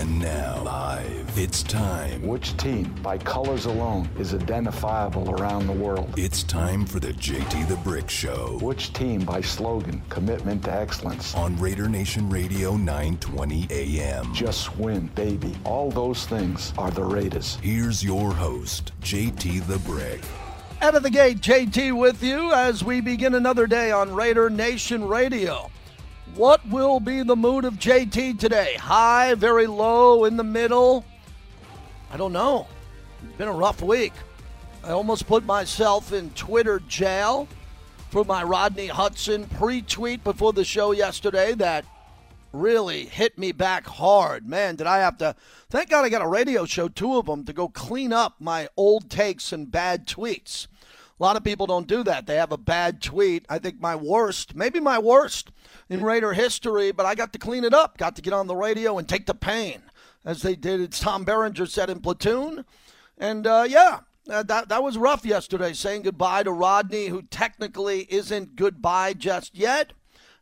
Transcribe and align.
And 0.00 0.18
now, 0.18 0.62
live, 0.62 1.36
it's 1.36 1.62
time. 1.62 2.26
Which 2.26 2.56
team, 2.56 2.84
by 3.02 3.18
colors 3.18 3.66
alone, 3.66 4.08
is 4.18 4.32
identifiable 4.32 5.30
around 5.32 5.66
the 5.66 5.74
world? 5.74 6.14
It's 6.16 6.42
time 6.42 6.86
for 6.86 7.00
the 7.00 7.12
JT 7.12 7.68
the 7.68 7.76
Brick 7.76 8.08
Show 8.08 8.56
Which 8.62 8.94
team, 8.94 9.26
by 9.26 9.42
slogan, 9.42 10.00
commitment 10.08 10.64
to 10.64 10.72
excellence? 10.74 11.34
on 11.34 11.54
Raider 11.60 11.86
Nation 11.86 12.30
Radio 12.30 12.78
920 12.78 13.66
AM. 13.70 14.32
Just 14.32 14.74
win, 14.78 15.08
baby. 15.08 15.54
All 15.64 15.90
those 15.90 16.24
things 16.24 16.72
are 16.78 16.90
the 16.90 17.04
Raiders. 17.04 17.58
Here's 17.60 18.02
your 18.02 18.32
host, 18.32 18.92
JT 19.02 19.66
the 19.66 19.80
Brick. 19.80 20.22
Out 20.80 20.94
of 20.94 21.02
the 21.02 21.10
gate, 21.10 21.42
JT 21.42 21.94
with 21.94 22.22
you 22.22 22.54
as 22.54 22.82
we 22.82 23.02
begin 23.02 23.34
another 23.34 23.66
day 23.66 23.90
on 23.90 24.14
Raider 24.14 24.48
Nation 24.48 25.06
Radio. 25.06 25.70
What 26.36 26.66
will 26.68 27.00
be 27.00 27.22
the 27.22 27.34
mood 27.34 27.64
of 27.64 27.74
JT 27.74 28.38
today? 28.38 28.74
High, 28.74 29.34
very 29.34 29.66
low, 29.66 30.24
in 30.24 30.36
the 30.36 30.44
middle? 30.44 31.04
I 32.10 32.16
don't 32.16 32.32
know. 32.32 32.68
It's 33.24 33.36
been 33.36 33.48
a 33.48 33.52
rough 33.52 33.82
week. 33.82 34.12
I 34.84 34.90
almost 34.90 35.26
put 35.26 35.44
myself 35.44 36.12
in 36.12 36.30
Twitter 36.30 36.80
jail 36.86 37.48
for 38.10 38.24
my 38.24 38.44
Rodney 38.44 38.86
Hudson 38.86 39.46
pre 39.46 39.82
tweet 39.82 40.22
before 40.22 40.52
the 40.52 40.64
show 40.64 40.92
yesterday 40.92 41.52
that 41.54 41.84
really 42.52 43.06
hit 43.06 43.36
me 43.36 43.50
back 43.50 43.86
hard. 43.86 44.48
Man, 44.48 44.76
did 44.76 44.86
I 44.86 44.98
have 44.98 45.18
to. 45.18 45.34
Thank 45.68 45.90
God 45.90 46.04
I 46.04 46.08
got 46.08 46.22
a 46.22 46.28
radio 46.28 46.64
show, 46.64 46.88
two 46.88 47.16
of 47.16 47.26
them, 47.26 47.44
to 47.44 47.52
go 47.52 47.68
clean 47.68 48.12
up 48.12 48.36
my 48.38 48.68
old 48.76 49.10
takes 49.10 49.52
and 49.52 49.70
bad 49.70 50.06
tweets. 50.06 50.68
A 51.18 51.22
lot 51.22 51.36
of 51.36 51.44
people 51.44 51.66
don't 51.66 51.86
do 51.86 52.02
that. 52.04 52.26
They 52.26 52.36
have 52.36 52.52
a 52.52 52.56
bad 52.56 53.02
tweet. 53.02 53.44
I 53.48 53.58
think 53.58 53.80
my 53.80 53.94
worst, 53.94 54.54
maybe 54.54 54.80
my 54.80 54.98
worst 54.98 55.50
in 55.90 56.02
Raider 56.02 56.32
history, 56.32 56.92
but 56.92 57.04
I 57.04 57.16
got 57.16 57.32
to 57.32 57.38
clean 57.38 57.64
it 57.64 57.74
up. 57.74 57.98
Got 57.98 58.16
to 58.16 58.22
get 58.22 58.32
on 58.32 58.46
the 58.46 58.54
radio 58.56 58.96
and 58.96 59.08
take 59.08 59.26
the 59.26 59.34
pain, 59.34 59.82
as 60.24 60.40
they 60.40 60.54
did, 60.54 60.80
as 60.80 61.00
Tom 61.00 61.24
Berenger 61.24 61.66
said 61.66 61.90
in 61.90 62.00
Platoon. 62.00 62.64
And 63.18 63.46
uh, 63.46 63.66
yeah, 63.68 64.00
uh, 64.30 64.44
that, 64.44 64.68
that 64.68 64.82
was 64.84 64.96
rough 64.96 65.26
yesterday, 65.26 65.72
saying 65.72 66.02
goodbye 66.02 66.44
to 66.44 66.52
Rodney, 66.52 67.08
who 67.08 67.22
technically 67.22 68.06
isn't 68.08 68.54
goodbye 68.54 69.14
just 69.14 69.56
yet. 69.56 69.92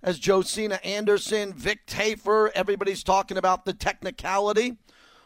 As 0.00 0.20
Josina 0.20 0.78
Anderson, 0.84 1.52
Vic 1.54 1.84
Tafur, 1.86 2.50
everybody's 2.54 3.02
talking 3.02 3.36
about 3.36 3.64
the 3.64 3.72
technicality 3.72 4.76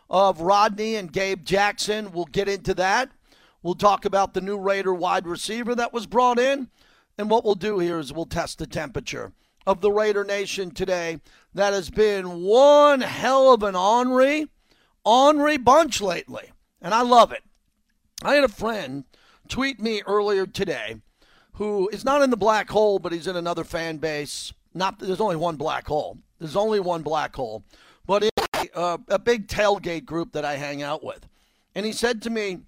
of 0.08 0.40
Rodney 0.40 0.94
and 0.94 1.12
Gabe 1.12 1.44
Jackson. 1.44 2.12
We'll 2.12 2.24
get 2.24 2.48
into 2.48 2.72
that. 2.74 3.10
We'll 3.62 3.74
talk 3.74 4.06
about 4.06 4.32
the 4.32 4.40
new 4.40 4.56
Raider 4.56 4.94
wide 4.94 5.26
receiver 5.26 5.74
that 5.74 5.92
was 5.92 6.06
brought 6.06 6.38
in. 6.38 6.68
And 7.18 7.28
what 7.28 7.44
we'll 7.44 7.54
do 7.54 7.80
here 7.80 7.98
is 7.98 8.12
we'll 8.14 8.24
test 8.24 8.58
the 8.58 8.66
temperature 8.66 9.32
of 9.66 9.80
the 9.80 9.92
Raider 9.92 10.24
Nation 10.24 10.70
today. 10.70 11.20
That 11.54 11.72
has 11.72 11.90
been 11.90 12.42
one 12.42 13.00
hell 13.00 13.52
of 13.52 13.62
an 13.62 13.76
ornery, 13.76 14.48
ornery 15.04 15.56
bunch 15.56 16.00
lately. 16.00 16.52
And 16.80 16.94
I 16.94 17.02
love 17.02 17.32
it. 17.32 17.42
I 18.24 18.34
had 18.34 18.44
a 18.44 18.48
friend 18.48 19.04
tweet 19.48 19.80
me 19.80 20.02
earlier 20.06 20.46
today 20.46 20.96
who 21.54 21.88
is 21.92 22.04
not 22.04 22.22
in 22.22 22.30
the 22.30 22.36
black 22.36 22.70
hole, 22.70 22.98
but 22.98 23.12
he's 23.12 23.26
in 23.26 23.36
another 23.36 23.64
fan 23.64 23.98
base. 23.98 24.52
Not 24.74 24.98
there's 24.98 25.20
only 25.20 25.36
one 25.36 25.56
black 25.56 25.86
hole. 25.86 26.18
There's 26.38 26.56
only 26.56 26.80
one 26.80 27.02
black 27.02 27.36
hole, 27.36 27.62
but 28.06 28.24
a, 28.24 28.30
uh, 28.74 28.98
a 29.08 29.18
big 29.18 29.46
tailgate 29.46 30.04
group 30.04 30.32
that 30.32 30.44
I 30.44 30.56
hang 30.56 30.82
out 30.82 31.04
with. 31.04 31.26
And 31.74 31.84
he 31.86 31.92
said 31.92 32.22
to 32.22 32.30
me, 32.30 32.60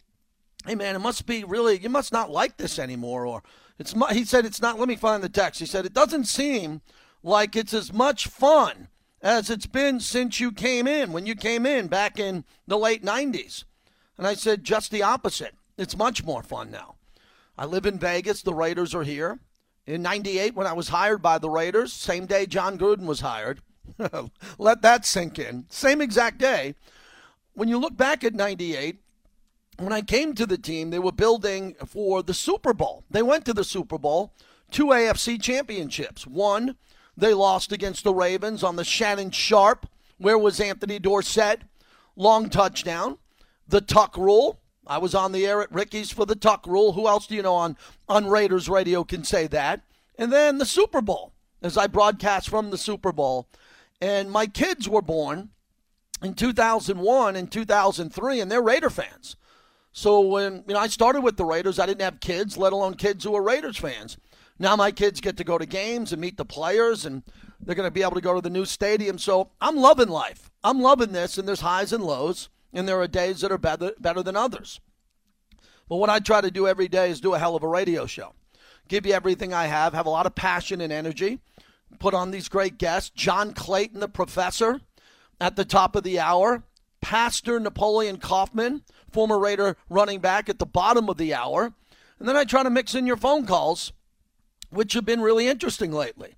"Hey 0.67 0.75
man, 0.75 0.95
it 0.95 1.01
must 1.01 1.27
be 1.27 1.45
really 1.45 1.79
you 1.79 1.89
must 1.89 2.13
not 2.13 2.31
like 2.31 2.57
this 2.57 2.79
anymore." 2.79 3.27
Or 3.27 3.43
it's 3.79 3.95
mu-, 3.95 4.07
he 4.07 4.25
said 4.25 4.45
it's 4.45 4.63
not. 4.63 4.79
Let 4.79 4.89
me 4.89 4.97
find 4.97 5.23
the 5.23 5.29
text. 5.29 5.61
He 5.61 5.67
said 5.67 5.87
it 5.87 5.95
doesn't 5.95 6.25
seem 6.25 6.81
like 7.23 7.57
it's 7.57 7.75
as 7.75 7.93
much 7.93 8.27
fun 8.29 8.89
as 9.23 9.51
it's 9.51 9.67
been 9.67 10.01
since 10.01 10.39
you 10.41 10.53
came 10.53 10.87
in 10.87 11.13
when 11.13 11.27
you 11.27 11.35
came 11.35 11.65
in 11.67 11.87
back 11.87 12.19
in 12.19 12.45
the 12.67 12.79
late 12.79 13.05
'90s. 13.05 13.65
And 14.17 14.27
I 14.27 14.35
said, 14.35 14.65
just 14.65 14.91
the 14.91 15.03
opposite. 15.03 15.55
It's 15.77 15.97
much 15.97 16.25
more 16.25 16.43
fun 16.43 16.71
now. 16.71 16.97
I 17.59 17.67
live 17.67 17.87
in 17.87 17.99
Vegas. 17.99 18.43
The 18.43 18.55
Raiders 18.55 18.95
are 18.95 19.03
here. 19.03 19.39
In 19.87 20.03
98, 20.03 20.55
when 20.55 20.67
I 20.67 20.73
was 20.73 20.89
hired 20.89 21.21
by 21.21 21.39
the 21.39 21.51
Raiders, 21.51 21.93
same 21.93 22.27
day 22.27 22.47
Jon 22.47 22.79
Gruden 22.79 23.07
was 23.07 23.21
hired. 23.21 23.61
Let 24.59 24.83
that 24.83 25.05
sink 25.05 25.39
in. 25.39 25.67
Same 25.69 26.01
exact 26.01 26.39
day. 26.39 26.75
When 27.53 27.69
you 27.69 27.79
look 27.79 27.97
back 27.97 28.25
at 28.25 28.35
98, 28.35 29.01
when 29.79 29.93
I 29.93 30.03
came 30.03 30.35
to 30.35 30.47
the 30.47 30.59
team, 30.59 30.91
they 30.91 30.99
were 30.99 31.13
building 31.13 31.75
for 31.87 32.23
the 32.23 32.35
Super 32.35 32.73
Bowl. 32.73 33.05
They 33.11 33.23
went 33.23 33.45
to 33.47 33.53
the 33.53 33.65
Super 33.65 33.99
Bowl, 33.99 34.33
two 34.71 34.87
AFC 34.87 35.41
championships. 35.41 36.27
One, 36.27 36.77
they 37.17 37.35
lost 37.35 37.73
against 37.73 38.05
the 38.05 38.15
Ravens 38.15 38.63
on 38.63 38.77
the 38.77 38.85
Shannon 38.85 39.31
Sharpe. 39.31 39.87
Where 40.19 40.39
was 40.39 40.61
Anthony 40.61 40.99
Dorsett? 40.99 41.63
Long 42.17 42.49
touchdown 42.49 43.19
the 43.69 43.81
Tuck 43.81 44.17
Rule. 44.17 44.61
I 44.87 44.99
was 44.99 45.15
on 45.15 45.33
the 45.33 45.47
air 45.47 45.63
at 45.63 45.73
Ricky's 45.73 46.11
for 46.11 46.27
the 46.27 46.37
Tuck 46.37 46.67
Rule. 46.67 46.93
Who 46.93 47.09
else 47.09 47.27
do 47.27 47.35
you 47.35 47.43
know 47.43 47.55
on, 47.55 47.77
on 48.09 48.27
Raiders 48.27 48.69
radio 48.69 49.05
can 49.05 49.25
say 49.25 49.47
that? 49.49 49.81
And 50.19 50.33
then 50.33 50.59
the 50.59 50.67
Super 50.67 51.01
Bowl, 51.01 51.33
as 51.63 51.77
I 51.79 51.87
broadcast 51.87 52.49
from 52.49 52.71
the 52.71 52.79
Super 52.79 53.13
Bowl. 53.13 53.49
And 54.01 54.31
my 54.31 54.47
kids 54.47 54.89
were 54.89 55.03
born 55.03 55.51
in 56.23 56.35
2001 56.35 57.37
and 57.37 57.51
2003, 57.51 58.41
and 58.41 58.53
they're 58.53 58.63
Raider 58.63 58.91
fans. 58.91 59.37
So 59.95 60.21
when 60.21 60.65
you 60.69 60.75
know 60.75 60.81
I 60.81 60.89
started 60.89 61.23
with 61.23 61.39
the 61.39 61.47
Raiders, 61.47 61.79
I 61.79 61.87
didn't 61.87 62.03
have 62.03 62.21
kids, 62.21 62.59
let 62.59 62.75
alone 62.75 62.95
kids 62.95 63.25
who 63.25 63.31
were 63.31 63.43
Raiders 63.43 63.79
fans. 63.79 64.19
Now 64.59 64.77
my 64.77 64.91
kids 64.91 65.23
get 65.23 65.39
to 65.39 65.45
go 65.45 65.57
to 65.57 65.65
games 65.65 66.13
and 66.13 66.21
meet 66.21 66.37
the 66.37 66.45
players, 66.45 67.07
and 67.07 67.23
they're 67.59 67.75
going 67.75 67.87
to 67.87 67.91
be 67.91 68.03
able 68.03 68.15
to 68.17 68.21
go 68.21 68.35
to 68.35 68.43
the 68.43 68.51
new 68.51 68.67
stadium. 68.67 69.17
So 69.17 69.51
I'm 69.59 69.77
loving 69.77 70.09
life. 70.09 70.51
I'm 70.63 70.83
loving 70.83 71.13
this, 71.13 71.39
and 71.39 71.49
there's 71.49 71.63
highs 71.63 71.93
and 71.93 72.05
lows 72.05 72.51
and 72.75 72.89
there 72.89 73.01
are 73.01 73.07
days 73.07 73.41
that 73.41 73.53
are 73.53 73.59
better, 73.59 73.93
better 73.99 74.23
than 74.23 74.37
others. 74.37 74.81
But 75.89 75.97
what 75.97 76.11
I 76.11 76.19
try 76.19 76.41
to 76.41 76.51
do 76.51 76.67
every 76.67 76.89
day 76.89 77.11
is 77.11 77.21
do 77.21 77.35
a 77.35 77.39
hell 77.39 77.55
of 77.55 77.63
a 77.63 77.69
radio 77.69 78.05
show. 78.05 78.35
Give 78.89 79.07
you 79.07 79.13
everything 79.13 79.55
I 79.55 79.67
have, 79.67 79.95
have 79.95 80.07
a 80.07 80.11
lot 80.11 80.27
of 80.27 80.35
passion 80.35 80.81
and 80.81 80.93
energy, 80.93 81.41
put 81.99 82.13
on 82.13 82.31
these 82.31 82.49
great 82.49 82.77
guests. 82.77 83.11
John 83.11 83.55
Clayton, 83.55 84.01
the 84.01 84.09
professor, 84.09 84.81
at 85.41 85.57
the 85.57 85.65
top 85.65 85.95
of 85.95 86.03
the 86.03 86.19
hour. 86.19 86.65
Pastor 87.05 87.61
Napoleon 87.61 88.17
Kaufman, 88.17 88.83
former 89.13 89.39
Raider 89.39 89.77
running 89.91 90.21
back, 90.21 90.49
at 90.49 90.59
the 90.59 90.65
bottom 90.65 91.11
of 91.11 91.19
the 91.19 91.35
hour. 91.35 91.75
And 92.19 92.27
then 92.27 92.35
I 92.35 92.45
try 92.45 92.63
to 92.63 92.71
mix 92.71 92.95
in 92.95 93.07
your 93.07 93.19
phone 93.19 93.45
calls, 93.45 93.93
which 94.71 94.95
have 94.95 95.05
been 95.05 95.21
really 95.21 95.47
interesting 95.47 95.93
lately. 95.93 96.37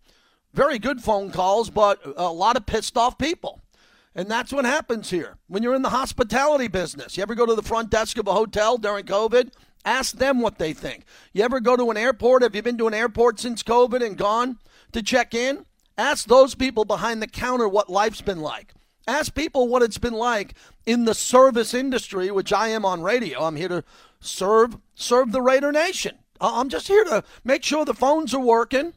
Very 0.53 0.81
good 0.81 1.01
phone 1.01 1.31
calls, 1.31 1.71
but 1.71 2.01
a 2.17 2.33
lot 2.33 2.57
of 2.57 2.67
pissed 2.67 2.97
off 2.97 3.17
people. 3.17 3.61
And 4.13 4.29
that's 4.29 4.53
what 4.53 4.65
happens 4.65 5.11
here. 5.11 5.37
When 5.47 5.63
you're 5.63 5.77
in 5.77 5.83
the 5.83 5.91
hospitality 5.91 6.67
business, 6.67 7.17
you 7.17 7.23
ever 7.23 7.37
go 7.37 7.47
to 7.47 7.55
the 7.55 7.63
front 7.63 7.91
desk 7.91 8.19
of 8.19 8.27
a 8.27 8.35
hotel 8.35 8.77
during 8.77 9.05
COVID? 9.05 9.53
Ask 9.85 10.17
them 10.17 10.41
what 10.41 10.59
they 10.59 10.73
think. 10.73 11.05
You 11.33 11.45
ever 11.45 11.61
go 11.61 11.77
to 11.77 11.93
an 11.93 11.97
airport? 11.97 12.43
Have 12.43 12.57
you 12.57 12.63
been 12.63 12.79
to 12.79 12.89
an 12.89 12.95
airport 12.95 13.39
since 13.39 13.63
COVID 13.63 14.05
and 14.05 14.17
gone 14.17 14.59
to 14.91 15.01
check 15.01 15.33
in? 15.33 15.65
Ask 15.97 16.27
those 16.27 16.57
people 16.57 16.85
behind 16.85 17.23
the 17.23 17.29
counter 17.29 17.69
what 17.69 17.89
life's 17.89 18.21
been 18.21 18.41
like. 18.41 18.75
Ask 19.07 19.35
people 19.35 19.69
what 19.69 19.83
it's 19.83 19.99
been 19.99 20.15
like 20.15 20.55
in 20.85 21.05
the 21.05 21.15
service 21.15 21.75
industry, 21.75 22.31
which 22.31 22.53
I 22.53 22.69
am 22.69 22.85
on 22.85 23.03
radio. 23.03 23.45
I'm 23.45 23.57
here 23.57 23.69
to 23.69 23.85
serve 24.21 24.79
serve 24.95 25.33
the 25.33 25.43
Raider 25.43 25.71
Nation. 25.71 26.19
I'm 26.41 26.69
just 26.69 26.89
here 26.89 27.05
to 27.05 27.23
make 27.45 27.63
sure 27.63 27.85
the 27.85 27.95
phones 27.95 28.35
are 28.35 28.41
working, 28.41 28.95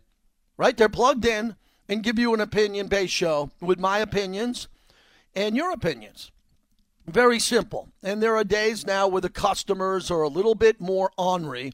right? 0.57 0.75
They're 0.75 0.89
plugged 0.89 1.25
in 1.25 1.55
and 1.87 2.03
give 2.03 2.19
you 2.19 2.33
an 2.33 2.41
opinion-based 2.41 3.13
show 3.13 3.51
with 3.61 3.79
my 3.79 3.99
opinions 3.99 4.67
and 5.35 5.55
your 5.55 5.71
opinions. 5.71 6.31
Very 7.07 7.39
simple. 7.39 7.89
And 8.03 8.21
there 8.21 8.35
are 8.35 8.43
days 8.43 8.85
now 8.85 9.07
where 9.07 9.21
the 9.21 9.29
customers 9.29 10.11
are 10.11 10.21
a 10.21 10.27
little 10.27 10.55
bit 10.55 10.81
more 10.81 11.11
ornery 11.17 11.73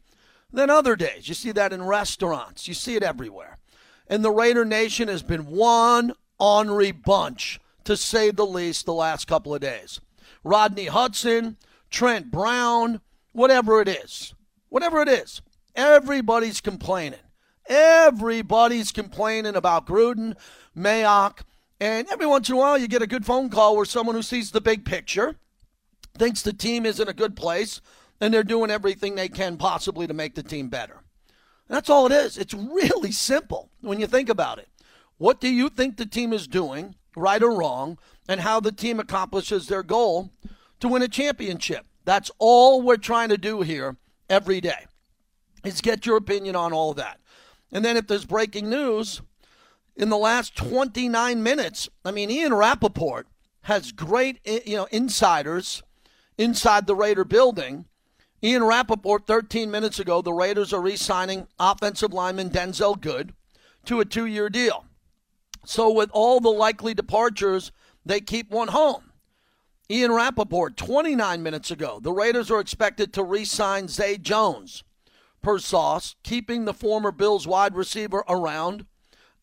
than 0.52 0.70
other 0.70 0.96
days. 0.96 1.28
You 1.28 1.34
see 1.34 1.52
that 1.54 1.74
in 1.74 1.84
restaurants, 1.84 2.68
you 2.68 2.74
see 2.74 2.96
it 2.96 3.04
everywhere. 3.04 3.58
And 4.08 4.24
the 4.24 4.32
Raider 4.32 4.66
Nation 4.66 5.08
has 5.08 5.24
been 5.24 5.48
one 5.48 6.14
ornery 6.40 6.92
bunch, 6.92 7.60
to 7.86 7.98
say 7.98 8.32
the 8.32 8.46
least, 8.46 8.86
the 8.86 8.94
last 8.94 9.26
couple 9.26 9.54
of 9.56 9.62
days. 9.62 10.00
Rodney 10.44 10.86
Hudson, 10.86 11.58
Trent 11.90 12.30
Brown, 12.30 13.02
whatever 13.32 13.82
it 13.82 13.88
is, 13.88 14.34
whatever 14.70 15.02
it 15.02 15.10
is, 15.10 15.42
everybody's 15.76 16.62
complaining. 16.62 17.20
Everybody's 17.68 18.92
complaining 18.92 19.56
about 19.56 19.88
Gruden, 19.88 20.36
Mayock, 20.78 21.42
and 21.80 22.08
every 22.12 22.26
once 22.26 22.48
in 22.48 22.56
a 22.56 22.58
while, 22.58 22.78
you 22.78 22.88
get 22.88 23.02
a 23.02 23.08
good 23.08 23.26
phone 23.26 23.50
call 23.50 23.76
where 23.76 23.86
someone 23.86 24.16
who 24.16 24.22
sees 24.22 24.52
the 24.52 24.62
big 24.62 24.86
picture 24.86 25.36
thinks 26.18 26.42
the 26.42 26.54
team 26.54 26.86
is 26.86 27.00
in 27.00 27.08
a 27.08 27.14
good 27.14 27.36
place 27.36 27.82
and 28.22 28.34
they're 28.34 28.44
doing 28.44 28.72
everything 28.72 29.16
they 29.16 29.28
can 29.28 29.58
possibly 29.58 30.08
to 30.08 30.14
make 30.14 30.36
the 30.36 30.44
team 30.44 30.70
better. 30.70 31.02
That's 31.68 31.90
all 31.90 32.06
it 32.06 32.12
is. 32.12 32.38
It's 32.38 32.54
really 32.54 33.12
simple 33.12 33.72
when 33.82 34.00
you 34.00 34.08
think 34.08 34.30
about 34.30 34.60
it. 34.60 34.70
What 35.18 35.42
do 35.42 35.50
you 35.50 35.70
think 35.70 35.98
the 35.98 36.06
team 36.06 36.32
is 36.32 36.48
doing, 36.48 36.96
right 37.16 37.42
or 37.42 37.58
wrong, 37.58 37.98
and 38.28 38.42
how 38.42 38.60
the 38.60 38.72
team 38.72 39.00
accomplishes 39.00 39.68
their 39.68 39.84
goal 39.84 40.32
to 40.80 40.88
win 40.88 41.02
a 41.02 41.08
championship? 41.08 41.86
That's 42.04 42.32
all 42.38 42.82
we're 42.82 42.98
trying 42.98 43.30
to 43.30 43.38
do 43.38 43.62
here 43.62 43.98
every 44.30 44.62
day. 44.62 44.86
Is 45.64 45.82
get 45.82 46.06
your 46.06 46.18
opinion 46.18 46.56
on 46.56 46.74
all 46.74 46.94
that. 46.94 47.20
And 47.72 47.84
then 47.84 47.98
if 47.98 48.08
there's 48.08 48.26
breaking 48.26 48.70
news, 48.70 49.22
in 49.96 50.10
the 50.10 50.18
last 50.18 50.56
29 50.56 51.42
minutes, 51.42 51.90
I 52.04 52.12
mean, 52.12 52.30
Ian 52.30 52.54
Rapoport 52.54 53.28
has 53.62 53.92
great 53.92 54.40
you 54.46 54.76
know 54.76 54.88
insiders 54.92 55.82
inside 56.38 56.86
the 56.86 56.96
Raider 56.96 57.24
building. 57.24 57.86
Ian 58.44 58.64
Rapoport, 58.64 59.26
13 59.26 59.72
minutes 59.72 60.00
ago, 60.00 60.22
the 60.22 60.34
Raiders 60.34 60.72
are 60.74 60.82
re 60.82 60.96
signing 60.96 61.48
offensive 61.60 62.14
lineman 62.14 62.50
Denzelle 62.50 63.00
Good 63.00 63.34
to 63.86 64.00
a 64.00 64.06
two 64.06 64.26
year 64.26 64.50
deal. 64.50 64.86
So, 65.66 65.92
with 65.92 66.10
all 66.14 66.40
the 66.40 66.50
likely 66.50 66.94
departures, 66.94 67.72
they 68.06 68.22
keep 68.22 68.52
one 68.52 68.70
home. 68.70 69.12
Ian 69.90 70.12
Rapoport, 70.12 70.78
29 70.78 71.44
minutes 71.44 71.72
ago, 71.72 72.00
the 72.02 72.12
Raiders 72.12 72.50
are 72.50 72.60
expected 72.60 73.14
to 73.14 73.24
re 73.24 73.46
sign 73.46 73.88
Zay 73.88 74.18
Jones 74.18 74.84
per 75.42 75.60
sauce, 75.60 76.16
keeping 76.24 76.66
the 76.66 76.74
former 76.74 77.12
Bills 77.12 77.48
wide 77.48 77.76
receiver 77.76 78.24
around 78.28 78.86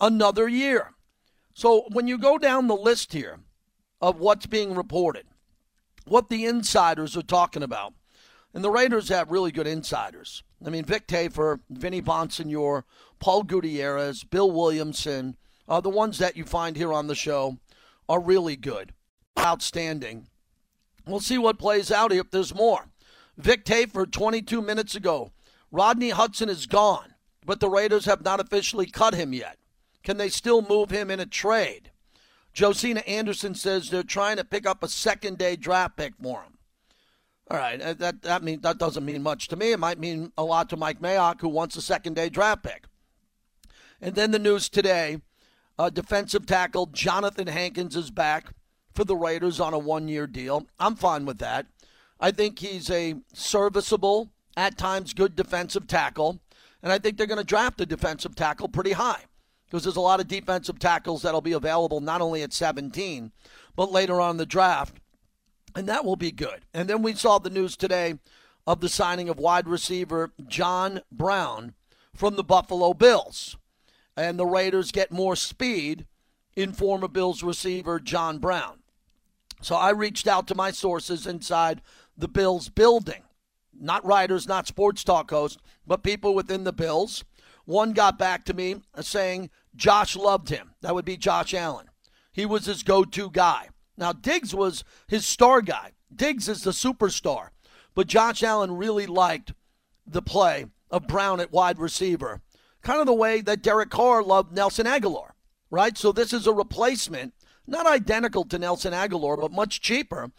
another 0.00 0.48
year. 0.48 0.94
So, 1.54 1.84
when 1.92 2.08
you 2.08 2.18
go 2.18 2.38
down 2.38 2.66
the 2.66 2.76
list 2.76 3.12
here 3.12 3.40
of 4.00 4.18
what's 4.18 4.46
being 4.46 4.74
reported, 4.74 5.26
what 6.06 6.28
the 6.28 6.44
insiders 6.44 7.16
are 7.16 7.22
talking 7.22 7.62
about, 7.62 7.94
and 8.54 8.64
the 8.64 8.70
Raiders 8.70 9.08
have 9.08 9.30
really 9.30 9.52
good 9.52 9.66
insiders. 9.66 10.42
I 10.64 10.70
mean, 10.70 10.84
Vic 10.84 11.06
Tafur, 11.06 11.60
Vinny 11.70 12.02
Bonsignore, 12.02 12.84
Paul 13.18 13.44
Gutierrez, 13.44 14.24
Bill 14.24 14.50
Williamson, 14.50 15.36
uh, 15.68 15.80
the 15.80 15.90
ones 15.90 16.18
that 16.18 16.36
you 16.36 16.44
find 16.44 16.76
here 16.76 16.92
on 16.92 17.06
the 17.06 17.14
show 17.14 17.58
are 18.08 18.20
really 18.20 18.56
good, 18.56 18.92
outstanding. 19.38 20.28
We'll 21.06 21.20
see 21.20 21.38
what 21.38 21.58
plays 21.58 21.90
out 21.90 22.12
if 22.12 22.30
there's 22.30 22.54
more. 22.54 22.88
Vic 23.36 23.64
Tafur, 23.64 24.10
22 24.10 24.60
minutes 24.60 24.94
ago. 24.94 25.32
Rodney 25.70 26.10
Hudson 26.10 26.48
is 26.48 26.66
gone, 26.66 27.14
but 27.46 27.60
the 27.60 27.70
Raiders 27.70 28.04
have 28.04 28.22
not 28.24 28.40
officially 28.40 28.86
cut 28.86 29.14
him 29.14 29.32
yet. 29.32 29.58
Can 30.02 30.18
they 30.18 30.28
still 30.28 30.62
move 30.62 30.90
him 30.90 31.10
in 31.10 31.20
a 31.20 31.26
trade? 31.26 31.90
Josina 32.52 33.00
Anderson 33.00 33.54
says 33.54 33.88
they're 33.88 34.02
trying 34.02 34.36
to 34.36 34.44
pick 34.44 34.66
up 34.66 34.82
a 34.82 34.88
second 34.88 35.38
day 35.38 35.56
draft 35.56 35.96
pick 35.96 36.12
for 36.22 36.42
him. 36.42 36.58
All 37.50 37.58
right, 37.58 37.80
uh, 37.80 37.94
that 37.94 38.22
that 38.22 38.42
mean 38.42 38.60
that 38.60 38.78
doesn't 38.78 39.04
mean 39.04 39.22
much 39.22 39.48
to 39.48 39.56
me. 39.56 39.72
It 39.72 39.78
might 39.78 39.98
mean 39.98 40.32
a 40.38 40.44
lot 40.44 40.68
to 40.70 40.76
Mike 40.76 41.00
Mayock, 41.00 41.40
who 41.40 41.48
wants 41.48 41.76
a 41.76 41.82
second 41.82 42.14
day 42.14 42.28
draft 42.28 42.62
pick. 42.62 42.84
And 44.00 44.14
then 44.14 44.30
the 44.30 44.38
news 44.38 44.68
today: 44.68 45.20
uh, 45.82 45.90
defensive 45.90 46.46
tackle 46.46 46.86
Jonathan 46.86 47.48
Hankins 47.48 47.96
is 47.96 48.12
back 48.12 48.52
for 48.94 49.04
the 49.04 49.16
Raiders 49.16 49.58
on 49.58 49.74
a 49.74 49.78
one-year 49.78 50.28
deal. 50.28 50.68
I'm 50.78 50.94
fine 50.94 51.24
with 51.26 51.38
that. 51.38 51.66
I 52.20 52.30
think 52.30 52.60
he's 52.60 52.88
a 52.88 53.16
serviceable, 53.32 54.30
at 54.56 54.78
times 54.78 55.12
good 55.12 55.34
defensive 55.34 55.88
tackle, 55.88 56.38
and 56.84 56.92
I 56.92 56.98
think 56.98 57.16
they're 57.16 57.26
going 57.26 57.38
to 57.38 57.44
draft 57.44 57.80
a 57.80 57.86
defensive 57.86 58.36
tackle 58.36 58.68
pretty 58.68 58.92
high 58.92 59.24
because 59.66 59.82
there's 59.82 59.96
a 59.96 60.00
lot 60.00 60.20
of 60.20 60.28
defensive 60.28 60.78
tackles 60.78 61.22
that'll 61.22 61.40
be 61.40 61.52
available 61.52 62.00
not 62.00 62.20
only 62.20 62.42
at 62.42 62.52
17, 62.52 63.32
but 63.74 63.90
later 63.90 64.20
on 64.20 64.36
the 64.36 64.46
draft. 64.46 65.00
And 65.74 65.88
that 65.88 66.04
will 66.04 66.16
be 66.16 66.30
good. 66.30 66.64
And 66.72 66.88
then 66.88 67.02
we 67.02 67.14
saw 67.14 67.38
the 67.38 67.50
news 67.50 67.76
today 67.76 68.20
of 68.68 68.80
the 68.80 68.88
signing 68.88 69.28
of 69.28 69.40
wide 69.40 69.66
receiver 69.66 70.32
John 70.46 71.00
Brown 71.10 71.74
from 72.14 72.36
the 72.36 72.44
Buffalo 72.44 72.94
Bills. 72.94 73.56
And 74.16 74.38
the 74.38 74.46
Raiders 74.46 74.92
get 74.92 75.10
more 75.10 75.36
speed 75.36 76.06
in 76.54 76.72
former 76.72 77.08
Bills 77.08 77.42
receiver 77.42 77.98
John 77.98 78.38
Brown. 78.38 78.80
So 79.62 79.76
I 79.76 79.90
reached 79.90 80.26
out 80.26 80.46
to 80.48 80.54
my 80.54 80.70
sources 80.70 81.26
inside 81.26 81.82
the 82.16 82.28
Bills 82.28 82.68
building. 82.68 83.22
Not 83.72 84.04
writers, 84.04 84.46
not 84.46 84.66
sports 84.66 85.02
talk 85.02 85.30
hosts, 85.30 85.58
but 85.86 86.02
people 86.02 86.34
within 86.34 86.64
the 86.64 86.72
Bills. 86.72 87.24
One 87.64 87.92
got 87.92 88.18
back 88.18 88.44
to 88.46 88.54
me 88.54 88.82
saying 89.00 89.50
Josh 89.74 90.16
loved 90.16 90.48
him. 90.50 90.72
That 90.82 90.94
would 90.94 91.04
be 91.04 91.16
Josh 91.16 91.54
Allen. 91.54 91.86
He 92.32 92.44
was 92.44 92.66
his 92.66 92.82
go 92.82 93.04
to 93.04 93.30
guy. 93.30 93.68
Now, 93.96 94.12
Diggs 94.12 94.54
was 94.54 94.84
his 95.06 95.24
star 95.24 95.62
guy. 95.62 95.92
Diggs 96.14 96.48
is 96.48 96.62
the 96.62 96.72
superstar. 96.72 97.48
But 97.94 98.06
Josh 98.06 98.42
Allen 98.42 98.76
really 98.76 99.06
liked 99.06 99.52
the 100.06 100.22
play 100.22 100.66
of 100.90 101.06
Brown 101.06 101.40
at 101.40 101.52
wide 101.52 101.78
receiver, 101.78 102.40
kind 102.82 103.00
of 103.00 103.06
the 103.06 103.12
way 103.12 103.40
that 103.40 103.62
Derek 103.62 103.90
Carr 103.90 104.22
loved 104.22 104.52
Nelson 104.52 104.86
Agholor, 104.86 105.30
right? 105.70 105.96
So 105.96 106.12
this 106.12 106.32
is 106.32 106.46
a 106.46 106.52
replacement, 106.52 107.34
not 107.66 107.86
identical 107.86 108.44
to 108.44 108.58
Nelson 108.58 108.92
Agholor, 108.92 109.40
but 109.40 109.52
much 109.52 109.80
cheaper 109.80 110.30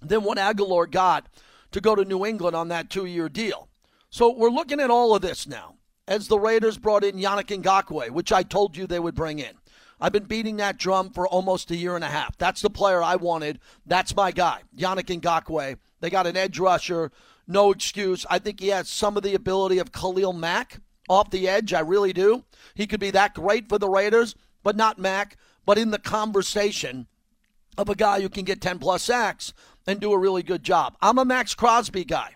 than 0.00 0.22
what 0.22 0.38
Agholor 0.38 0.90
got 0.90 1.26
to 1.70 1.80
go 1.80 1.94
to 1.94 2.04
New 2.04 2.24
England 2.26 2.54
on 2.54 2.68
that 2.68 2.90
two 2.90 3.06
year 3.06 3.28
deal. 3.28 3.68
So 4.10 4.30
we're 4.30 4.50
looking 4.50 4.80
at 4.80 4.90
all 4.90 5.14
of 5.14 5.22
this 5.22 5.46
now 5.46 5.76
as 6.06 6.28
the 6.28 6.38
Raiders 6.38 6.78
brought 6.78 7.04
in 7.04 7.16
Yannick 7.16 7.62
Ngakoue, 7.62 8.10
which 8.10 8.32
I 8.32 8.42
told 8.42 8.76
you 8.76 8.86
they 8.86 9.00
would 9.00 9.14
bring 9.14 9.38
in. 9.38 9.54
I've 10.00 10.12
been 10.12 10.24
beating 10.24 10.56
that 10.56 10.78
drum 10.78 11.10
for 11.10 11.28
almost 11.28 11.70
a 11.70 11.76
year 11.76 11.94
and 11.94 12.04
a 12.04 12.08
half. 12.08 12.36
That's 12.36 12.60
the 12.60 12.70
player 12.70 13.02
I 13.02 13.16
wanted. 13.16 13.60
That's 13.86 14.16
my 14.16 14.32
guy, 14.32 14.62
Yannick 14.76 15.20
Ngakoue. 15.20 15.78
They 16.00 16.10
got 16.10 16.26
an 16.26 16.36
edge 16.36 16.58
rusher, 16.58 17.12
no 17.46 17.70
excuse. 17.70 18.26
I 18.28 18.40
think 18.40 18.58
he 18.60 18.68
has 18.68 18.88
some 18.88 19.16
of 19.16 19.22
the 19.22 19.34
ability 19.34 19.78
of 19.78 19.92
Khalil 19.92 20.32
Mack 20.32 20.80
off 21.12 21.30
the 21.30 21.48
edge. 21.48 21.72
I 21.72 21.80
really 21.80 22.12
do. 22.12 22.44
He 22.74 22.86
could 22.86 23.00
be 23.00 23.10
that 23.10 23.34
great 23.34 23.68
for 23.68 23.78
the 23.78 23.88
Raiders, 23.88 24.34
but 24.62 24.76
not 24.76 24.98
Mack, 24.98 25.36
but 25.66 25.78
in 25.78 25.90
the 25.90 25.98
conversation 25.98 27.06
of 27.78 27.88
a 27.88 27.94
guy 27.94 28.20
who 28.20 28.28
can 28.28 28.44
get 28.44 28.60
10 28.60 28.78
plus 28.78 29.02
sacks 29.02 29.52
and 29.86 30.00
do 30.00 30.12
a 30.12 30.18
really 30.18 30.42
good 30.42 30.62
job. 30.62 30.96
I'm 31.00 31.18
a 31.18 31.24
Maxx 31.24 31.54
Crosby 31.54 32.04
guy. 32.04 32.34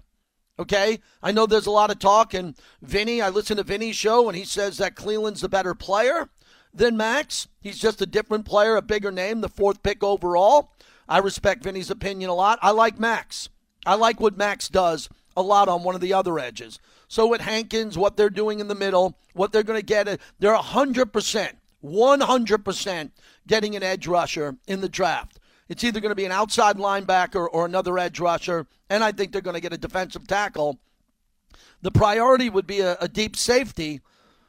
Okay, 0.59 1.01
I 1.23 1.33
know 1.33 1.45
there's 1.45 1.67
a 1.67 1.71
lot 1.71 1.91
of 1.91 1.99
talk, 1.99 2.33
and 2.33 2.57
Vinny, 2.81 3.21
I 3.21 3.29
listen 3.29 3.59
to 3.59 3.63
Vinny's 3.63 3.97
show, 3.97 4.27
and 4.27 4.37
he 4.37 4.45
says 4.45 4.79
that 4.79 4.95
Clelin's 4.95 5.43
the 5.43 5.51
better 5.51 5.75
player 5.75 6.31
than 6.73 6.97
Max. 6.97 7.49
He's 7.61 7.79
just 7.79 8.01
a 8.01 8.07
different 8.07 8.47
player, 8.47 8.77
a 8.77 8.83
bigger 8.83 9.13
name, 9.13 9.43
the 9.43 9.51
fourth 9.51 9.83
pick 9.83 10.03
overall. 10.03 10.73
I 11.09 11.19
respect 11.19 11.63
Vinny's 11.63 11.91
opinion 11.91 12.31
a 12.31 12.35
lot. 12.35 12.59
I 12.63 12.71
like 12.71 12.99
Max. 12.99 13.51
I 13.85 13.97
like 13.97 14.19
what 14.19 14.39
Max 14.39 14.69
does 14.69 15.11
a 15.37 15.43
lot 15.43 15.69
on 15.69 15.83
one 15.83 15.95
of 15.95 16.01
the 16.01 16.15
other 16.15 16.39
edges. 16.39 16.79
So 17.09 17.27
with 17.27 17.41
Hankins, 17.41 17.97
what 17.97 18.17
they're 18.17 18.31
doing 18.31 18.61
in 18.61 18.69
the 18.69 18.75
middle, 18.75 19.19
what 19.35 19.53
they're 19.53 19.63
going 19.63 19.79
to 19.79 19.85
get, 19.85 20.09
uh, 20.09 20.17
they're 20.39 20.57
100%, 20.57 21.53
100% 21.85 23.11
getting 23.47 23.77
an 23.77 23.83
edge 23.83 24.07
rusher 24.07 24.57
in 24.67 24.81
the 24.81 24.89
draft. 24.89 25.39
It's 25.69 25.85
either 25.85 26.01
going 26.01 26.11
to 26.11 26.17
be 26.17 26.25
an 26.25 26.33
outside 26.33 26.77
linebacker 26.77 27.49
or 27.51 27.65
another 27.65 27.99
edge 27.99 28.21
rusher, 28.21 28.67
and 28.89 29.03
I 29.03 29.13
think 29.13 29.33
they're 29.33 29.41
going 29.41 29.55
to 29.55 29.61
get 29.61 29.73
a 29.73 29.79
defensive 29.79 30.27
tackle. 30.27 30.79
The 31.83 31.91
priority 31.91 32.51
would 32.51 32.67
be 32.67 32.81
a, 32.81 32.97
a 33.01 33.09
deep 33.09 33.37
safety, 33.37 34.01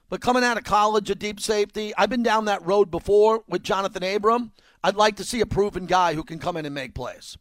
but 0.10 0.22
coming 0.22 0.44
out 0.44 0.58
of 0.58 0.64
college, 0.64 1.10
a 1.10 1.16
deep 1.16 1.40
safety, 1.40 1.94
I've 1.98 2.10
been 2.10 2.24
down 2.24 2.46
that 2.46 2.66
road 2.66 2.90
before 2.90 3.44
with 3.48 3.64
Johnathan 3.64 4.16
Abram. 4.16 4.52
I'd 4.84 4.96
like 4.96 5.16
to 5.18 5.24
see 5.24 5.42
a 5.42 5.46
proven 5.46 5.86
guy 5.86 6.14
who 6.14 6.24
can 6.24 6.40
come 6.40 6.56
in 6.56 6.66
and 6.66 6.74
make 6.74 6.94
plays. 6.94 7.38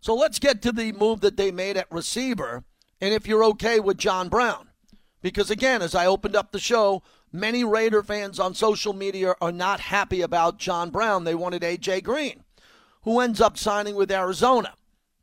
So 0.00 0.14
let's 0.14 0.38
get 0.38 0.62
to 0.62 0.72
the 0.72 0.92
move 0.92 1.20
that 1.20 1.36
they 1.36 1.50
made 1.50 1.76
at 1.76 1.90
receiver, 1.90 2.64
and 3.00 3.14
if 3.14 3.26
you're 3.26 3.44
okay 3.44 3.80
with 3.80 3.98
John 3.98 4.28
Brown. 4.28 4.68
Because 5.22 5.50
again, 5.50 5.82
as 5.82 5.94
I 5.94 6.06
opened 6.06 6.34
up 6.34 6.50
the 6.50 6.58
show, 6.58 7.02
many 7.32 7.62
Raider 7.62 8.02
fans 8.02 8.40
on 8.40 8.54
social 8.54 8.92
media 8.92 9.34
are 9.40 9.52
not 9.52 9.80
happy 9.80 10.22
about 10.22 10.58
John 10.58 10.90
Brown. 10.90 11.24
They 11.24 11.34
wanted 11.34 11.62
A.J. 11.62 12.00
Green 12.02 12.44
who 13.02 13.20
ends 13.20 13.40
up 13.40 13.56
signing 13.56 13.94
with 13.94 14.10
Arizona. 14.10 14.74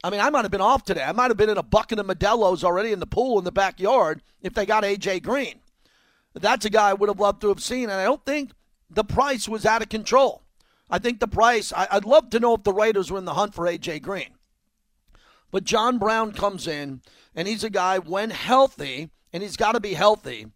I 0.04 0.10
mean, 0.10 0.20
I 0.20 0.30
might 0.30 0.44
have 0.44 0.52
been 0.52 0.62
off 0.62 0.84
today. 0.84 1.04
I 1.04 1.12
might 1.12 1.32
have 1.32 1.38
been 1.38 1.50
in 1.50 1.58
a 1.58 1.64
bucket 1.64 2.00
of 2.00 2.06
Modelo's 2.06 2.64
already 2.64 2.92
in 2.92 3.00
the 3.00 3.08
pool 3.08 3.38
in 3.40 3.46
the 3.46 3.52
backyard 3.52 4.22
if 4.42 4.54
they 4.54 4.66
got 4.66 4.86
A.J. 4.86 5.22
Green. 5.22 5.60
That's 6.34 6.66
a 6.66 6.70
guy 6.70 6.90
I 6.90 6.94
would 6.94 7.10
have 7.10 7.20
loved 7.20 7.42
to 7.42 7.48
have 7.50 7.64
seen, 7.64 7.84
and 7.84 7.94
I 7.94 8.04
don't 8.04 8.24
think 8.24 8.52
the 8.90 9.04
price 9.04 9.50
was 9.50 9.66
out 9.66 9.82
of 9.82 9.90
control. 9.90 10.44
I 10.90 11.00
think 11.00 11.20
the 11.20 11.28
price, 11.28 11.74
I, 11.76 11.88
would 11.96 12.06
love 12.06 12.30
to 12.30 12.40
know 12.40 12.54
if 12.54 12.64
the 12.64 12.74
Raiders 12.74 13.12
were 13.12 13.18
in 13.18 13.26
the 13.26 13.34
hunt 13.34 13.56
for 13.56 13.66
A.J. 13.66 14.00
Green. 14.00 14.37
But 15.52 15.64
John 15.64 15.98
Brown 15.98 16.34
comes 16.34 16.68
in, 16.68 17.02
and 17.36 17.48
he's 17.48 17.64
a 17.64 17.70
guy, 17.70 18.00
when 18.00 18.32
healthy, 18.32 19.10
and 19.32 19.44
he's 19.44 19.58
got 19.58 19.74
to 19.74 19.80
be 19.80 19.94
healthy. 19.94 20.48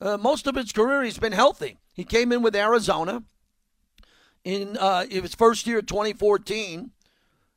Uh, 0.00 0.16
most 0.16 0.46
of 0.46 0.56
his 0.56 0.72
career, 0.72 1.02
he's 1.02 1.18
been 1.18 1.32
healthy. 1.32 1.78
He 1.92 2.04
came 2.04 2.32
in 2.32 2.42
with 2.42 2.56
Arizona 2.56 3.22
in 4.44 4.76
uh, 4.78 5.06
his 5.06 5.34
first 5.34 5.66
year, 5.66 5.82
2014. 5.82 6.90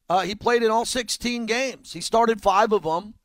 Uh, 0.08 0.22
he 0.22 0.36
played 0.36 0.62
in 0.62 0.70
all 0.70 0.86
16 0.86 1.46
games. 1.46 1.94
He 1.94 2.02
started 2.02 2.42
five 2.42 2.72
of 2.72 2.84
them, 2.84 3.16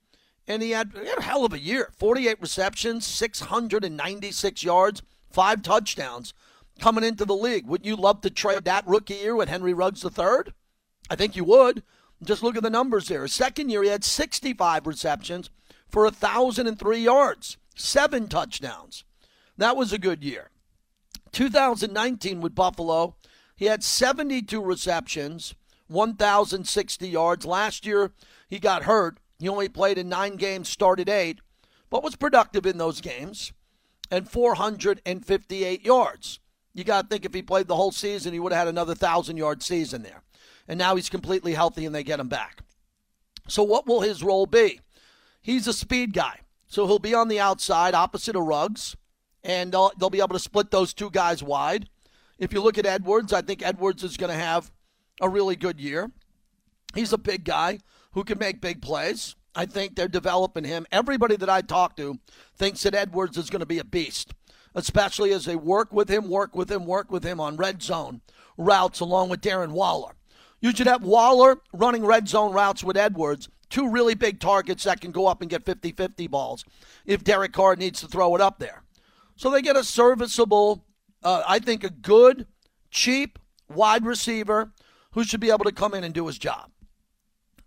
and 0.46 0.62
he 0.62 0.70
had, 0.70 0.92
he 0.94 1.08
had 1.08 1.18
a 1.18 1.22
hell 1.22 1.44
of 1.44 1.52
a 1.52 1.58
year 1.58 1.90
48 1.98 2.40
receptions, 2.40 3.06
696 3.06 4.64
yards, 4.64 5.02
five 5.30 5.62
touchdowns 5.62 6.32
coming 6.80 7.04
into 7.04 7.24
the 7.26 7.36
league. 7.36 7.66
Would 7.66 7.84
you 7.84 7.96
love 7.96 8.22
to 8.22 8.30
trade 8.30 8.64
that 8.64 8.86
rookie 8.86 9.14
year 9.14 9.36
with 9.36 9.48
Henry 9.48 9.74
Ruggs 9.74 10.04
III? 10.04 10.52
I 11.10 11.16
think 11.16 11.36
you 11.36 11.44
would. 11.44 11.82
Just 12.22 12.42
look 12.42 12.56
at 12.56 12.62
the 12.62 12.70
numbers 12.70 13.08
there. 13.08 13.26
Second 13.28 13.70
year, 13.70 13.82
he 13.82 13.88
had 13.88 14.04
65 14.04 14.86
receptions 14.86 15.50
for 15.88 16.04
1,003 16.04 16.98
yards, 16.98 17.56
seven 17.74 18.28
touchdowns. 18.28 19.04
That 19.56 19.76
was 19.76 19.92
a 19.92 19.98
good 19.98 20.22
year. 20.22 20.50
2019 21.32 22.40
with 22.40 22.54
Buffalo, 22.54 23.16
he 23.56 23.66
had 23.66 23.82
72 23.82 24.62
receptions, 24.62 25.54
1,060 25.88 27.08
yards. 27.08 27.44
Last 27.44 27.86
year, 27.86 28.12
he 28.48 28.58
got 28.58 28.84
hurt. 28.84 29.18
He 29.38 29.48
only 29.48 29.68
played 29.68 29.98
in 29.98 30.08
nine 30.08 30.36
games, 30.36 30.68
started 30.68 31.08
eight, 31.08 31.40
but 31.88 32.02
was 32.02 32.16
productive 32.16 32.66
in 32.66 32.78
those 32.78 33.00
games, 33.00 33.52
and 34.10 34.30
458 34.30 35.84
yards. 35.84 36.40
You 36.74 36.84
got 36.84 37.02
to 37.02 37.08
think 37.08 37.24
if 37.24 37.34
he 37.34 37.42
played 37.42 37.66
the 37.66 37.76
whole 37.76 37.92
season, 37.92 38.32
he 38.32 38.40
would 38.40 38.52
have 38.52 38.60
had 38.60 38.68
another 38.68 38.92
1,000 38.92 39.36
yard 39.36 39.62
season 39.62 40.02
there. 40.02 40.22
And 40.70 40.78
now 40.78 40.94
he's 40.94 41.10
completely 41.10 41.52
healthy 41.52 41.84
and 41.84 41.92
they 41.92 42.04
get 42.04 42.20
him 42.20 42.28
back. 42.28 42.60
So, 43.48 43.64
what 43.64 43.88
will 43.88 44.02
his 44.02 44.22
role 44.22 44.46
be? 44.46 44.80
He's 45.42 45.66
a 45.66 45.72
speed 45.72 46.12
guy. 46.14 46.42
So, 46.68 46.86
he'll 46.86 47.00
be 47.00 47.12
on 47.12 47.26
the 47.26 47.40
outside 47.40 47.92
opposite 47.92 48.36
of 48.36 48.44
Ruggs, 48.44 48.96
and 49.42 49.72
they'll, 49.72 49.90
they'll 49.98 50.10
be 50.10 50.20
able 50.20 50.28
to 50.28 50.38
split 50.38 50.70
those 50.70 50.94
two 50.94 51.10
guys 51.10 51.42
wide. 51.42 51.88
If 52.38 52.52
you 52.52 52.62
look 52.62 52.78
at 52.78 52.86
Edwards, 52.86 53.32
I 53.32 53.42
think 53.42 53.64
Edwards 53.64 54.04
is 54.04 54.16
going 54.16 54.30
to 54.30 54.38
have 54.38 54.70
a 55.20 55.28
really 55.28 55.56
good 55.56 55.80
year. 55.80 56.12
He's 56.94 57.12
a 57.12 57.18
big 57.18 57.42
guy 57.44 57.80
who 58.12 58.22
can 58.22 58.38
make 58.38 58.60
big 58.60 58.80
plays. 58.80 59.34
I 59.56 59.66
think 59.66 59.96
they're 59.96 60.06
developing 60.06 60.62
him. 60.62 60.86
Everybody 60.92 61.34
that 61.34 61.50
I 61.50 61.62
talk 61.62 61.96
to 61.96 62.20
thinks 62.54 62.84
that 62.84 62.94
Edwards 62.94 63.36
is 63.36 63.50
going 63.50 63.58
to 63.60 63.66
be 63.66 63.80
a 63.80 63.84
beast, 63.84 64.34
especially 64.76 65.32
as 65.32 65.46
they 65.46 65.56
work 65.56 65.92
with 65.92 66.08
him, 66.08 66.28
work 66.28 66.54
with 66.54 66.70
him, 66.70 66.86
work 66.86 67.10
with 67.10 67.24
him 67.24 67.40
on 67.40 67.56
red 67.56 67.82
zone 67.82 68.20
routes 68.56 69.00
along 69.00 69.30
with 69.30 69.40
Darren 69.40 69.72
Waller. 69.72 70.12
You 70.60 70.72
should 70.72 70.86
have 70.86 71.02
Waller 71.02 71.60
running 71.72 72.04
red 72.04 72.28
zone 72.28 72.52
routes 72.52 72.84
with 72.84 72.96
Edwards, 72.96 73.48
two 73.70 73.88
really 73.88 74.14
big 74.14 74.40
targets 74.40 74.84
that 74.84 75.00
can 75.00 75.10
go 75.10 75.26
up 75.26 75.40
and 75.40 75.50
get 75.50 75.64
50 75.64 75.92
50 75.92 76.26
balls 76.26 76.64
if 77.06 77.24
Derek 77.24 77.52
Carr 77.52 77.76
needs 77.76 78.00
to 78.00 78.08
throw 78.08 78.34
it 78.34 78.40
up 78.40 78.58
there. 78.58 78.82
So 79.36 79.50
they 79.50 79.62
get 79.62 79.76
a 79.76 79.84
serviceable, 79.84 80.84
uh, 81.22 81.42
I 81.48 81.60
think, 81.60 81.82
a 81.82 81.90
good, 81.90 82.46
cheap 82.90 83.38
wide 83.68 84.04
receiver 84.04 84.72
who 85.12 85.24
should 85.24 85.40
be 85.40 85.50
able 85.50 85.64
to 85.64 85.72
come 85.72 85.94
in 85.94 86.04
and 86.04 86.12
do 86.12 86.26
his 86.26 86.38
job. 86.38 86.70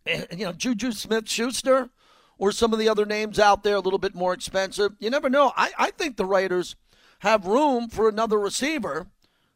And, 0.06 0.28
you 0.32 0.46
know, 0.46 0.54
Juju 0.54 0.92
Smith 0.92 1.28
Schuster 1.28 1.90
or 2.38 2.52
some 2.52 2.74
of 2.74 2.80
the 2.80 2.90
other 2.90 3.06
names 3.06 3.40
out 3.40 3.64
there 3.64 3.76
a 3.76 3.80
little 3.80 4.00
bit 4.00 4.16
more 4.16 4.34
expensive. 4.34 4.94
You 5.00 5.10
never 5.10 5.30
know. 5.30 5.52
I, 5.56 5.72
I 5.78 5.92
think 5.92 6.18
the 6.18 6.26
Raiders 6.26 6.76
have 7.20 7.48
room 7.48 7.90
for 7.90 8.10
another 8.10 8.38
receiver. 8.38 9.08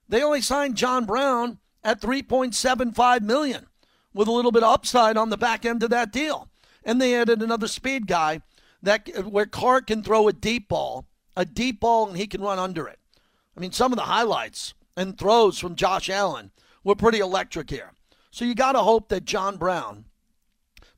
They 0.08 0.24
only 0.24 0.42
signed 0.42 0.76
John 0.76 1.06
Brown 1.06 1.60
at 1.88 2.02
3.75 2.02 3.22
million 3.22 3.66
with 4.14 4.28
a 4.28 4.32
little 4.32 4.52
bit 4.52 4.62
of 4.62 4.74
upside 4.74 5.16
on 5.16 5.30
the 5.30 5.38
back 5.38 5.66
end 5.66 5.82
of 5.84 5.90
that 5.90 6.12
deal. 6.12 6.50
And 6.84 7.00
they 7.00 7.16
added 7.16 7.42
another 7.42 7.70
speed 7.70 8.08
guy 8.08 8.42
that 8.84 9.26
where 9.26 9.46
Carr 9.46 9.80
can 9.82 10.04
throw 10.04 10.28
a 10.28 10.34
deep 10.34 10.68
ball, 10.68 11.06
a 11.38 11.46
deep 11.46 11.80
ball 11.80 12.10
and 12.10 12.18
he 12.18 12.28
can 12.28 12.42
run 12.42 12.60
under 12.60 12.90
it. 12.90 13.00
I 13.56 13.62
mean, 13.62 13.72
some 13.72 13.94
of 13.94 13.96
the 13.96 14.04
highlights 14.04 14.74
and 14.98 15.18
throws 15.18 15.60
from 15.60 15.76
Josh 15.76 16.10
Allen 16.10 16.52
were 16.84 16.94
pretty 16.94 17.20
electric 17.20 17.70
here. 17.70 17.94
So 18.32 18.44
you 18.44 18.54
got 18.54 18.74
to 18.74 18.80
hope 18.80 19.08
that 19.08 19.24
John 19.24 19.56
Brown 19.56 20.04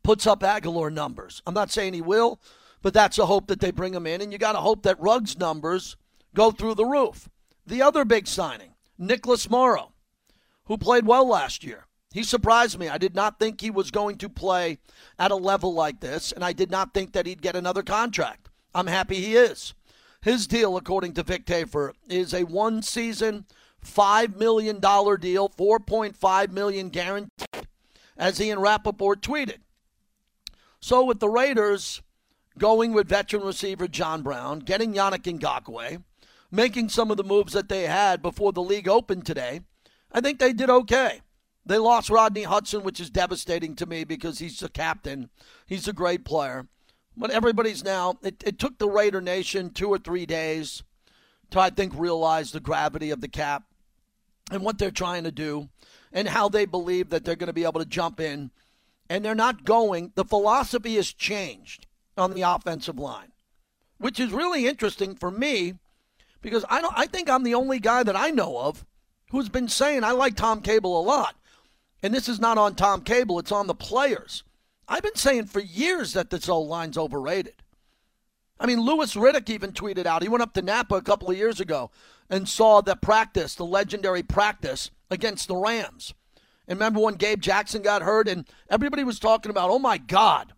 puts 0.01 0.25
up 0.25 0.41
Agholor 0.41 0.91
numbers. 0.91 1.43
I'm 1.45 1.53
not 1.53 1.71
saying 1.71 1.93
he 1.93 2.01
will, 2.01 2.41
but 2.81 2.95
that's 2.95 3.19
a 3.19 3.27
hope 3.27 3.45
that 3.47 3.59
they 3.59 3.69
bring 3.69 3.93
him 3.93 4.07
in. 4.07 4.21
And 4.21 4.31
you 4.31 4.39
got 4.39 4.53
to 4.53 4.59
hope 4.59 4.81
that 4.83 4.99
Ruggs 4.99 5.37
numbers 5.37 5.97
go 6.33 6.49
through 6.49 6.73
the 6.75 6.85
roof. 6.85 7.29
The 7.67 7.83
other 7.83 8.05
big 8.05 8.25
signing, 8.25 8.73
Nicholas 8.97 9.47
Morrow, 9.51 9.91
who 10.69 10.77
played 10.77 11.05
well 11.05 11.27
last 11.27 11.63
year. 11.63 11.87
He 12.11 12.23
surprised 12.23 12.79
me. 12.79 12.87
I 12.87 12.99
did 12.99 13.15
not 13.15 13.39
think 13.39 13.59
he 13.59 13.71
was 13.71 13.91
going 13.91 14.17
to 14.19 14.29
play 14.29 14.77
at 15.17 15.31
a 15.31 15.35
level 15.35 15.73
like 15.73 15.99
this, 15.99 16.31
and 16.31 16.45
I 16.45 16.53
did 16.53 16.71
not 16.71 16.93
think 16.93 17.11
that 17.11 17.25
he'd 17.25 17.41
get 17.41 17.55
another 17.55 17.83
contract. 17.83 18.49
I'm 18.73 18.87
happy 18.87 19.15
he 19.15 19.35
is. 19.35 19.73
His 20.21 20.47
deal, 20.47 20.77
according 20.77 21.13
to 21.13 21.23
Vic 21.23 21.45
Tafur, 21.45 21.93
is 22.07 22.33
a 22.33 22.43
one 22.43 22.83
season, 22.83 23.45
$5 23.83 24.37
million 24.37 24.79
deal, 24.79 25.49
4.5 25.49 26.51
million 26.51 26.89
guaranteed, 26.89 27.67
as 28.15 28.37
he 28.37 28.51
and 28.51 28.61
Rapoport 28.61 29.21
tweeted. 29.21 29.59
So 30.79 31.03
with 31.03 31.19
the 31.19 31.29
Raiders 31.29 32.01
going 32.59 32.93
with 32.93 33.09
veteran 33.09 33.43
receiver 33.43 33.87
John 33.87 34.21
Brown, 34.21 34.59
getting 34.59 34.93
Yannick 34.93 35.23
Ngakoue, 35.23 36.03
making 36.51 36.89
some 36.89 37.09
of 37.09 37.17
the 37.17 37.23
moves 37.23 37.53
that 37.53 37.69
they 37.69 37.83
had 37.83 38.21
before 38.21 38.51
the 38.51 38.61
league 38.61 38.87
opened 38.87 39.25
today, 39.25 39.61
I 40.11 40.21
think 40.21 40.39
they 40.39 40.53
did 40.53 40.69
okay. 40.69 41.21
They 41.65 41.77
lost 41.77 42.09
Rodney 42.09 42.43
Hudson, 42.43 42.83
which 42.83 42.99
is 42.99 43.09
devastating 43.09 43.75
to 43.75 43.85
me 43.85 44.03
because 44.03 44.39
he's 44.39 44.59
the 44.59 44.69
captain. 44.69 45.29
He's 45.67 45.87
a 45.87 45.93
great 45.93 46.25
player. 46.25 46.67
But 47.15 47.31
everybody's 47.31 47.83
now, 47.83 48.17
it, 48.23 48.43
it 48.45 48.59
took 48.59 48.77
the 48.77 48.89
Raider 48.89 49.21
Nation 49.21 49.71
two 49.71 49.89
or 49.89 49.97
three 49.97 50.25
days 50.25 50.83
to, 51.51 51.59
I 51.59 51.69
think, 51.69 51.93
realize 51.95 52.51
the 52.51 52.59
gravity 52.59 53.11
of 53.11 53.21
the 53.21 53.27
cap 53.27 53.63
and 54.51 54.63
what 54.63 54.77
they're 54.77 54.89
trying 54.89 55.25
to 55.25 55.31
do 55.31 55.69
and 56.11 56.29
how 56.29 56.49
they 56.49 56.65
believe 56.65 57.09
that 57.09 57.23
they're 57.23 57.35
going 57.35 57.47
to 57.47 57.53
be 57.53 57.65
able 57.65 57.79
to 57.79 57.85
jump 57.85 58.19
in 58.19 58.51
and 59.09 59.23
they're 59.25 59.35
not 59.35 59.65
going. 59.65 60.11
The 60.15 60.25
philosophy 60.25 60.95
has 60.95 61.11
changed 61.11 61.87
on 62.17 62.33
the 62.33 62.41
offensive 62.41 62.97
line, 62.97 63.31
which 63.97 64.19
is 64.19 64.31
really 64.31 64.67
interesting 64.67 65.15
for 65.15 65.31
me 65.31 65.75
because 66.41 66.63
I 66.69 66.81
don't. 66.81 66.93
I 66.97 67.05
think 67.07 67.29
I'm 67.29 67.43
the 67.43 67.55
only 67.55 67.79
guy 67.79 68.03
that 68.03 68.15
I 68.15 68.29
know 68.29 68.59
of 68.59 68.85
who's 69.31 69.49
been 69.49 69.69
saying 69.69 70.03
I 70.03 70.11
like 70.11 70.35
Tom 70.35 70.61
Cable 70.61 70.99
a 70.99 71.03
lot, 71.03 71.35
and 72.01 72.13
this 72.13 72.29
is 72.29 72.39
not 72.39 72.57
on 72.57 72.75
Tom 72.75 73.01
Cable; 73.01 73.39
it's 73.39 73.51
on 73.51 73.67
the 73.67 73.75
players. 73.75 74.43
I've 74.87 75.03
been 75.03 75.15
saying 75.15 75.45
for 75.45 75.59
years 75.59 76.13
that 76.13 76.29
this 76.29 76.49
old 76.49 76.67
line's 76.67 76.97
overrated. 76.97 77.61
I 78.59 78.65
mean, 78.65 78.81
Louis 78.81 79.15
Riddick 79.15 79.49
even 79.49 79.71
tweeted 79.71 80.05
out. 80.05 80.23
He 80.23 80.29
went 80.29 80.43
up 80.43 80.53
to 80.53 80.61
Napa 80.61 80.95
a 80.95 81.01
couple 81.01 81.29
of 81.29 81.37
years 81.37 81.59
ago 81.59 81.91
and 82.29 82.49
saw 82.49 82.81
the 82.81 82.95
practice, 82.95 83.55
the 83.55 83.65
legendary 83.65 84.23
practice 84.23 84.91
against 85.09 85.47
the 85.47 85.55
Rams. 85.55 86.13
And 86.67 86.77
remember 86.77 86.99
when 86.99 87.15
Gabe 87.15 87.41
Jackson 87.41 87.81
got 87.81 88.01
hurt 88.01 88.27
and 88.27 88.47
everybody 88.69 89.03
was 89.03 89.19
talking 89.19 89.49
about, 89.49 89.69
oh 89.69 89.79
my 89.79 89.97
God, 89.97 90.53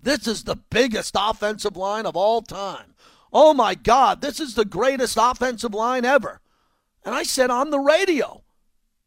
this 0.00 0.26
is 0.26 0.44
the 0.44 0.56
biggest 0.56 1.16
offensive 1.18 1.76
line 1.76 2.06
of 2.06 2.16
all 2.16 2.40
time. 2.40 2.94
Oh 3.32 3.52
my 3.52 3.74
God, 3.74 4.20
this 4.20 4.38
is 4.38 4.54
the 4.54 4.64
greatest 4.64 5.18
offensive 5.20 5.74
line 5.74 6.04
ever. 6.04 6.40
And 7.04 7.14
I 7.14 7.22
said 7.22 7.50
on 7.50 7.70
the 7.70 7.78
radio, 7.78 8.42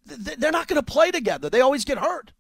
they're 0.06 0.52
not 0.52 0.68
going 0.68 0.82
to 0.82 0.92
play 0.92 1.12
together. 1.12 1.50
They 1.50 1.62
always 1.62 1.86
get 1.86 1.98
hurt. 1.98 2.32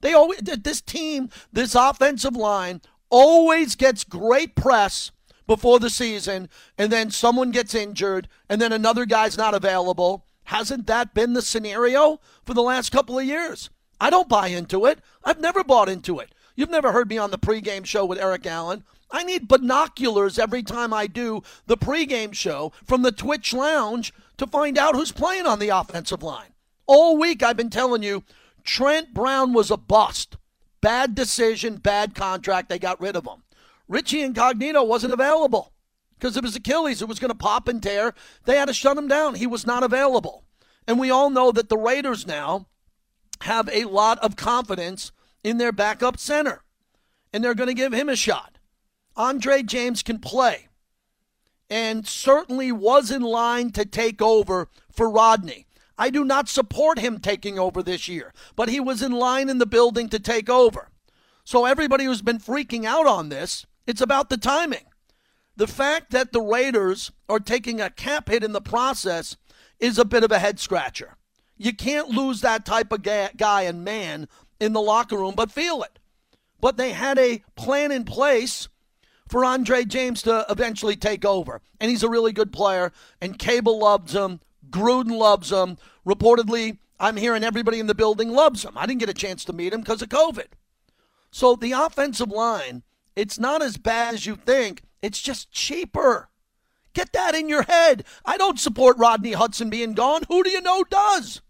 They 0.00 0.12
always 0.12 0.40
this 0.40 0.80
team, 0.80 1.30
this 1.52 1.74
offensive 1.74 2.36
line 2.36 2.82
always 3.08 3.76
gets 3.76 4.04
great 4.04 4.54
press 4.54 5.10
before 5.46 5.78
the 5.78 5.90
season 5.90 6.48
and 6.76 6.90
then 6.90 7.10
someone 7.10 7.50
gets 7.50 7.74
injured 7.74 8.28
and 8.48 8.60
then 8.60 8.72
another 8.72 9.06
guy's 9.06 9.38
not 9.38 9.54
available 9.54 10.26
Hasn't 10.46 10.86
that 10.86 11.12
been 11.12 11.32
the 11.32 11.42
scenario 11.42 12.20
for 12.44 12.54
the 12.54 12.62
last 12.62 12.92
couple 12.92 13.18
of 13.18 13.24
years? 13.24 13.68
I 14.00 14.10
don't 14.10 14.28
buy 14.28 14.46
into 14.48 14.86
it. 14.86 15.00
I've 15.24 15.40
never 15.40 15.64
bought 15.64 15.88
into 15.88 16.20
it. 16.20 16.32
You've 16.54 16.70
never 16.70 16.92
heard 16.92 17.08
me 17.08 17.18
on 17.18 17.32
the 17.32 17.38
pregame 17.38 17.84
show 17.84 18.04
with 18.04 18.20
Eric 18.20 18.46
Allen. 18.46 18.84
I 19.10 19.24
need 19.24 19.48
binoculars 19.48 20.38
every 20.38 20.62
time 20.62 20.92
I 20.92 21.08
do 21.08 21.42
the 21.66 21.76
pregame 21.76 22.32
show 22.32 22.72
from 22.84 23.02
the 23.02 23.10
Twitch 23.10 23.52
Lounge 23.52 24.12
to 24.38 24.46
find 24.46 24.78
out 24.78 24.94
who's 24.94 25.12
playing 25.12 25.46
on 25.46 25.58
the 25.58 25.68
offensive 25.68 26.22
line. 26.22 26.54
All 26.86 27.16
week 27.16 27.42
I've 27.42 27.56
been 27.56 27.70
telling 27.70 28.02
you 28.02 28.24
Trent 28.64 29.14
Brown 29.14 29.52
was 29.52 29.70
a 29.70 29.76
bust. 29.76 30.36
Bad 30.80 31.14
decision, 31.14 31.76
bad 31.76 32.14
contract. 32.14 32.68
They 32.68 32.78
got 32.78 33.00
rid 33.00 33.16
of 33.16 33.26
him. 33.26 33.42
Richie 33.88 34.22
Incognito 34.22 34.82
wasn't 34.82 35.12
available 35.12 35.72
because 36.18 36.36
of 36.36 36.44
his 36.44 36.56
Achilles. 36.56 37.02
It 37.02 37.08
was 37.08 37.18
going 37.18 37.30
to 37.30 37.36
pop 37.36 37.68
and 37.68 37.82
tear. 37.82 38.14
They 38.44 38.56
had 38.56 38.66
to 38.68 38.74
shut 38.74 38.98
him 38.98 39.08
down. 39.08 39.36
He 39.36 39.46
was 39.46 39.66
not 39.66 39.82
available. 39.82 40.44
And 40.86 40.98
we 40.98 41.10
all 41.10 41.30
know 41.30 41.52
that 41.52 41.68
the 41.68 41.78
Raiders 41.78 42.26
now 42.26 42.66
have 43.42 43.68
a 43.72 43.84
lot 43.84 44.18
of 44.20 44.36
confidence 44.36 45.12
in 45.42 45.58
their 45.58 45.72
backup 45.72 46.18
center, 46.18 46.62
and 47.32 47.42
they're 47.42 47.54
going 47.54 47.68
to 47.68 47.74
give 47.74 47.92
him 47.92 48.08
a 48.08 48.16
shot. 48.16 48.58
Andre 49.16 49.62
James 49.62 50.02
can 50.02 50.18
play 50.18 50.65
and 51.68 52.06
certainly 52.06 52.70
was 52.72 53.10
in 53.10 53.22
line 53.22 53.70
to 53.72 53.84
take 53.84 54.22
over 54.22 54.68
for 54.90 55.10
Rodney. 55.10 55.66
I 55.98 56.10
do 56.10 56.24
not 56.24 56.48
support 56.48 56.98
him 56.98 57.18
taking 57.18 57.58
over 57.58 57.82
this 57.82 58.06
year, 58.06 58.32
but 58.54 58.68
he 58.68 58.80
was 58.80 59.02
in 59.02 59.12
line 59.12 59.48
in 59.48 59.58
the 59.58 59.66
building 59.66 60.08
to 60.10 60.18
take 60.18 60.50
over. 60.50 60.90
So 61.44 61.64
everybody 61.64 62.04
who's 62.04 62.22
been 62.22 62.38
freaking 62.38 62.84
out 62.84 63.06
on 63.06 63.28
this, 63.28 63.66
it's 63.86 64.00
about 64.00 64.28
the 64.28 64.36
timing. 64.36 64.86
The 65.56 65.66
fact 65.66 66.10
that 66.10 66.32
the 66.32 66.40
Raiders 66.40 67.12
are 67.28 67.40
taking 67.40 67.80
a 67.80 67.88
cap 67.88 68.28
hit 68.28 68.44
in 68.44 68.52
the 68.52 68.60
process 68.60 69.36
is 69.80 69.98
a 69.98 70.04
bit 70.04 70.22
of 70.22 70.32
a 70.32 70.38
head 70.38 70.60
scratcher. 70.60 71.16
You 71.56 71.72
can't 71.72 72.10
lose 72.10 72.42
that 72.42 72.66
type 72.66 72.92
of 72.92 73.02
guy 73.02 73.62
and 73.62 73.82
man 73.82 74.28
in 74.60 74.74
the 74.74 74.82
locker 74.82 75.16
room, 75.16 75.34
but 75.34 75.50
feel 75.50 75.82
it. 75.82 75.98
But 76.60 76.76
they 76.76 76.92
had 76.92 77.18
a 77.18 77.42
plan 77.54 77.90
in 77.90 78.04
place 78.04 78.68
for 79.28 79.44
Andre 79.44 79.84
James 79.84 80.22
to 80.22 80.46
eventually 80.48 80.96
take 80.96 81.24
over. 81.24 81.60
And 81.80 81.90
he's 81.90 82.02
a 82.02 82.08
really 82.08 82.32
good 82.32 82.52
player, 82.52 82.92
and 83.20 83.38
Cable 83.38 83.78
loves 83.78 84.14
him. 84.14 84.40
Gruden 84.70 85.16
loves 85.18 85.50
him. 85.50 85.78
Reportedly, 86.06 86.78
I'm 86.98 87.16
hearing 87.16 87.44
everybody 87.44 87.78
in 87.78 87.86
the 87.86 87.94
building 87.94 88.30
loves 88.30 88.64
him. 88.64 88.72
I 88.76 88.86
didn't 88.86 89.00
get 89.00 89.08
a 89.08 89.14
chance 89.14 89.44
to 89.44 89.52
meet 89.52 89.72
him 89.72 89.80
because 89.80 90.02
of 90.02 90.08
COVID. 90.08 90.46
So 91.30 91.54
the 91.56 91.72
offensive 91.72 92.30
line, 92.30 92.82
it's 93.14 93.38
not 93.38 93.62
as 93.62 93.76
bad 93.76 94.14
as 94.14 94.26
you 94.26 94.36
think. 94.36 94.82
It's 95.02 95.20
just 95.20 95.50
cheaper. 95.52 96.28
Get 96.94 97.12
that 97.12 97.34
in 97.34 97.48
your 97.48 97.62
head. 97.62 98.04
I 98.24 98.38
don't 98.38 98.58
support 98.58 98.96
Rodney 98.96 99.32
Hudson 99.32 99.68
being 99.68 99.92
gone. 99.92 100.22
Who 100.28 100.42
do 100.42 100.50
you 100.50 100.62
know 100.62 100.82
does? 100.84 101.42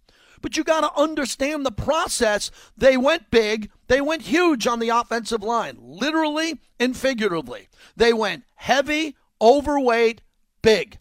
But 0.46 0.56
you 0.56 0.62
got 0.62 0.82
to 0.82 1.00
understand 1.00 1.66
the 1.66 1.72
process. 1.72 2.52
They 2.76 2.96
went 2.96 3.32
big, 3.32 3.68
they 3.88 4.00
went 4.00 4.22
huge 4.22 4.68
on 4.68 4.78
the 4.78 4.90
offensive 4.90 5.42
line, 5.42 5.76
literally 5.80 6.60
and 6.78 6.96
figuratively. 6.96 7.66
They 7.96 8.12
went 8.12 8.44
heavy, 8.54 9.16
overweight, 9.42 10.22
big, 10.62 10.98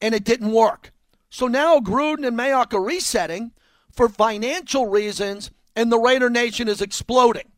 and 0.00 0.14
it 0.14 0.24
didn't 0.24 0.52
work. 0.52 0.94
So 1.28 1.48
now 1.48 1.80
Gruden 1.80 2.26
and 2.26 2.34
Mayock 2.34 2.72
are 2.72 2.80
resetting 2.80 3.52
for 3.92 4.08
financial 4.08 4.86
reasons 4.86 5.50
and 5.76 5.92
the 5.92 5.98
Raider 5.98 6.30
Nation 6.30 6.66
is 6.66 6.80
exploding. 6.80 7.52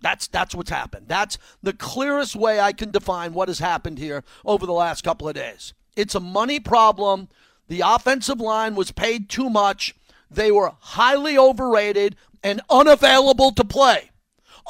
That's 0.00 0.28
that's 0.28 0.54
what's 0.54 0.70
happened. 0.70 1.06
That's 1.08 1.36
the 1.64 1.72
clearest 1.72 2.36
way 2.36 2.60
I 2.60 2.72
can 2.72 2.92
define 2.92 3.32
what 3.32 3.48
has 3.48 3.58
happened 3.58 3.98
here 3.98 4.22
over 4.44 4.66
the 4.66 4.72
last 4.72 5.02
couple 5.02 5.28
of 5.28 5.34
days. 5.34 5.74
It's 5.96 6.14
a 6.14 6.20
money 6.20 6.60
problem. 6.60 7.28
The 7.66 7.82
offensive 7.84 8.40
line 8.40 8.76
was 8.76 8.92
paid 8.92 9.28
too 9.28 9.50
much. 9.50 9.96
They 10.30 10.50
were 10.50 10.72
highly 10.78 11.38
overrated 11.38 12.16
and 12.42 12.60
unavailable 12.70 13.52
to 13.52 13.64
play. 13.64 14.10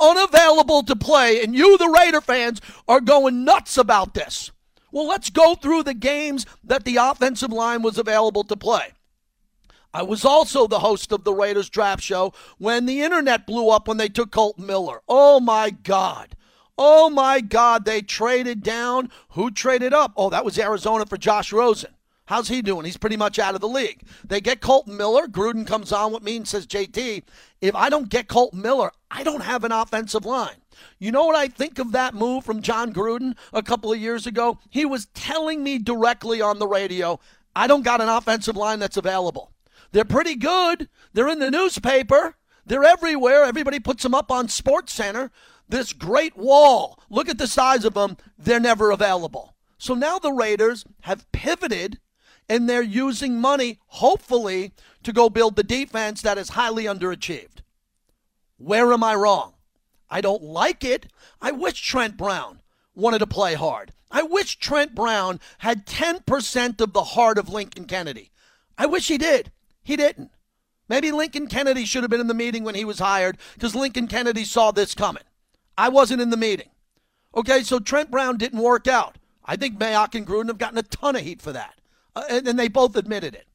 Unavailable 0.00 0.84
to 0.84 0.94
play, 0.94 1.42
and 1.42 1.54
you, 1.54 1.76
the 1.76 1.88
Raider 1.88 2.20
fans, 2.20 2.60
are 2.86 3.00
going 3.00 3.44
nuts 3.44 3.76
about 3.76 4.14
this. 4.14 4.52
Well, 4.92 5.06
let's 5.06 5.30
go 5.30 5.54
through 5.54 5.82
the 5.82 5.94
games 5.94 6.46
that 6.64 6.84
the 6.84 6.96
offensive 6.96 7.52
line 7.52 7.82
was 7.82 7.98
available 7.98 8.44
to 8.44 8.56
play. 8.56 8.92
I 9.92 10.02
was 10.02 10.24
also 10.24 10.66
the 10.66 10.80
host 10.80 11.12
of 11.12 11.24
the 11.24 11.32
Raiders 11.32 11.68
draft 11.68 12.02
show 12.02 12.32
when 12.58 12.86
the 12.86 13.00
internet 13.02 13.46
blew 13.46 13.70
up 13.70 13.88
when 13.88 13.96
they 13.96 14.08
took 14.08 14.30
Kolton 14.30 14.66
Miller. 14.66 15.00
Oh 15.08 15.40
my 15.40 15.70
God. 15.70 16.36
Oh 16.76 17.10
my 17.10 17.40
God. 17.40 17.84
They 17.84 18.02
traded 18.02 18.62
down. 18.62 19.10
Who 19.30 19.50
traded 19.50 19.92
up? 19.92 20.12
Oh, 20.16 20.30
that 20.30 20.44
was 20.44 20.58
Arizona 20.58 21.06
for 21.06 21.16
Josh 21.16 21.52
Rosen. 21.52 21.94
How's 22.28 22.48
he 22.48 22.60
doing? 22.60 22.84
He's 22.84 22.98
pretty 22.98 23.16
much 23.16 23.38
out 23.38 23.54
of 23.54 23.62
the 23.62 23.68
league. 23.68 24.02
They 24.22 24.42
get 24.42 24.60
Kolton 24.60 24.98
Miller. 24.98 25.26
Gruden 25.26 25.66
comes 25.66 25.92
on 25.92 26.12
with 26.12 26.22
me 26.22 26.36
and 26.36 26.46
says, 26.46 26.66
JT, 26.66 27.22
if 27.62 27.74
I 27.74 27.88
don't 27.88 28.10
get 28.10 28.28
Kolton 28.28 28.60
Miller, 28.60 28.92
I 29.10 29.22
don't 29.24 29.40
have 29.40 29.64
an 29.64 29.72
offensive 29.72 30.26
line. 30.26 30.56
You 30.98 31.10
know 31.10 31.24
what 31.24 31.36
I 31.36 31.48
think 31.48 31.78
of 31.78 31.92
that 31.92 32.12
move 32.12 32.44
from 32.44 32.60
Jon 32.60 32.92
Gruden 32.92 33.34
a 33.54 33.62
couple 33.62 33.90
of 33.90 33.98
years 33.98 34.26
ago? 34.26 34.58
He 34.68 34.84
was 34.84 35.06
telling 35.14 35.64
me 35.64 35.78
directly 35.78 36.42
on 36.42 36.58
the 36.58 36.66
radio, 36.66 37.18
I 37.56 37.66
don't 37.66 37.82
got 37.82 38.02
an 38.02 38.10
offensive 38.10 38.58
line 38.58 38.78
that's 38.78 38.98
available. 38.98 39.50
They're 39.92 40.04
pretty 40.04 40.34
good. 40.34 40.90
They're 41.14 41.28
in 41.28 41.38
the 41.38 41.50
newspaper. 41.50 42.34
They're 42.66 42.84
everywhere. 42.84 43.44
Everybody 43.44 43.80
puts 43.80 44.02
them 44.02 44.14
up 44.14 44.30
on 44.30 44.48
Sports 44.48 44.92
Center. 44.92 45.30
This 45.66 45.94
great 45.94 46.36
wall. 46.36 47.00
Look 47.08 47.30
at 47.30 47.38
the 47.38 47.46
size 47.46 47.86
of 47.86 47.94
them. 47.94 48.18
They're 48.38 48.60
never 48.60 48.90
available. 48.90 49.54
So 49.78 49.94
now 49.94 50.18
the 50.18 50.32
Raiders 50.32 50.84
have 51.02 51.30
pivoted 51.32 51.98
and 52.48 52.68
they're 52.68 52.82
using 52.82 53.40
money, 53.40 53.78
hopefully, 53.86 54.72
to 55.02 55.12
go 55.12 55.28
build 55.28 55.56
the 55.56 55.62
defense 55.62 56.22
that 56.22 56.38
is 56.38 56.50
highly 56.50 56.84
underachieved. 56.84 57.62
Where 58.56 58.92
am 58.92 59.04
I 59.04 59.14
wrong? 59.14 59.54
I 60.10 60.20
don't 60.20 60.42
like 60.42 60.84
it. 60.84 61.06
I 61.40 61.52
wish 61.52 61.80
Trent 61.80 62.16
Brown 62.16 62.62
wanted 62.94 63.18
to 63.18 63.26
play 63.26 63.54
hard. 63.54 63.92
I 64.10 64.22
wish 64.22 64.58
Trent 64.58 64.94
Brown 64.94 65.38
had 65.58 65.86
10% 65.86 66.80
of 66.80 66.92
the 66.92 67.04
heart 67.04 67.38
of 67.38 67.50
Lincoln 67.50 67.84
Kennedy. 67.84 68.30
I 68.76 68.86
wish 68.86 69.08
he 69.08 69.18
did. 69.18 69.52
He 69.82 69.96
didn't. 69.96 70.30
Maybe 70.88 71.12
Lincoln 71.12 71.48
Kennedy 71.48 71.84
should 71.84 72.02
have 72.02 72.10
been 72.10 72.20
in 72.20 72.28
the 72.28 72.34
meeting 72.34 72.64
when 72.64 72.74
he 72.74 72.84
was 72.84 72.98
hired 72.98 73.36
because 73.54 73.74
Lincoln 73.74 74.08
Kennedy 74.08 74.44
saw 74.44 74.70
this 74.70 74.94
coming. 74.94 75.24
I 75.76 75.90
wasn't 75.90 76.22
in 76.22 76.30
the 76.30 76.36
meeting. 76.36 76.70
Okay, 77.36 77.62
so 77.62 77.78
Trent 77.78 78.10
Brown 78.10 78.38
didn't 78.38 78.60
work 78.60 78.88
out. 78.88 79.18
I 79.44 79.56
think 79.56 79.78
Mayock 79.78 80.14
and 80.14 80.26
Gruden 80.26 80.48
have 80.48 80.58
gotten 80.58 80.78
a 80.78 80.82
ton 80.82 81.16
of 81.16 81.22
heat 81.22 81.42
for 81.42 81.52
that. 81.52 81.77
Uh, 82.18 82.40
and, 82.44 82.58
they 82.58 82.68
both 82.68 82.96
admitted 82.96 83.34
it. 83.34 83.46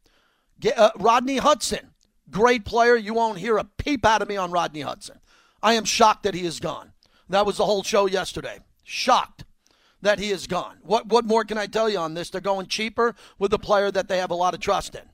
Get, 0.59 0.77
uh, 0.77 0.91
Rodney 0.97 1.37
Hudson, 1.37 1.91
great 2.31 2.63
player. 2.63 2.95
You 2.95 3.13
won't 3.13 3.39
hear 3.39 3.57
a 3.57 3.65
peep 3.65 4.05
out 4.05 4.21
of 4.21 4.29
me 4.29 4.37
on 4.37 4.51
Rodney 4.51 4.81
Hudson. 4.81 5.19
I 5.61 5.73
am 5.73 5.83
shocked 5.83 6.23
that 6.23 6.33
he 6.33 6.45
is 6.45 6.61
gone. 6.61 6.93
That 7.27 7.45
was 7.45 7.57
the 7.57 7.65
whole 7.65 7.83
show 7.83 8.05
yesterday. 8.05 8.59
Shocked 8.83 9.43
that 10.01 10.19
he 10.19 10.29
is 10.29 10.47
gone. 10.47 10.77
What, 10.81 11.07
what 11.07 11.25
more 11.25 11.43
can 11.43 11.57
I 11.57 11.67
tell 11.67 11.89
you 11.89 11.97
on 11.97 12.13
this? 12.13 12.29
They're 12.29 12.39
going 12.39 12.67
cheaper 12.67 13.15
with 13.37 13.53
a 13.53 13.59
player 13.59 13.91
that 13.91 14.07
they 14.07 14.17
have 14.19 14.31
a 14.31 14.35
lot 14.35 14.53
of 14.53 14.61
trust 14.61 14.95
in. 14.95 15.09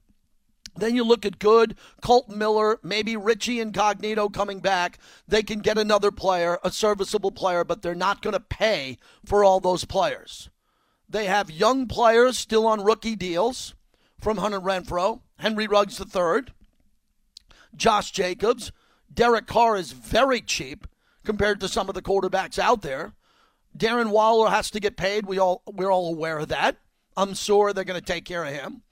Then 0.75 0.95
you 0.95 1.03
look 1.03 1.25
at 1.25 1.39
good, 1.39 1.75
Colt 2.01 2.29
Miller, 2.29 2.79
maybe 2.83 3.17
Richie 3.17 3.59
Incognito 3.59 4.29
coming 4.29 4.59
back. 4.59 4.99
They 5.27 5.41
can 5.41 5.59
get 5.59 5.77
another 5.79 6.11
player, 6.11 6.59
a 6.63 6.71
serviceable 6.71 7.31
player, 7.31 7.63
but 7.63 7.81
they're 7.81 7.95
not 7.95 8.21
going 8.21 8.33
to 8.33 8.39
pay 8.39 8.97
for 9.25 9.43
all 9.43 9.59
those 9.59 9.85
players. 9.85 10.49
They 11.09 11.25
have 11.25 11.49
young 11.49 11.87
players 11.87 12.37
still 12.37 12.67
on 12.67 12.83
rookie 12.83 13.15
deals 13.15 13.73
from 14.19 14.37
Hunter 14.37 14.59
Renfrow, 14.59 15.21
Henry 15.39 15.67
Ruggs 15.67 15.99
III, 15.99 16.41
Josh 17.75 18.11
Jacobs. 18.11 18.71
Derek 19.11 19.47
Carr 19.47 19.75
is 19.75 19.91
very 19.91 20.39
cheap 20.39 20.87
compared 21.25 21.59
to 21.61 21.67
some 21.67 21.89
of 21.89 21.95
the 21.95 22.01
quarterbacks 22.01 22.59
out 22.59 22.83
there. 22.83 23.13
Darren 23.75 24.11
Waller 24.11 24.49
has 24.49 24.69
to 24.71 24.79
get 24.79 24.97
paid. 24.97 25.25
We 25.25 25.39
all 25.39 25.63
we're 25.65 25.91
all 25.91 26.13
aware 26.13 26.39
of 26.39 26.49
that. 26.49 26.77
I'm 27.17 27.33
sure 27.33 27.73
they're 27.73 27.83
going 27.83 27.99
to 27.99 28.05
take 28.05 28.25
care 28.25 28.45
of 28.45 28.53
him. 28.53 28.83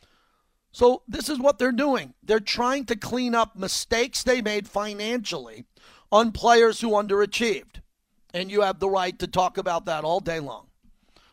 So 0.72 1.04
this 1.08 1.30
is 1.30 1.40
what 1.40 1.60
they're 1.60 1.72
doing. 1.72 2.14
They're 2.24 2.40
trying 2.40 2.86
to 2.86 2.96
clean 2.96 3.34
up 3.36 3.56
mistakes 3.56 4.24
they 4.24 4.42
made 4.42 4.68
financially 4.68 5.66
on 6.12 6.32
players 6.32 6.82
who 6.82 6.90
underachieved. 6.92 7.82
And 8.34 8.52
you 8.52 8.62
have 8.62 8.80
the 8.80 8.90
right 8.90 9.18
to 9.20 9.28
talk 9.28 9.58
about 9.58 9.86
that 9.86 10.04
all 10.04 10.20
day 10.20 10.40
long. 10.40 10.67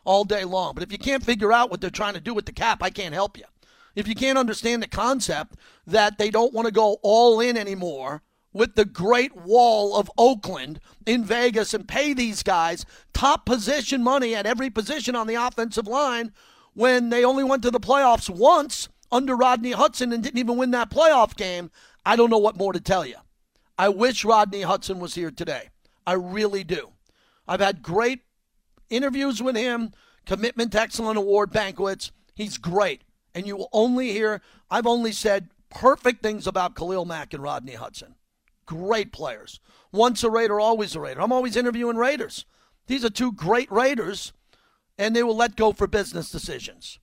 All 0.05 0.23
day 0.23 0.45
long. 0.45 0.73
But 0.73 0.83
if 0.83 0.91
you 0.91 0.97
can't 0.97 1.25
figure 1.25 1.51
out 1.51 1.69
what 1.69 1.81
they're 1.81 1.89
trying 1.89 2.13
to 2.13 2.21
do 2.21 2.33
with 2.33 2.45
the 2.45 2.53
cap, 2.53 2.81
I 2.81 2.89
can't 2.89 3.13
help 3.13 3.37
you. 3.37 3.43
If 3.95 4.07
you 4.07 4.15
can't 4.15 4.37
understand 4.37 4.81
the 4.81 4.87
concept 4.87 5.55
that 5.87 6.17
they 6.17 6.29
don't 6.29 6.53
want 6.53 6.67
to 6.67 6.71
go 6.71 6.97
all 7.01 7.39
in 7.39 7.57
anymore 7.57 8.21
with 8.53 8.75
the 8.75 8.85
Great 8.85 9.35
Wall 9.35 9.97
of 9.97 10.09
Oakland 10.17 10.79
in 11.05 11.25
Vegas 11.25 11.73
and 11.73 11.87
pay 11.87 12.13
these 12.13 12.41
guys 12.41 12.85
top 13.13 13.45
position 13.45 14.01
money 14.01 14.33
at 14.33 14.45
every 14.45 14.69
position 14.69 15.15
on 15.15 15.27
the 15.27 15.35
offensive 15.35 15.87
line 15.87 16.31
when 16.73 17.09
they 17.09 17.23
only 17.23 17.43
went 17.43 17.63
to 17.63 17.71
the 17.71 17.79
playoffs 17.79 18.29
once 18.29 18.89
under 19.11 19.35
Rodney 19.35 19.71
Hudson 19.71 20.11
and 20.11 20.21
didn't 20.21 20.39
even 20.39 20.57
win 20.57 20.71
that 20.71 20.89
playoff 20.89 21.35
game, 21.35 21.71
I 22.05 22.15
don't 22.15 22.29
know 22.29 22.37
what 22.37 22.57
more 22.57 22.73
to 22.73 22.79
tell 22.79 23.05
you. 23.05 23.15
I 23.77 23.89
wish 23.89 24.23
Rodney 24.23 24.61
Hudson 24.61 24.99
was 24.99 25.15
here 25.15 25.31
today. 25.31 25.69
I 26.05 26.13
really 26.13 26.63
do. 26.63 26.91
I've 27.47 27.59
had 27.59 27.81
great 27.81 28.21
interviews 28.89 29.41
with 29.41 29.55
him, 29.55 29.91
commitment 30.25 30.71
to 30.73 30.81
excellent 30.81 31.17
award 31.17 31.51
banquets. 31.51 32.11
He's 32.33 32.57
great. 32.57 33.03
And 33.33 33.45
you 33.45 33.57
will 33.57 33.69
only 33.73 34.11
hear, 34.11 34.41
I've 34.69 34.87
only 34.87 35.11
said 35.11 35.49
perfect 35.69 36.23
things 36.23 36.47
about 36.47 36.75
Khalil 36.75 37.05
Mack 37.05 37.33
and 37.33 37.43
Rodney 37.43 37.73
Hudson. 37.73 38.15
Great 38.65 39.11
players. 39.11 39.59
Once 39.91 40.23
a 40.23 40.29
Raider, 40.29 40.59
always 40.59 40.95
a 40.95 40.99
Raider. 40.99 41.21
I'm 41.21 41.33
always 41.33 41.55
interviewing 41.55 41.97
Raiders. 41.97 42.45
These 42.87 43.03
are 43.03 43.09
two 43.09 43.31
great 43.31 43.71
Raiders, 43.71 44.33
and 44.97 45.15
they 45.15 45.23
will 45.23 45.35
let 45.35 45.55
go 45.55 45.71
for 45.71 45.87
business 45.87 46.29
decisions 46.29 46.99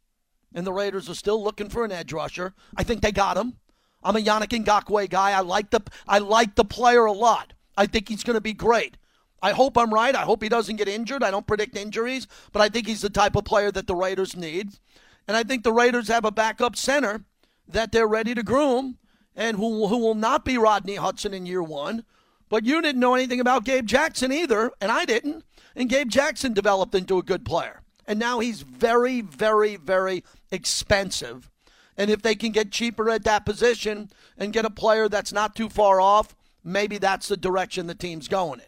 and 0.55 0.67
the 0.67 0.73
Raiders 0.73 1.09
are 1.09 1.15
still 1.15 1.43
looking 1.43 1.69
for 1.69 1.85
an 1.85 1.93
edge 1.93 2.13
rusher. 2.13 2.55
I 2.77 2.83
think 2.83 3.03
they 3.03 3.13
got 3.13 3.37
him. 3.37 3.55
I'm 4.03 4.17
a 4.17 4.21
Yannick 4.21 4.65
Ngakoue 4.65 5.09
guy. 5.09 5.33
I 5.33 5.41
like 5.41 5.71
the 5.71 5.81
I 6.09 6.19
like 6.19 6.55
the 6.55 6.65
player 6.65 7.05
a 7.05 7.13
lot. 7.13 7.53
I 7.77 7.87
think 7.87 8.09
he's 8.09 8.25
going 8.25 8.35
to 8.35 8.41
be 8.41 8.53
great. 8.53 8.97
I 9.43 9.53
hope 9.53 9.77
I'm 9.77 9.93
right. 9.93 10.15
I 10.15 10.23
hope 10.23 10.43
he 10.43 10.49
doesn't 10.49 10.77
get 10.77 10.89
injured. 10.89 11.25
I 11.25 11.33
don't 11.33 11.47
predict 11.47 11.77
injuries, 11.77 12.29
but 12.53 12.63
I 12.63 12.69
think 12.69 12.87
he's 12.87 13.01
the 13.03 13.11
type 13.11 13.35
of 13.35 13.45
player 13.45 13.73
that 13.73 13.89
the 13.89 13.97
Raiders 13.97 14.37
need. 14.37 14.79
And 15.27 15.37
I 15.37 15.43
think 15.43 15.65
the 15.65 15.73
Raiders 15.73 16.09
have 16.09 16.25
a 16.25 16.31
backup 16.31 16.77
center 16.77 17.25
that 17.67 17.91
they're 17.91 18.07
ready 18.07 18.35
to 18.35 18.43
groom 18.43 18.99
and 19.35 19.57
who, 19.57 19.89
who 19.89 19.99
will 19.99 20.15
not 20.15 20.45
be 20.45 20.59
Rodney 20.59 20.97
Hudson 20.97 21.35
in 21.35 21.47
year 21.47 21.63
one. 21.63 22.05
But 22.49 22.65
you 22.65 22.83
didn't 22.83 23.01
know 23.01 23.15
anything 23.15 23.41
about 23.41 23.65
Gabe 23.65 23.87
Jackson 23.87 24.31
either, 24.31 24.71
and 24.81 24.93
I 24.93 25.07
didn't. 25.07 25.45
And 25.75 25.89
Gabe 25.89 26.11
Jackson 26.11 26.53
developed 26.53 26.95
into 26.95 27.19
a 27.19 27.23
good 27.23 27.45
player. 27.45 27.81
And 28.07 28.19
now 28.19 28.41
he's 28.41 28.63
very, 28.63 29.23
very, 29.23 29.77
very 29.77 30.23
expensive. 30.51 31.51
And 31.97 32.11
if 32.11 32.23
they 32.23 32.35
can 32.35 32.53
get 32.53 32.71
cheaper 32.71 33.09
at 33.11 33.25
that 33.25 33.47
position 33.47 34.11
and 34.37 34.53
get 34.53 34.65
a 34.65 34.71
player 34.71 35.09
that's 35.09 35.33
not 35.33 35.57
too 35.57 35.69
far 35.69 36.01
off, 36.01 36.37
maybe 36.63 36.99
that's 36.99 37.29
the 37.29 37.37
direction 37.37 37.87
the 37.87 37.95
team's 37.95 38.29
going 38.29 38.61
in. 38.61 38.67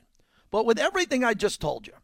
But 0.54 0.66
with 0.66 0.78
everything 0.78 1.24
I 1.24 1.34
just 1.34 1.60
told 1.60 1.88
you, 1.88 1.94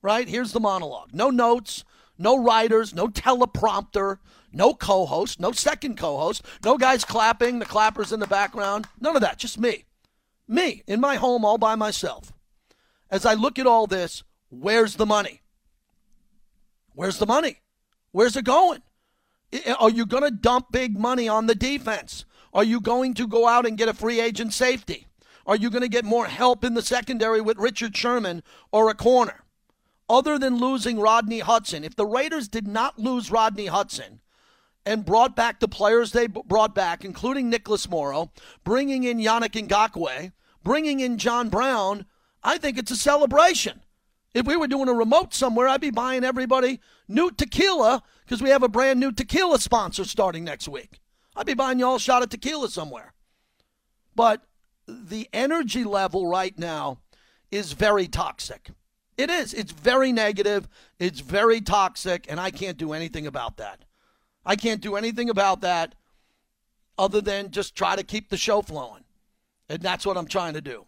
right? 0.00 0.26
Here's 0.26 0.52
the 0.52 0.60
monologue. 0.60 1.10
No 1.12 1.28
notes, 1.28 1.84
no 2.16 2.42
writers, 2.42 2.94
no 2.94 3.08
teleprompter, 3.08 4.16
no 4.50 4.72
co 4.72 5.04
host, 5.04 5.38
no 5.38 5.52
second 5.52 5.98
co 5.98 6.16
host, 6.16 6.42
no 6.64 6.78
guys 6.78 7.04
clapping, 7.04 7.58
the 7.58 7.66
clappers 7.66 8.10
in 8.10 8.18
the 8.18 8.26
background. 8.26 8.86
None 8.98 9.14
of 9.14 9.20
that. 9.20 9.36
Just 9.36 9.58
me. 9.58 9.84
Me 10.48 10.82
in 10.86 11.02
my 11.02 11.16
home 11.16 11.44
all 11.44 11.58
by 11.58 11.74
myself. 11.74 12.32
As 13.10 13.26
I 13.26 13.34
look 13.34 13.58
at 13.58 13.66
all 13.66 13.86
this, 13.86 14.22
where's 14.48 14.94
the 14.94 15.04
money? 15.04 15.42
Where's 16.94 17.18
the 17.18 17.26
money? 17.26 17.60
Where's 18.12 18.38
it 18.38 18.46
going? 18.46 18.80
Are 19.78 19.90
you 19.90 20.06
going 20.06 20.24
to 20.24 20.30
dump 20.30 20.72
big 20.72 20.98
money 20.98 21.28
on 21.28 21.44
the 21.44 21.54
defense? 21.54 22.24
Are 22.54 22.64
you 22.64 22.80
going 22.80 23.12
to 23.12 23.26
go 23.26 23.46
out 23.46 23.66
and 23.66 23.76
get 23.76 23.90
a 23.90 23.92
free 23.92 24.18
agent 24.18 24.54
safety? 24.54 25.07
Are 25.48 25.56
you 25.56 25.70
going 25.70 25.82
to 25.82 25.88
get 25.88 26.04
more 26.04 26.26
help 26.26 26.62
in 26.62 26.74
the 26.74 26.82
secondary 26.82 27.40
with 27.40 27.56
Richard 27.56 27.96
Sherman 27.96 28.42
or 28.70 28.90
a 28.90 28.94
corner? 28.94 29.44
Other 30.06 30.38
than 30.38 30.58
losing 30.58 31.00
Rodney 31.00 31.38
Hudson, 31.38 31.84
if 31.84 31.96
the 31.96 32.04
Raiders 32.04 32.48
did 32.48 32.68
not 32.68 32.98
lose 32.98 33.30
Rodney 33.30 33.66
Hudson 33.66 34.20
and 34.84 35.06
brought 35.06 35.34
back 35.34 35.58
the 35.58 35.66
players 35.66 36.12
they 36.12 36.26
brought 36.26 36.74
back, 36.74 37.02
including 37.02 37.48
Nicholas 37.48 37.88
Morrow, 37.88 38.30
bringing 38.62 39.04
in 39.04 39.18
Yannick 39.18 39.66
Ngakoue, 39.66 40.32
bringing 40.62 41.00
in 41.00 41.16
John 41.16 41.48
Brown, 41.48 42.04
I 42.44 42.58
think 42.58 42.76
it's 42.76 42.90
a 42.90 42.96
celebration. 42.96 43.80
If 44.34 44.46
we 44.46 44.56
were 44.56 44.68
doing 44.68 44.90
a 44.90 44.94
remote 44.94 45.32
somewhere, 45.32 45.66
I'd 45.66 45.80
be 45.80 45.90
buying 45.90 46.24
everybody 46.24 46.78
new 47.08 47.30
tequila 47.30 48.02
because 48.24 48.42
we 48.42 48.50
have 48.50 48.62
a 48.62 48.68
brand 48.68 49.00
new 49.00 49.12
tequila 49.12 49.58
sponsor 49.58 50.04
starting 50.04 50.44
next 50.44 50.68
week. 50.68 51.00
I'd 51.34 51.46
be 51.46 51.54
buying 51.54 51.78
y'all 51.78 51.96
a 51.96 52.00
shot 52.00 52.22
of 52.22 52.28
tequila 52.28 52.68
somewhere. 52.68 53.14
But 54.14 54.42
the 54.88 55.28
energy 55.32 55.84
level 55.84 56.26
right 56.26 56.58
now 56.58 56.98
is 57.50 57.72
very 57.72 58.08
toxic. 58.08 58.70
It 59.16 59.30
is. 59.30 59.52
It's 59.52 59.72
very 59.72 60.12
negative. 60.12 60.68
It's 60.98 61.20
very 61.20 61.60
toxic, 61.60 62.26
and 62.28 62.40
I 62.40 62.50
can't 62.50 62.78
do 62.78 62.92
anything 62.92 63.26
about 63.26 63.58
that. 63.58 63.84
I 64.46 64.56
can't 64.56 64.80
do 64.80 64.96
anything 64.96 65.28
about 65.28 65.60
that 65.60 65.94
other 66.96 67.20
than 67.20 67.50
just 67.50 67.74
try 67.74 67.96
to 67.96 68.02
keep 68.02 68.28
the 68.28 68.36
show 68.36 68.62
flowing. 68.62 69.04
And 69.68 69.82
that's 69.82 70.06
what 70.06 70.16
I'm 70.16 70.26
trying 70.26 70.54
to 70.54 70.60
do. 70.60 70.86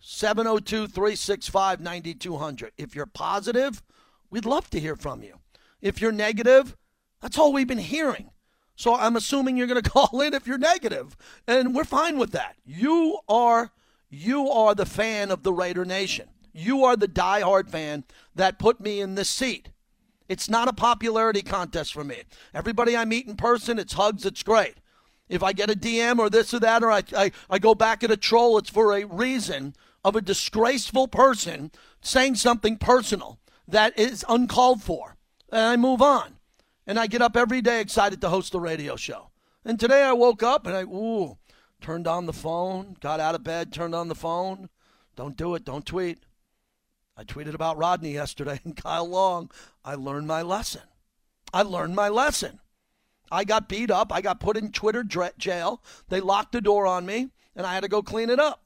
702 0.00 0.86
365 0.86 1.80
9200. 1.80 2.72
If 2.76 2.94
you're 2.94 3.06
positive, 3.06 3.82
we'd 4.30 4.44
love 4.44 4.70
to 4.70 4.80
hear 4.80 4.94
from 4.94 5.22
you. 5.22 5.40
If 5.80 6.00
you're 6.00 6.12
negative, 6.12 6.76
that's 7.20 7.38
all 7.38 7.52
we've 7.52 7.66
been 7.66 7.78
hearing. 7.78 8.30
So 8.76 8.94
I'm 8.94 9.16
assuming 9.16 9.56
you're 9.56 9.66
going 9.66 9.82
to 9.82 9.90
call 9.90 10.20
in 10.20 10.34
if 10.34 10.46
you're 10.46 10.58
negative, 10.58 11.16
and 11.46 11.74
we're 11.74 11.84
fine 11.84 12.18
with 12.18 12.32
that. 12.32 12.56
You 12.64 13.18
are 13.28 13.72
you 14.10 14.48
are 14.48 14.74
the 14.74 14.86
fan 14.86 15.30
of 15.30 15.42
the 15.42 15.52
Raider 15.52 15.84
Nation. 15.84 16.28
You 16.52 16.84
are 16.84 16.96
the 16.96 17.08
diehard 17.08 17.68
fan 17.68 18.04
that 18.34 18.60
put 18.60 18.80
me 18.80 19.00
in 19.00 19.16
this 19.16 19.28
seat. 19.28 19.70
It's 20.28 20.48
not 20.48 20.68
a 20.68 20.72
popularity 20.72 21.42
contest 21.42 21.92
for 21.92 22.04
me. 22.04 22.22
Everybody 22.54 22.96
I 22.96 23.04
meet 23.04 23.26
in 23.26 23.36
person, 23.36 23.78
it's 23.78 23.94
hugs, 23.94 24.24
it's 24.24 24.42
great. 24.42 24.76
If 25.28 25.42
I 25.42 25.52
get 25.52 25.70
a 25.70 25.74
DM 25.74 26.18
or 26.18 26.30
this 26.30 26.54
or 26.54 26.60
that, 26.60 26.82
or 26.82 26.90
I, 26.92 27.02
I, 27.16 27.32
I 27.50 27.58
go 27.58 27.74
back 27.74 28.04
at 28.04 28.10
a 28.10 28.16
troll, 28.16 28.56
it's 28.56 28.70
for 28.70 28.96
a 28.96 29.04
reason 29.04 29.74
of 30.04 30.14
a 30.14 30.20
disgraceful 30.20 31.08
person 31.08 31.72
saying 32.00 32.36
something 32.36 32.76
personal 32.76 33.40
that 33.66 33.98
is 33.98 34.24
uncalled 34.28 34.82
for. 34.82 35.16
And 35.50 35.60
I 35.60 35.76
move 35.76 36.02
on. 36.02 36.33
And 36.86 36.98
I 36.98 37.06
get 37.06 37.22
up 37.22 37.36
every 37.36 37.62
day 37.62 37.80
excited 37.80 38.20
to 38.20 38.28
host 38.28 38.52
the 38.52 38.60
radio 38.60 38.96
show. 38.96 39.30
And 39.64 39.80
today 39.80 40.02
I 40.02 40.12
woke 40.12 40.42
up 40.42 40.66
and 40.66 40.76
I, 40.76 40.82
ooh, 40.82 41.38
turned 41.80 42.06
on 42.06 42.26
the 42.26 42.32
phone, 42.32 42.96
got 43.00 43.20
out 43.20 43.34
of 43.34 43.44
bed, 43.44 43.72
turned 43.72 43.94
on 43.94 44.08
the 44.08 44.14
phone. 44.14 44.68
Don't 45.16 45.36
do 45.36 45.54
it. 45.54 45.64
Don't 45.64 45.86
tweet. 45.86 46.18
I 47.16 47.24
tweeted 47.24 47.54
about 47.54 47.76
Rodney 47.78 48.12
yesterday 48.12 48.60
and 48.64 48.76
Kyle 48.76 49.08
Long. 49.08 49.50
I 49.84 49.94
learned 49.94 50.26
my 50.26 50.42
lesson. 50.42 50.82
I 51.52 51.62
learned 51.62 51.94
my 51.94 52.08
lesson. 52.08 52.60
I 53.30 53.44
got 53.44 53.68
beat 53.68 53.90
up. 53.90 54.12
I 54.12 54.20
got 54.20 54.40
put 54.40 54.56
in 54.56 54.70
Twitter 54.70 55.02
jail. 55.02 55.82
They 56.08 56.20
locked 56.20 56.52
the 56.52 56.60
door 56.60 56.86
on 56.86 57.06
me, 57.06 57.30
and 57.56 57.66
I 57.66 57.74
had 57.74 57.82
to 57.82 57.88
go 57.88 58.02
clean 58.02 58.28
it 58.28 58.38
up. 58.38 58.62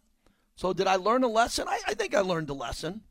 So, 0.56 0.72
did 0.72 0.86
I 0.86 0.96
learn 0.96 1.22
a 1.22 1.28
lesson? 1.28 1.68
I, 1.68 1.80
I 1.86 1.94
think 1.94 2.14
I 2.14 2.20
learned 2.20 2.50
a 2.50 2.54
lesson. 2.54 3.02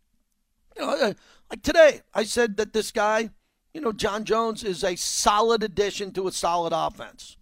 You 0.76 0.86
know, 0.86 1.14
like 1.50 1.62
today, 1.64 2.02
I 2.14 2.24
said 2.24 2.58
that 2.58 2.74
this 2.74 2.92
guy, 2.92 3.30
you 3.74 3.82
know, 3.82 3.92
John 3.92 4.24
Jones 4.24 4.64
is 4.64 4.84
a 4.84 4.96
solid 4.96 5.64
addition 5.64 6.12
to 6.14 6.28
a 6.28 6.32
solid 6.32 6.74
offense. 6.74 7.38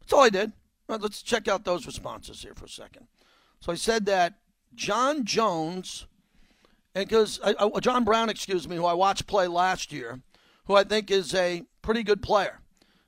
That's 0.00 0.12
all 0.12 0.24
I 0.24 0.30
did. 0.30 0.52
Right, 0.88 1.00
let's 1.00 1.22
check 1.22 1.46
out 1.46 1.64
those 1.64 1.86
responses 1.86 2.42
here 2.42 2.54
for 2.54 2.64
a 2.64 2.68
second. 2.68 3.06
So 3.60 3.70
I 3.70 3.76
said 3.76 4.06
that 4.06 4.34
John 4.74 5.24
Jones, 5.24 6.06
and 6.94 7.08
because 7.08 7.38
John 7.80 8.04
Brown, 8.04 8.28
excuse 8.28 8.68
me, 8.68 8.76
who 8.76 8.86
I 8.86 8.94
watched 8.94 9.26
play 9.26 9.46
last 9.46 9.92
year, 9.92 10.20
who 10.64 10.74
I 10.74 10.84
think 10.84 11.10
is 11.10 11.34
a 11.34 11.62
pretty 11.82 12.02
good 12.02 12.22
player. 12.22 12.60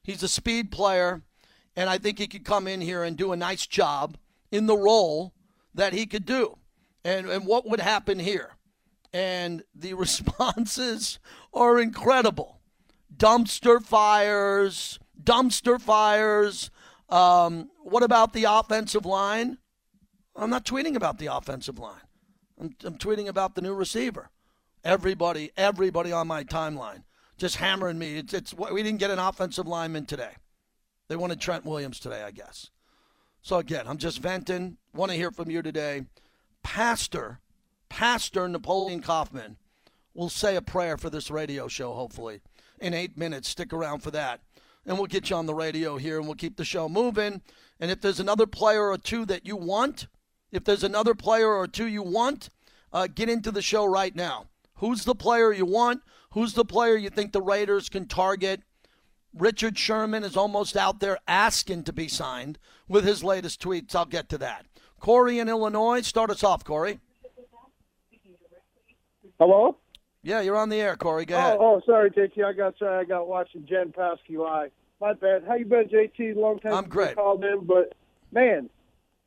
He's 0.03 0.23
a 0.23 0.29
speed 0.29 0.71
player, 0.71 1.23
and 1.77 1.89
I 1.89 1.99
think 1.99 2.19
he 2.19 2.27
could 2.27 2.45
come 2.45 2.67
in 2.67 2.81
here 2.81 3.03
and 3.03 3.17
do 3.17 3.33
a 3.33 3.37
nice 3.37 3.67
job 3.67 4.17
in 4.51 4.67
the 4.67 4.77
role 4.77 5.33
that 5.75 5.93
he 5.93 6.07
could 6.07 6.27
do. 6.27 6.59
And, 7.05 7.29
and 7.29 7.47
what 7.47 7.69
would 7.69 7.81
happen 7.81 8.19
here? 8.19 8.57
And 9.13 9.63
the 9.75 9.95
responses 9.95 11.19
are 11.53 11.81
incredible 11.81 12.61
dumpster 13.15 13.83
fires, 13.83 14.99
dumpster 15.23 15.81
fires. 15.81 16.71
Um, 17.09 17.71
what 17.83 18.03
about 18.03 18.33
the 18.33 18.45
offensive 18.45 19.05
line? 19.05 19.59
I'm 20.35 20.51
not 20.51 20.65
tweeting 20.65 20.97
about 20.97 21.19
the 21.19 21.27
offensive 21.27 21.79
line. 21.79 22.01
I'm, 22.59 22.75
I'm 22.85 22.97
tweeting 22.97 23.29
about 23.29 23.55
the 23.55 23.61
new 23.61 23.75
receiver. 23.75 24.31
Everybody, 24.83 25.53
everybody 25.57 26.11
on 26.11 26.27
my 26.27 26.43
timeline 26.43 27.05
just 27.43 27.57
hammering 27.57 27.99
me. 27.99 28.19
It's, 28.19 28.33
it's 28.33 28.55
we 28.55 28.83
didn't 28.83 29.01
get 29.01 29.11
an 29.11 29.19
offensive 29.19 29.67
lineman 29.67 30.07
today. 30.07 30.31
They 31.09 31.17
wanted 31.17 31.41
Trent 31.41 31.65
Williams 31.65 31.99
today, 31.99 32.23
I 32.23 32.31
guess. 32.31 32.71
So 33.43 33.57
again, 33.57 33.87
I'm 33.87 33.99
just 33.99 34.21
venting. 34.21 34.79
Want 34.95 35.11
to 35.11 35.17
hear 35.17 35.33
from 35.33 35.51
you 35.51 35.61
today. 35.61 36.03
Pastor, 36.63 37.41
Pastor 37.89 38.49
Napoleon 38.49 39.03
Kaufman 39.03 39.57
will 40.15 40.29
say 40.29 40.57
a 40.57 40.63
prayer 40.63 40.97
for 40.97 41.11
this 41.11 41.31
radio 41.31 41.69
show, 41.69 41.95
hopefully, 41.95 42.41
in 42.81 42.95
eight 42.95 43.17
minutes. 43.17 43.49
Stick 43.49 43.73
around 43.73 44.01
for 44.01 44.11
that. 44.11 44.41
And 44.85 44.99
we'll 44.99 45.07
get 45.07 45.31
you 45.31 45.37
on 45.37 45.47
the 45.47 45.55
radio 45.55 45.97
here 45.97 46.19
and 46.19 46.27
we'll 46.27 46.35
keep 46.35 46.57
the 46.57 46.65
show 46.65 46.89
moving. 46.89 47.41
And 47.79 47.91
if 47.91 48.01
there's 48.01 48.21
another 48.21 48.47
player 48.47 48.89
or 48.89 48.99
two 48.99 49.25
that 49.27 49.47
you 49.47 49.57
want, 49.57 50.09
if 50.51 50.65
there's 50.65 50.85
another 50.85 51.15
player 51.15 51.49
or 51.49 51.67
two 51.67 51.87
you 51.87 52.03
want, 52.03 52.51
uh, 52.93 53.07
get 53.13 53.29
into 53.29 53.51
the 53.51 53.63
show 53.63 53.85
right 53.85 54.15
now. 54.15 54.47
Who's 54.77 55.05
the 55.05 55.15
player 55.15 55.53
you 55.53 55.67
want? 55.67 56.03
Who's 56.33 56.55
the 56.55 56.65
player 56.65 56.97
you 56.97 57.11
think 57.11 57.33
the 57.33 57.41
Raiders 57.43 57.89
can 57.89 58.07
target? 58.07 58.63
Richard 59.33 59.79
Sherman 59.79 60.25
is 60.25 60.37
almost 60.37 60.77
out 60.77 61.01
there 61.01 61.19
asking 61.27 61.85
to 61.85 61.93
be 61.93 62.09
signed 62.09 62.59
with 62.89 63.05
his 63.05 63.25
latest 63.25 63.63
tweets. 63.63 63.95
I'll 63.95 64.05
get 64.05 64.29
to 64.31 64.39
that. 64.39 64.67
Corey 65.01 65.39
in 65.39 65.49
Illinois, 65.49 66.03
start 66.03 66.31
us 66.31 66.45
off, 66.45 66.65
Corey. 66.65 67.01
Hello? 69.39 69.79
Yeah, 70.23 70.41
you're 70.41 70.57
on 70.57 70.69
the 70.69 70.81
air, 70.81 70.97
Corey. 70.97 71.25
Go 71.25 71.35
oh, 71.35 71.39
ahead. 71.39 71.59
Oh, 71.61 71.83
sorry, 71.85 72.11
JT. 72.11 72.45
I 72.45 72.53
got 72.53 72.79
sorry. 72.79 73.01
I 73.01 73.05
got 73.05 73.27
watching 73.27 73.67
Jen 73.67 73.93
Psaki 73.93 74.37
live. 74.37 74.71
My 75.01 75.15
bad. 75.15 75.45
How 75.47 75.55
you 75.55 75.65
been, 75.65 75.89
JT? 75.89 76.37
Long 76.37 76.61
time. 76.61 76.75
I'm 76.75 76.89
great. 76.89 77.17
Called 77.17 77.45
in, 77.45 77.65
but 77.65 77.95
man, 78.31 78.71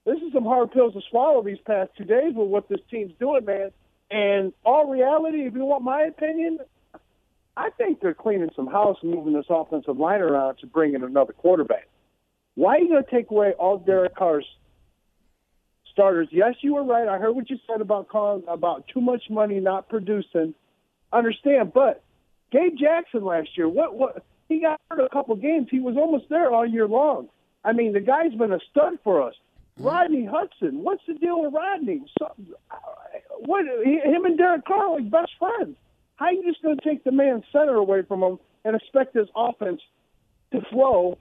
this 0.05 0.17
is 0.17 0.31
some 0.33 0.45
hard 0.45 0.71
pills 0.71 0.93
to 0.93 1.01
swallow 1.09 1.43
these 1.43 1.57
past 1.65 1.91
two 1.97 2.05
days 2.05 2.33
with 2.33 2.47
what 2.47 2.69
this 2.69 2.79
team's 2.89 3.11
doing, 3.19 3.43
man. 3.43 3.71
And 4.09 4.53
all 4.63 4.89
reality, 4.89 5.45
if 5.45 5.53
you 5.53 5.65
want 5.65 5.83
my 5.83 6.03
opinion, 6.03 6.59
I 7.57 7.69
think 7.71 7.99
they're 8.01 8.13
cleaning 8.13 8.51
some 8.55 8.67
house 8.67 8.97
and 9.01 9.11
moving 9.11 9.33
this 9.33 9.47
offensive 9.49 9.97
line 9.97 10.21
around 10.21 10.57
to 10.59 10.67
bring 10.67 10.93
in 10.93 11.03
another 11.03 11.33
quarterback. 11.33 11.87
Why 12.53 12.75
are 12.75 12.79
you 12.79 12.89
going 12.89 13.03
to 13.03 13.11
take 13.11 13.31
away 13.31 13.51
all 13.53 13.77
Derek 13.77 14.15
Carr's 14.15 14.45
starters? 15.91 16.29
Yes, 16.31 16.55
you 16.61 16.75
were 16.75 16.83
right. 16.83 17.07
I 17.07 17.17
heard 17.17 17.33
what 17.33 17.49
you 17.49 17.57
said 17.67 17.81
about 17.81 18.07
calling 18.07 18.43
about 18.47 18.87
too 18.87 19.01
much 19.01 19.23
money 19.29 19.59
not 19.59 19.89
producing. 19.89 20.53
Understand, 21.13 21.73
but 21.73 22.03
Gabe 22.51 22.75
Jackson 22.77 23.23
last 23.23 23.49
year, 23.57 23.69
what 23.69 23.95
what 23.95 24.23
he 24.47 24.61
got 24.61 24.79
hurt 24.89 24.99
a 24.99 25.09
couple 25.09 25.35
games. 25.35 25.67
He 25.71 25.79
was 25.79 25.95
almost 25.97 26.25
there 26.29 26.51
all 26.51 26.65
year 26.65 26.87
long. 26.87 27.29
I 27.63 27.73
mean, 27.73 27.93
the 27.93 27.99
guy's 27.99 28.33
been 28.33 28.53
a 28.53 28.59
stud 28.71 28.99
for 29.03 29.21
us. 29.21 29.33
Rodney 29.79 30.25
Hudson, 30.25 30.83
what's 30.83 31.03
the 31.07 31.15
deal 31.15 31.41
with 31.41 31.53
Rodney? 31.53 32.03
So, 32.19 32.31
uh, 32.71 32.75
what 33.39 33.65
him 33.65 34.25
and 34.25 34.37
Derek 34.37 34.65
Carr 34.65 34.85
are 34.85 34.95
like 34.99 35.09
best 35.09 35.31
friends. 35.37 35.75
How 36.15 36.29
you 36.29 36.43
just 36.43 36.61
going 36.61 36.77
to 36.77 36.83
take 36.83 37.03
the 37.03 37.11
man 37.11 37.43
center 37.51 37.75
away 37.75 38.03
from 38.03 38.23
him 38.23 38.39
and 38.63 38.75
expect 38.75 39.15
his 39.15 39.27
offense 39.35 39.81
to 40.53 40.61
flow 40.71 41.17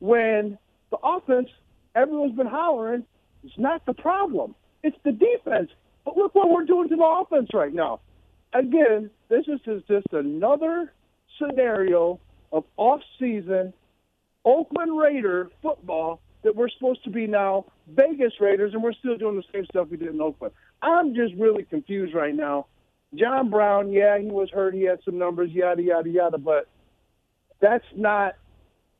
when 0.00 0.58
the 0.90 0.96
offense, 1.02 1.48
everyone's 1.94 2.34
been 2.34 2.46
hollering, 2.48 3.04
is 3.44 3.52
not 3.56 3.86
the 3.86 3.94
problem. 3.94 4.56
It's 4.82 4.96
the 5.04 5.12
defense. 5.12 5.70
But 6.04 6.16
look 6.16 6.34
what 6.34 6.50
we're 6.50 6.64
doing 6.64 6.88
to 6.88 6.96
the 6.96 7.04
offense 7.04 7.50
right 7.54 7.72
now. 7.72 8.00
Again, 8.52 9.10
this 9.28 9.44
is 9.48 9.60
just 9.88 10.06
another 10.12 10.92
scenario 11.38 12.20
of 12.52 12.64
off-season 12.76 13.72
Oakland 14.44 14.98
Raider 14.98 15.50
football 15.62 16.20
that 16.42 16.54
we're 16.54 16.68
supposed 16.68 17.04
to 17.04 17.10
be 17.10 17.26
now 17.26 17.66
Vegas 17.86 18.32
Raiders, 18.40 18.74
and 18.74 18.82
we're 18.82 18.92
still 18.92 19.16
doing 19.16 19.36
the 19.36 19.44
same 19.52 19.64
stuff 19.66 19.88
we 19.90 19.96
did 19.96 20.08
in 20.08 20.20
Oakland. 20.20 20.52
I'm 20.82 21.14
just 21.14 21.34
really 21.34 21.62
confused 21.62 22.14
right 22.14 22.34
now 22.34 22.66
John 23.14 23.50
Brown, 23.50 23.92
yeah, 23.92 24.18
he 24.18 24.26
was 24.26 24.48
hurt. 24.50 24.74
He 24.74 24.82
had 24.82 25.00
some 25.04 25.18
numbers, 25.18 25.50
yada 25.50 25.82
yada 25.82 26.08
yada. 26.08 26.38
But 26.38 26.68
that's 27.60 27.84
not 27.94 28.36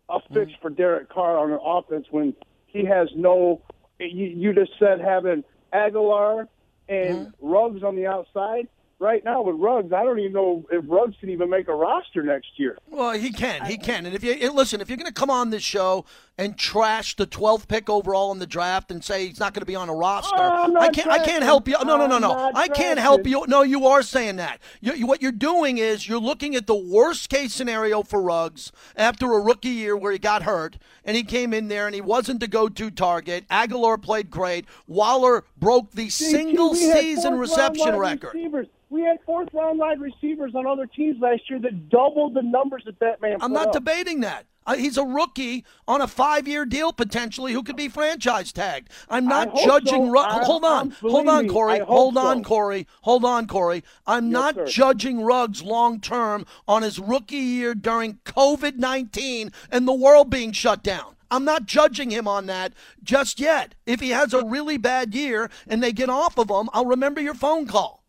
a 0.08 0.20
fix 0.20 0.52
mm-hmm. 0.52 0.60
for 0.60 0.70
Derek 0.70 1.08
Carr 1.08 1.38
on 1.38 1.52
an 1.52 1.58
offense 1.62 2.06
when 2.10 2.34
he 2.66 2.84
has 2.84 3.08
no. 3.16 3.62
You, 3.98 4.26
you 4.26 4.52
just 4.52 4.72
said 4.78 5.00
having 5.00 5.44
Agholor 5.72 6.48
and 6.88 7.26
mm-hmm. 7.26 7.46
Ruggs 7.46 7.82
on 7.82 7.96
the 7.96 8.06
outside 8.06 8.68
right 9.02 9.24
now 9.24 9.42
with 9.42 9.56
Ruggs, 9.56 9.92
I 9.92 10.04
don't 10.04 10.20
even 10.20 10.32
know 10.32 10.64
if 10.70 10.84
Ruggs 10.86 11.16
can 11.20 11.28
even 11.28 11.50
make 11.50 11.68
a 11.68 11.74
roster 11.74 12.22
next 12.22 12.48
year. 12.56 12.78
Well, 12.88 13.12
he 13.12 13.32
can. 13.32 13.66
He 13.66 13.76
can. 13.76 14.06
And 14.06 14.14
if 14.14 14.22
you 14.22 14.50
listen, 14.52 14.80
if 14.80 14.88
you're 14.88 14.96
going 14.96 15.12
to 15.12 15.12
come 15.12 15.28
on 15.28 15.50
this 15.50 15.62
show 15.62 16.06
and 16.38 16.56
trash 16.56 17.16
the 17.16 17.26
12th 17.26 17.68
pick 17.68 17.90
overall 17.90 18.32
in 18.32 18.38
the 18.38 18.46
draft 18.46 18.90
and 18.90 19.04
say 19.04 19.26
he's 19.26 19.40
not 19.40 19.52
going 19.52 19.60
to 19.60 19.66
be 19.66 19.74
on 19.74 19.88
a 19.88 19.94
roster, 19.94 20.36
oh, 20.38 20.76
I 20.78 20.88
can't. 20.88 21.08
I 21.08 21.18
can't 21.18 21.42
help 21.42 21.68
you. 21.68 21.76
No, 21.84 21.96
no, 21.96 22.06
no, 22.06 22.18
no. 22.18 22.52
I 22.54 22.68
can't 22.68 22.98
help 22.98 23.26
you. 23.26 23.44
No, 23.48 23.62
you 23.62 23.86
are 23.86 24.02
saying 24.02 24.36
that. 24.36 24.60
You, 24.80 24.94
you, 24.94 25.06
what 25.06 25.20
you're 25.20 25.32
doing 25.32 25.78
is 25.78 26.08
you're 26.08 26.20
looking 26.20 26.54
at 26.54 26.66
the 26.66 26.74
worst 26.76 27.28
case 27.28 27.52
scenario 27.52 28.02
for 28.02 28.22
Ruggs 28.22 28.70
after 28.96 29.32
a 29.32 29.40
rookie 29.40 29.68
year 29.68 29.96
where 29.96 30.12
he 30.12 30.18
got 30.18 30.44
hurt 30.44 30.78
and 31.04 31.16
he 31.16 31.24
came 31.24 31.52
in 31.52 31.68
there 31.68 31.86
and 31.86 31.94
he 31.94 32.00
wasn't 32.00 32.38
the 32.40 32.48
go-to 32.48 32.90
target. 32.90 33.48
Agholor 33.48 34.00
played 34.00 34.30
great. 34.30 34.64
Waller 34.86 35.44
broke 35.58 35.90
the 35.90 36.08
single 36.08 36.74
season 36.74 37.38
reception 37.38 37.96
record. 37.96 38.34
Receivers 38.34 38.68
We 38.92 39.00
had 39.00 39.18
fourth 39.24 39.48
round 39.54 39.78
wide 39.78 40.00
receivers 40.00 40.54
on 40.54 40.66
other 40.66 40.84
teams 40.86 41.16
last 41.18 41.48
year 41.48 41.58
that 41.60 41.88
doubled 41.88 42.34
the 42.34 42.42
numbers 42.42 42.82
that 42.84 42.98
that 43.00 43.22
man. 43.22 43.38
I'm 43.40 43.52
not 43.52 43.68
up. 43.68 43.72
debating 43.72 44.20
that. 44.20 44.44
Uh, 44.66 44.76
he's 44.76 44.98
a 44.98 45.04
rookie 45.04 45.64
on 45.88 46.00
a 46.02 46.06
five-year 46.06 46.66
deal 46.66 46.92
potentially 46.92 47.52
who 47.54 47.62
could 47.62 47.74
be 47.74 47.88
franchise 47.88 48.52
tagged. 48.52 48.90
I'm 49.08 49.24
not 49.24 49.56
judging. 49.56 50.06
so. 50.06 50.10
Ru- 50.12 50.18
I- 50.18 50.44
hold 50.44 50.64
on, 50.64 50.90
hold 50.90 51.26
on, 51.26 51.48
Corey. 51.48 51.78
Hold 51.80 52.18
on, 52.18 52.44
so. 52.44 52.48
Corey. 52.48 52.86
Hold 53.00 53.24
on, 53.24 53.46
Corey. 53.46 53.82
I'm 54.06 54.26
Yes, 54.26 54.32
not 54.32 54.54
sir. 54.56 54.64
judging 54.66 55.22
Ruggs 55.22 55.62
long 55.62 55.98
term 55.98 56.44
on 56.68 56.82
his 56.82 56.98
rookie 56.98 57.36
year 57.38 57.74
during 57.74 58.18
COVID 58.26 58.76
19 58.76 59.50
and 59.70 59.88
the 59.88 59.92
world 59.94 60.28
being 60.28 60.52
shut 60.52 60.82
down. 60.82 61.16
I'm 61.30 61.46
not 61.46 61.64
judging 61.64 62.10
him 62.10 62.28
on 62.28 62.44
that 62.46 62.74
just 63.02 63.40
yet. 63.40 63.74
If 63.86 64.00
he 64.00 64.10
has 64.10 64.34
a 64.34 64.44
really 64.44 64.76
bad 64.76 65.14
year 65.14 65.50
and 65.66 65.82
they 65.82 65.92
get 65.92 66.10
off 66.10 66.36
of 66.38 66.50
him, 66.50 66.68
I'll 66.74 66.84
remember 66.84 67.22
your 67.22 67.32
phone 67.34 67.66
call. 67.66 68.01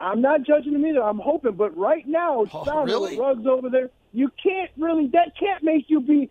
I'm 0.00 0.22
not 0.22 0.42
judging 0.42 0.74
him 0.74 0.86
either. 0.86 1.02
I'm 1.02 1.18
hoping, 1.18 1.52
but 1.52 1.76
right 1.76 2.06
now, 2.06 2.42
it's 2.42 2.52
Oh, 2.54 2.84
really? 2.84 3.18
Ruggs 3.18 3.46
over 3.46 3.68
there. 3.68 3.90
You 4.12 4.30
can't 4.42 4.70
really. 4.78 5.08
That 5.08 5.32
can't 5.38 5.62
make 5.62 5.84
you 5.88 6.00
be. 6.00 6.30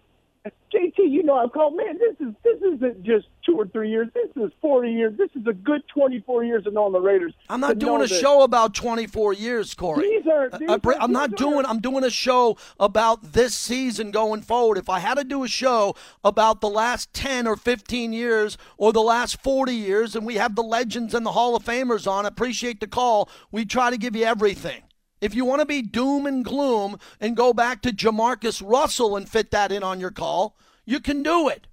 JT, 0.74 0.98
you 0.98 1.24
know 1.24 1.36
I'm 1.38 1.50
called. 1.50 1.76
Man, 1.76 1.98
this 1.98 2.16
is 2.28 2.34
this 2.44 2.62
isn't 2.62 3.04
just 3.04 3.28
two 3.46 3.56
or 3.56 3.66
three 3.68 3.90
years. 3.90 4.08
This 4.14 4.30
is 4.36 4.52
40 4.62 4.92
years. 4.92 5.18
This 5.18 5.30
is 5.36 5.48
a 5.48 5.54
good 5.54 5.82
24 5.94 6.44
years 6.44 6.66
of 6.68 6.74
knowing 6.74 6.94
the 6.94 7.00
Raiders. 7.02 7.34
I'm 7.50 7.60
not 7.60 7.80
doing 7.80 8.02
a 8.04 8.08
that 8.08 8.20
show 8.20 8.44
about 8.44 8.76
24 8.76 9.34
years, 9.34 9.74
Corey. 9.74 10.08
These 10.08 10.28
are- 10.28 10.50
I- 10.54 10.58
these 10.58 10.70
uh, 10.70 10.78
I- 10.84 10.88
are- 10.90 10.96
I'm 11.02 11.12
not 11.12 11.34
are- 11.34 11.36
doing. 11.38 11.66
I'm 11.66 11.80
doing 11.80 12.04
a 12.04 12.10
show 12.12 12.56
about 12.80 13.34
this 13.34 13.56
season 13.56 14.12
going 14.12 14.42
forward. 14.42 14.78
If 14.78 14.90
I 14.90 15.00
had 15.00 15.16
to 15.18 15.24
do 15.24 15.44
a 15.44 15.48
show 15.48 15.96
about 16.24 16.62
the 16.62 16.70
last 16.70 17.14
10 17.14 17.48
or 17.48 17.56
15 17.56 18.14
years 18.14 18.58
or 18.78 18.94
the 18.94 19.02
last 19.02 19.42
40 19.42 19.74
years, 19.74 20.16
and 20.16 20.26
we 20.26 20.36
have 20.36 20.56
the 20.56 20.64
legends 20.64 21.14
and 21.16 21.26
the 21.26 21.32
Hall 21.32 21.56
of 21.56 21.64
Famers 21.64 22.06
on, 22.10 22.26
appreciate 22.26 22.80
the 22.80 22.88
call. 22.88 23.30
We 23.52 23.66
try 23.66 23.90
to 23.90 23.98
give 23.98 24.16
you 24.16 24.26
everything. 24.26 24.84
If 25.22 25.36
you 25.36 25.46
want 25.46 25.60
to 25.60 25.66
be 25.66 25.82
doom 25.82 26.26
and 26.26 26.46
gloom 26.46 26.98
and 27.20 27.36
go 27.36 27.54
back 27.54 27.82
to 27.82 27.92
Jamarcus 27.92 28.62
Russell 28.66 29.18
and 29.18 29.28
fit 29.28 29.52
that 29.52 29.72
in 29.72 29.84
on 29.84 30.00
your 30.00 30.12
call, 30.12 30.56
you 30.86 31.00
can 31.00 31.24
do 31.24 31.50
it. 31.50 31.68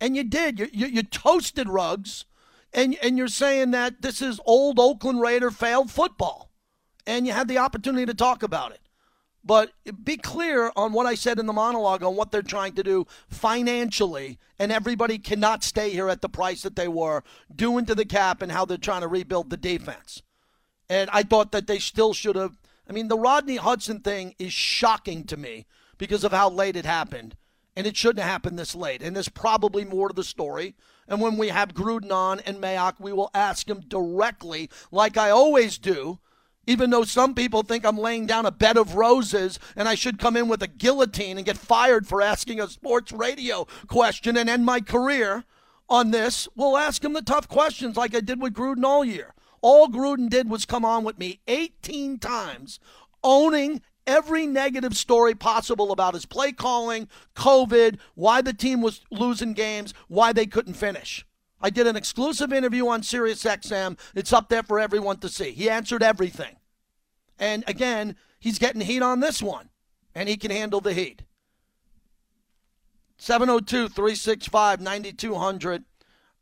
And 0.00 0.16
you 0.16 0.24
did. 0.24 0.58
You, 0.58 0.68
you, 0.72 0.86
you 0.86 1.02
toasted 1.02 1.68
Ruggs, 1.68 2.24
and, 2.72 2.96
and 3.02 3.16
you're 3.16 3.28
saying 3.28 3.70
that 3.72 4.02
this 4.02 4.20
is 4.20 4.40
old 4.44 4.78
Oakland 4.78 5.20
Raider 5.20 5.50
failed 5.50 5.90
football. 5.90 6.50
And 7.06 7.26
you 7.26 7.32
had 7.32 7.48
the 7.48 7.58
opportunity 7.58 8.04
to 8.06 8.14
talk 8.14 8.42
about 8.42 8.72
it. 8.72 8.80
But 9.44 9.72
be 10.04 10.18
clear 10.18 10.70
on 10.76 10.92
what 10.92 11.06
I 11.06 11.14
said 11.14 11.38
in 11.38 11.46
the 11.46 11.52
monologue 11.54 12.02
on 12.02 12.16
what 12.16 12.30
they're 12.30 12.42
trying 12.42 12.74
to 12.74 12.82
do 12.82 13.06
financially, 13.28 14.38
and 14.58 14.70
everybody 14.70 15.18
cannot 15.18 15.64
stay 15.64 15.90
here 15.90 16.10
at 16.10 16.20
the 16.20 16.28
price 16.28 16.62
that 16.62 16.76
they 16.76 16.88
were, 16.88 17.22
due 17.54 17.78
into 17.78 17.94
the 17.94 18.04
cap, 18.04 18.42
and 18.42 18.52
how 18.52 18.66
they're 18.66 18.76
trying 18.76 19.00
to 19.00 19.08
rebuild 19.08 19.48
the 19.48 19.56
defense. 19.56 20.22
And 20.90 21.08
I 21.14 21.22
thought 21.22 21.52
that 21.52 21.66
they 21.66 21.78
still 21.78 22.12
should 22.12 22.36
have. 22.36 22.58
I 22.88 22.92
mean, 22.92 23.08
the 23.08 23.18
Rodney 23.18 23.56
Hudson 23.56 24.00
thing 24.00 24.34
is 24.38 24.52
shocking 24.52 25.24
to 25.24 25.36
me 25.36 25.66
because 25.98 26.24
of 26.24 26.32
how 26.32 26.48
late 26.48 26.76
it 26.76 26.86
happened. 26.86 27.36
And 27.76 27.86
it 27.86 27.96
shouldn't 27.96 28.20
have 28.20 28.30
happened 28.30 28.58
this 28.58 28.74
late. 28.74 29.02
And 29.02 29.14
there's 29.14 29.28
probably 29.28 29.84
more 29.84 30.08
to 30.08 30.14
the 30.14 30.24
story. 30.24 30.74
And 31.06 31.20
when 31.20 31.36
we 31.36 31.48
have 31.48 31.74
Gruden 31.74 32.10
on 32.10 32.40
and 32.40 32.58
Mayock, 32.58 32.94
we 32.98 33.12
will 33.12 33.30
ask 33.34 33.68
him 33.68 33.80
directly, 33.86 34.68
like 34.90 35.16
I 35.16 35.30
always 35.30 35.78
do, 35.78 36.18
even 36.66 36.90
though 36.90 37.04
some 37.04 37.34
people 37.34 37.62
think 37.62 37.84
I'm 37.86 37.96
laying 37.96 38.26
down 38.26 38.46
a 38.46 38.50
bed 38.50 38.76
of 38.76 38.94
roses 38.94 39.58
and 39.76 39.88
I 39.88 39.94
should 39.94 40.18
come 40.18 40.36
in 40.36 40.48
with 40.48 40.62
a 40.62 40.66
guillotine 40.66 41.38
and 41.38 41.46
get 41.46 41.56
fired 41.56 42.06
for 42.06 42.20
asking 42.20 42.60
a 42.60 42.68
sports 42.68 43.12
radio 43.12 43.66
question 43.86 44.36
and 44.36 44.50
end 44.50 44.66
my 44.66 44.80
career 44.80 45.44
on 45.88 46.10
this. 46.10 46.48
We'll 46.56 46.76
ask 46.76 47.02
him 47.04 47.12
the 47.12 47.22
tough 47.22 47.48
questions 47.48 47.96
like 47.96 48.14
I 48.14 48.20
did 48.20 48.42
with 48.42 48.54
Gruden 48.54 48.84
all 48.84 49.04
year. 49.04 49.34
All 49.60 49.88
Gruden 49.88 50.28
did 50.28 50.48
was 50.48 50.64
come 50.64 50.84
on 50.84 51.04
with 51.04 51.18
me 51.18 51.40
18 51.46 52.18
times, 52.18 52.80
owning 53.22 53.82
every 54.06 54.46
negative 54.46 54.96
story 54.96 55.34
possible 55.34 55.92
about 55.92 56.14
his 56.14 56.26
play 56.26 56.52
calling, 56.52 57.08
COVID, 57.34 57.98
why 58.14 58.40
the 58.40 58.54
team 58.54 58.80
was 58.80 59.02
losing 59.10 59.52
games, 59.52 59.92
why 60.08 60.32
they 60.32 60.46
couldn't 60.46 60.74
finish. 60.74 61.26
I 61.60 61.70
did 61.70 61.86
an 61.86 61.96
exclusive 61.96 62.52
interview 62.52 62.86
on 62.88 63.02
SiriusXM. 63.02 63.98
It's 64.14 64.32
up 64.32 64.48
there 64.48 64.62
for 64.62 64.78
everyone 64.78 65.18
to 65.18 65.28
see. 65.28 65.50
He 65.50 65.68
answered 65.68 66.02
everything. 66.02 66.56
And 67.38 67.64
again, 67.66 68.16
he's 68.38 68.58
getting 68.58 68.80
heat 68.80 69.02
on 69.02 69.20
this 69.20 69.42
one, 69.42 69.68
and 70.14 70.28
he 70.28 70.36
can 70.36 70.50
handle 70.50 70.80
the 70.80 70.94
heat. 70.94 71.22
702 73.18 73.88
365 73.88 74.80
9200. 74.80 75.84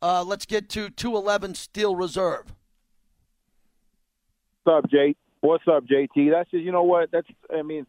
Uh, 0.03 0.23
let's 0.23 0.45
get 0.45 0.69
to 0.71 0.91
211 0.91 1.55
Steel 1.55 1.97
Reserve. 1.97 2.55
What's 4.67 4.85
up, 4.85 4.91
Jay? 4.91 5.15
What's 5.43 5.63
up, 5.69 5.85
JT? 5.85 6.33
That's 6.33 6.51
just 6.51 6.65
you 6.65 6.73
know 6.73 6.83
what? 6.83 7.13
That's 7.13 7.29
I 7.57 7.63
mean, 7.63 7.87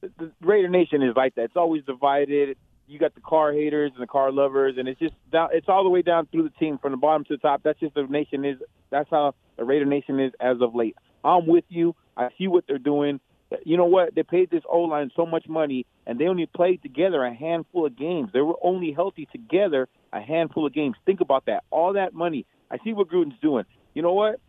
the, 0.00 0.10
the 0.16 0.32
Raider 0.40 0.68
Nation 0.70 1.02
is 1.02 1.14
like 1.14 1.34
that. 1.34 1.42
It's 1.42 1.56
always 1.56 1.84
divided. 1.84 2.56
You 2.86 2.98
got 2.98 3.14
the 3.14 3.20
Carr 3.20 3.52
haters 3.52 3.92
and 3.92 4.02
the 4.02 4.06
Carr 4.06 4.32
lovers, 4.32 4.76
and 4.78 4.88
it's 4.88 4.98
just 4.98 5.12
down. 5.30 5.50
It's 5.52 5.68
all 5.68 5.84
the 5.84 5.90
way 5.90 6.00
down 6.00 6.26
through 6.32 6.44
the 6.44 6.54
team 6.58 6.78
from 6.78 6.92
the 6.92 6.96
bottom 6.96 7.24
to 7.24 7.34
the 7.34 7.38
top. 7.38 7.60
That's 7.62 7.78
just 7.78 7.94
the 7.94 8.04
nation 8.04 8.46
is. 8.46 8.56
That's 8.88 9.10
how 9.10 9.34
the 9.58 9.64
Raider 9.64 9.84
Nation 9.84 10.18
is 10.18 10.32
as 10.40 10.56
of 10.62 10.74
late. 10.74 10.96
I'm 11.22 11.46
with 11.46 11.64
you. 11.68 11.94
I 12.16 12.28
see 12.38 12.48
what 12.48 12.64
they're 12.66 12.78
doing. 12.78 13.20
You 13.66 13.76
know 13.76 13.84
what? 13.84 14.14
They 14.14 14.22
paid 14.22 14.50
this 14.50 14.62
O 14.66 14.80
line 14.80 15.10
so 15.14 15.26
much 15.26 15.46
money, 15.46 15.84
and 16.06 16.18
they 16.18 16.24
only 16.24 16.46
played 16.46 16.80
together 16.80 17.22
a 17.22 17.34
handful 17.34 17.84
of 17.84 17.98
games. 17.98 18.30
They 18.32 18.40
were 18.40 18.56
only 18.62 18.92
healthy 18.92 19.28
together 19.30 19.88
a 20.14 20.22
handful 20.22 20.66
of 20.66 20.72
games. 20.72 20.96
Think 21.04 21.20
about 21.20 21.44
that. 21.46 21.64
All 21.70 21.92
that 21.92 22.14
money. 22.14 22.46
I 22.70 22.78
see 22.82 22.94
what 22.94 23.10
Gruden's 23.10 23.38
doing. 23.42 23.66
You 23.92 24.00
know 24.00 24.14
what? 24.14 24.40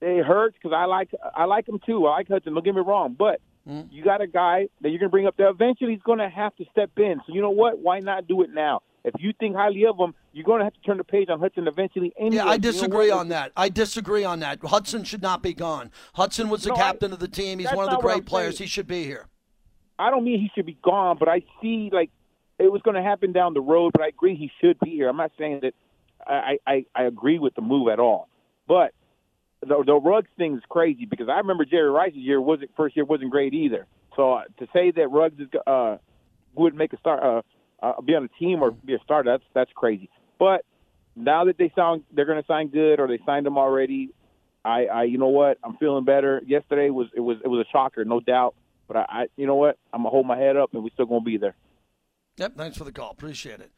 It 0.00 0.24
hurts 0.24 0.56
because 0.60 0.74
I 0.76 0.84
like 0.84 1.10
I 1.34 1.44
like 1.44 1.68
him 1.68 1.80
too. 1.84 2.06
I 2.06 2.10
like 2.10 2.28
Hudson. 2.28 2.54
Don't 2.54 2.64
get 2.64 2.74
me 2.74 2.82
wrong, 2.86 3.16
but 3.18 3.40
mm. 3.68 3.88
you 3.90 4.04
got 4.04 4.20
a 4.20 4.26
guy 4.28 4.68
that 4.80 4.90
you're 4.90 4.98
going 4.98 5.08
to 5.08 5.12
bring 5.12 5.26
up 5.26 5.36
there. 5.36 5.48
Eventually, 5.48 5.92
he's 5.92 6.02
going 6.02 6.20
to 6.20 6.28
have 6.28 6.54
to 6.56 6.64
step 6.70 6.90
in. 6.96 7.20
So 7.26 7.34
you 7.34 7.40
know 7.40 7.50
what? 7.50 7.80
Why 7.80 7.98
not 7.98 8.28
do 8.28 8.42
it 8.42 8.50
now? 8.52 8.82
If 9.04 9.14
you 9.18 9.32
think 9.38 9.56
highly 9.56 9.86
of 9.86 9.98
him, 9.98 10.14
you're 10.32 10.44
going 10.44 10.58
to 10.58 10.64
have 10.64 10.74
to 10.74 10.80
turn 10.80 10.98
the 10.98 11.04
page 11.04 11.28
on 11.30 11.40
Hudson 11.40 11.66
eventually. 11.66 12.12
Anyway. 12.18 12.36
Yeah, 12.36 12.42
I 12.44 12.54
You 12.54 12.58
know 12.58 12.70
disagree 12.70 13.10
on 13.10 13.28
that. 13.28 13.52
I 13.56 13.68
disagree 13.68 14.24
on 14.24 14.40
that. 14.40 14.58
Hudson 14.62 15.02
should 15.04 15.22
not 15.22 15.42
be 15.42 15.54
gone. 15.54 15.90
Hudson 16.14 16.48
was 16.48 16.62
the 16.62 16.70
No, 16.70 16.74
I- 16.74 16.78
captain 16.78 17.12
of 17.12 17.18
the 17.18 17.28
team. 17.28 17.58
He's 17.58 17.72
one 17.72 17.86
of 17.86 17.90
the 17.90 17.98
great 17.98 18.26
players. 18.26 18.58
saying. 18.58 18.66
He 18.66 18.70
should 18.70 18.86
be 18.86 19.04
here. 19.04 19.26
I 19.98 20.10
don't 20.10 20.24
mean 20.24 20.40
he 20.40 20.50
should 20.54 20.66
be 20.66 20.78
gone, 20.82 21.16
but 21.18 21.28
I 21.28 21.42
see 21.60 21.90
like 21.92 22.10
it 22.58 22.70
was 22.70 22.82
going 22.82 22.94
to 22.94 23.02
happen 23.02 23.32
down 23.32 23.54
the 23.54 23.60
road. 23.60 23.92
But 23.92 24.02
I 24.02 24.08
agree 24.08 24.36
he 24.36 24.50
should 24.60 24.78
be 24.78 24.90
here. 24.90 25.08
I'm 25.08 25.16
not 25.16 25.32
saying 25.38 25.60
that 25.62 25.74
I 26.26 26.58
I, 26.66 26.84
I 26.94 27.04
agree 27.04 27.38
with 27.38 27.54
the 27.54 27.62
move 27.62 27.88
at 27.88 27.98
all, 27.98 28.28
but 28.68 28.92
the 29.60 29.82
the 29.84 29.94
Ruggs 29.94 30.28
thing 30.36 30.56
is 30.56 30.62
crazy 30.68 31.04
because 31.04 31.28
I 31.28 31.38
remember 31.38 31.64
Jerry 31.64 31.90
Rice's 31.90 32.18
year 32.18 32.40
wasn't 32.40 32.70
first 32.76 32.96
year 32.96 33.04
wasn't 33.04 33.30
great 33.30 33.54
either. 33.54 33.86
So 34.16 34.34
uh, 34.34 34.42
to 34.58 34.66
say 34.72 34.90
that 34.92 35.08
Ruggs 35.08 35.40
is 35.40 35.48
uh 35.66 35.98
would 36.54 36.74
make 36.74 36.92
a 36.92 36.98
start 36.98 37.22
uh, 37.22 37.42
uh 37.84 38.00
be 38.00 38.14
on 38.14 38.24
a 38.24 38.38
team 38.38 38.62
or 38.62 38.70
be 38.70 38.94
a 38.94 38.98
starter 39.04 39.30
that's 39.30 39.44
that's 39.54 39.70
crazy. 39.74 40.10
But 40.38 40.64
now 41.16 41.44
that 41.44 41.58
they 41.58 41.72
sound 41.74 42.04
they're 42.12 42.24
going 42.24 42.40
to 42.40 42.46
sign 42.46 42.68
good 42.68 43.00
or 43.00 43.08
they 43.08 43.18
signed 43.26 43.46
him 43.46 43.58
already, 43.58 44.10
I 44.64 44.86
I 44.86 45.02
you 45.04 45.18
know 45.18 45.28
what 45.28 45.58
I'm 45.64 45.76
feeling 45.76 46.04
better. 46.04 46.40
Yesterday 46.46 46.90
was 46.90 47.08
it 47.14 47.20
was 47.20 47.38
it 47.44 47.48
was 47.48 47.66
a 47.66 47.70
shocker, 47.70 48.04
no 48.04 48.20
doubt. 48.20 48.54
But 48.86 48.98
I, 48.98 49.06
I 49.08 49.26
you 49.36 49.46
know 49.46 49.56
what 49.56 49.78
I'm 49.92 50.00
gonna 50.00 50.10
hold 50.10 50.26
my 50.26 50.38
head 50.38 50.56
up 50.56 50.74
and 50.74 50.82
we're 50.82 50.90
still 50.90 51.06
gonna 51.06 51.20
be 51.20 51.36
there. 51.36 51.56
Yep, 52.38 52.56
thanks 52.56 52.78
for 52.78 52.84
the 52.84 52.92
call. 52.92 53.10
Appreciate 53.10 53.60
it. 53.60 53.72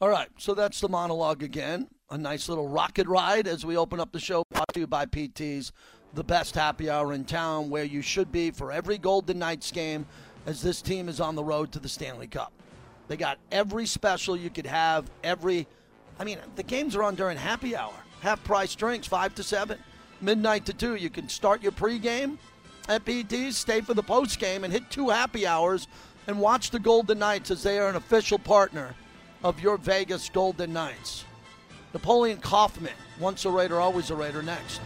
All 0.00 0.08
right, 0.08 0.28
so 0.38 0.54
that's 0.54 0.80
the 0.80 0.88
monologue 0.88 1.42
again. 1.42 1.88
A 2.08 2.16
nice 2.16 2.48
little 2.48 2.68
rocket 2.68 3.08
ride 3.08 3.48
as 3.48 3.66
we 3.66 3.76
open 3.76 3.98
up 3.98 4.12
the 4.12 4.20
show. 4.20 4.44
Brought 4.58 4.74
to 4.74 4.80
you 4.80 4.86
by 4.88 5.06
PT's, 5.06 5.70
the 6.14 6.24
best 6.24 6.56
happy 6.56 6.90
hour 6.90 7.12
in 7.12 7.24
town, 7.24 7.70
where 7.70 7.84
you 7.84 8.02
should 8.02 8.32
be 8.32 8.50
for 8.50 8.72
every 8.72 8.98
Golden 8.98 9.38
Knights 9.38 9.70
game 9.70 10.04
as 10.46 10.60
this 10.60 10.82
team 10.82 11.08
is 11.08 11.20
on 11.20 11.36
the 11.36 11.44
road 11.44 11.70
to 11.70 11.78
the 11.78 11.88
Stanley 11.88 12.26
Cup. 12.26 12.52
They 13.06 13.16
got 13.16 13.38
every 13.52 13.86
special 13.86 14.36
you 14.36 14.50
could 14.50 14.66
have, 14.66 15.08
every. 15.22 15.68
I 16.18 16.24
mean, 16.24 16.38
the 16.56 16.64
games 16.64 16.96
are 16.96 17.04
on 17.04 17.14
during 17.14 17.38
happy 17.38 17.76
hour. 17.76 17.94
Half 18.20 18.42
price 18.42 18.74
drinks, 18.74 19.06
5 19.06 19.36
to 19.36 19.44
7, 19.44 19.78
midnight 20.20 20.66
to 20.66 20.72
2. 20.72 20.96
You 20.96 21.08
can 21.08 21.28
start 21.28 21.62
your 21.62 21.70
pregame 21.70 22.36
at 22.88 23.04
PT's, 23.04 23.56
stay 23.56 23.80
for 23.80 23.94
the 23.94 24.02
postgame, 24.02 24.64
and 24.64 24.72
hit 24.72 24.90
two 24.90 25.08
happy 25.08 25.46
hours 25.46 25.86
and 26.26 26.40
watch 26.40 26.72
the 26.72 26.80
Golden 26.80 27.20
Knights 27.20 27.52
as 27.52 27.62
they 27.62 27.78
are 27.78 27.88
an 27.88 27.94
official 27.94 28.40
partner 28.40 28.96
of 29.44 29.60
your 29.60 29.76
Vegas 29.76 30.28
Golden 30.28 30.72
Knights. 30.72 31.26
Napoleon 31.98 32.38
Kaufman, 32.38 32.92
once 33.18 33.44
a 33.44 33.50
Raider, 33.50 33.80
always 33.80 34.10
a 34.10 34.14
Raider, 34.14 34.40
next. 34.40 34.80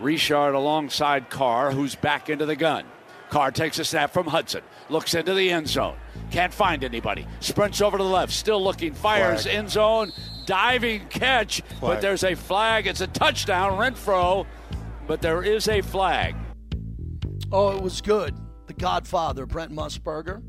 Richard 0.00 0.54
alongside 0.54 1.28
Carr, 1.28 1.72
who's 1.72 1.96
back 1.96 2.30
into 2.30 2.46
the 2.46 2.54
gun. 2.54 2.84
Carr 3.30 3.50
takes 3.50 3.80
a 3.80 3.84
snap 3.84 4.12
from 4.12 4.28
Hudson, 4.28 4.62
looks 4.88 5.14
into 5.14 5.34
the 5.34 5.50
end 5.50 5.68
zone, 5.68 5.96
can't 6.30 6.54
find 6.54 6.84
anybody, 6.84 7.26
sprints 7.40 7.80
over 7.80 7.98
to 7.98 8.02
the 8.04 8.08
left, 8.08 8.32
still 8.32 8.62
looking, 8.62 8.94
fires 8.94 9.42
Flag. 9.42 9.54
end 9.56 9.70
zone, 9.70 10.12
diving 10.50 11.06
catch, 11.06 11.62
but 11.80 12.00
there's 12.00 12.24
a 12.24 12.34
flag. 12.34 12.88
It's 12.88 13.00
a 13.00 13.06
touchdown, 13.06 13.78
Renfrow, 13.78 14.44
but 15.06 15.22
there 15.22 15.44
is 15.44 15.68
a 15.68 15.80
flag. 15.80 16.34
Oh, 17.52 17.76
it 17.76 17.80
was 17.80 18.00
good. 18.00 18.34
The 18.66 18.72
Godfather, 18.72 19.46
Brent 19.46 19.70
Musburger, 19.70 20.42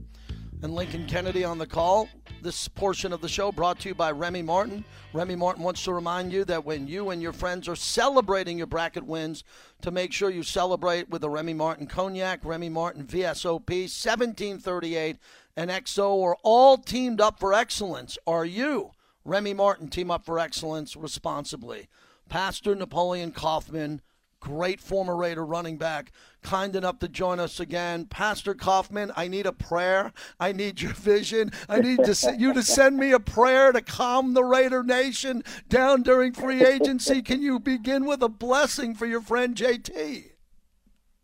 and 0.63 0.73
Lincoln 0.73 1.05
Kennedy 1.05 1.43
on 1.43 1.59
the 1.59 1.67
call. 1.67 2.09
This 2.41 2.67
portion 2.67 3.13
of 3.13 3.21
the 3.21 3.29
show 3.29 3.51
brought 3.51 3.79
to 3.81 3.89
you 3.89 3.93
by 3.93 4.09
Remy 4.09 4.41
Martin. 4.41 4.83
Remy 5.13 5.35
Martin 5.35 5.63
wants 5.63 5.83
to 5.83 5.93
remind 5.93 6.33
you 6.33 6.45
that 6.45 6.65
when 6.65 6.87
you 6.87 7.11
and 7.11 7.21
your 7.21 7.31
friends 7.31 7.67
are 7.67 7.75
celebrating 7.75 8.57
your 8.57 8.65
bracket 8.65 9.05
wins, 9.05 9.43
to 9.83 9.91
make 9.91 10.11
sure 10.11 10.31
you 10.31 10.41
celebrate 10.41 11.11
with 11.11 11.23
a 11.23 11.29
Remy 11.29 11.53
Martin 11.53 11.85
Cognac, 11.85 12.43
Remy 12.43 12.69
Martin 12.69 13.05
VSOP, 13.05 13.69
1738, 13.69 15.17
and 15.55 15.69
XO 15.69 16.23
are 16.23 16.37
all 16.41 16.79
teamed 16.79 17.21
up 17.21 17.39
for 17.39 17.53
excellence. 17.53 18.17
Are 18.25 18.45
you? 18.45 18.89
Remy 19.23 19.53
Martin, 19.53 19.87
team 19.87 20.09
up 20.09 20.25
for 20.25 20.39
excellence 20.39 20.95
responsibly. 20.95 21.87
Pastor 22.29 22.75
Napoleon 22.75 23.31
Kaufman, 23.31 24.01
great 24.39 24.81
former 24.81 25.15
Raider 25.15 25.45
running 25.45 25.77
back, 25.77 26.11
kind 26.41 26.75
enough 26.75 26.99
to 26.99 27.07
join 27.07 27.39
us 27.39 27.59
again. 27.59 28.05
Pastor 28.05 28.53
Kaufman, 28.53 29.11
I 29.15 29.27
need 29.27 29.45
a 29.45 29.53
prayer. 29.53 30.11
I 30.39 30.51
need 30.51 30.81
your 30.81 30.93
vision. 30.93 31.51
I 31.69 31.79
need 31.79 32.03
to 32.03 32.35
you 32.37 32.53
to 32.53 32.63
send 32.63 32.97
me 32.97 33.11
a 33.11 33.19
prayer 33.19 33.71
to 33.71 33.81
calm 33.81 34.33
the 34.33 34.43
Raider 34.43 34.83
Nation 34.83 35.43
down 35.69 36.01
during 36.01 36.33
free 36.33 36.65
agency. 36.65 37.21
Can 37.21 37.41
you 37.41 37.59
begin 37.59 38.05
with 38.05 38.23
a 38.23 38.29
blessing 38.29 38.95
for 38.95 39.05
your 39.05 39.21
friend 39.21 39.55
JT? 39.55 40.31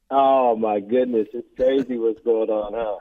Oh 0.09 0.55
my 0.55 0.79
goodness, 0.79 1.27
it's 1.33 1.47
crazy 1.57 1.97
what's 1.97 2.21
going 2.23 2.49
on, 2.49 2.73
huh? 2.73 2.99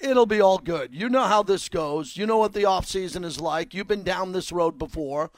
It'll 0.00 0.26
be 0.26 0.40
all 0.40 0.58
good. 0.58 0.94
You 0.94 1.08
know 1.08 1.24
how 1.24 1.42
this 1.42 1.68
goes. 1.68 2.16
You 2.16 2.26
know 2.26 2.38
what 2.38 2.54
the 2.54 2.64
off 2.64 2.86
season 2.86 3.24
is 3.24 3.40
like. 3.40 3.72
You've 3.72 3.88
been 3.88 4.02
down 4.02 4.32
this 4.32 4.50
road 4.50 4.78
before 4.78 5.30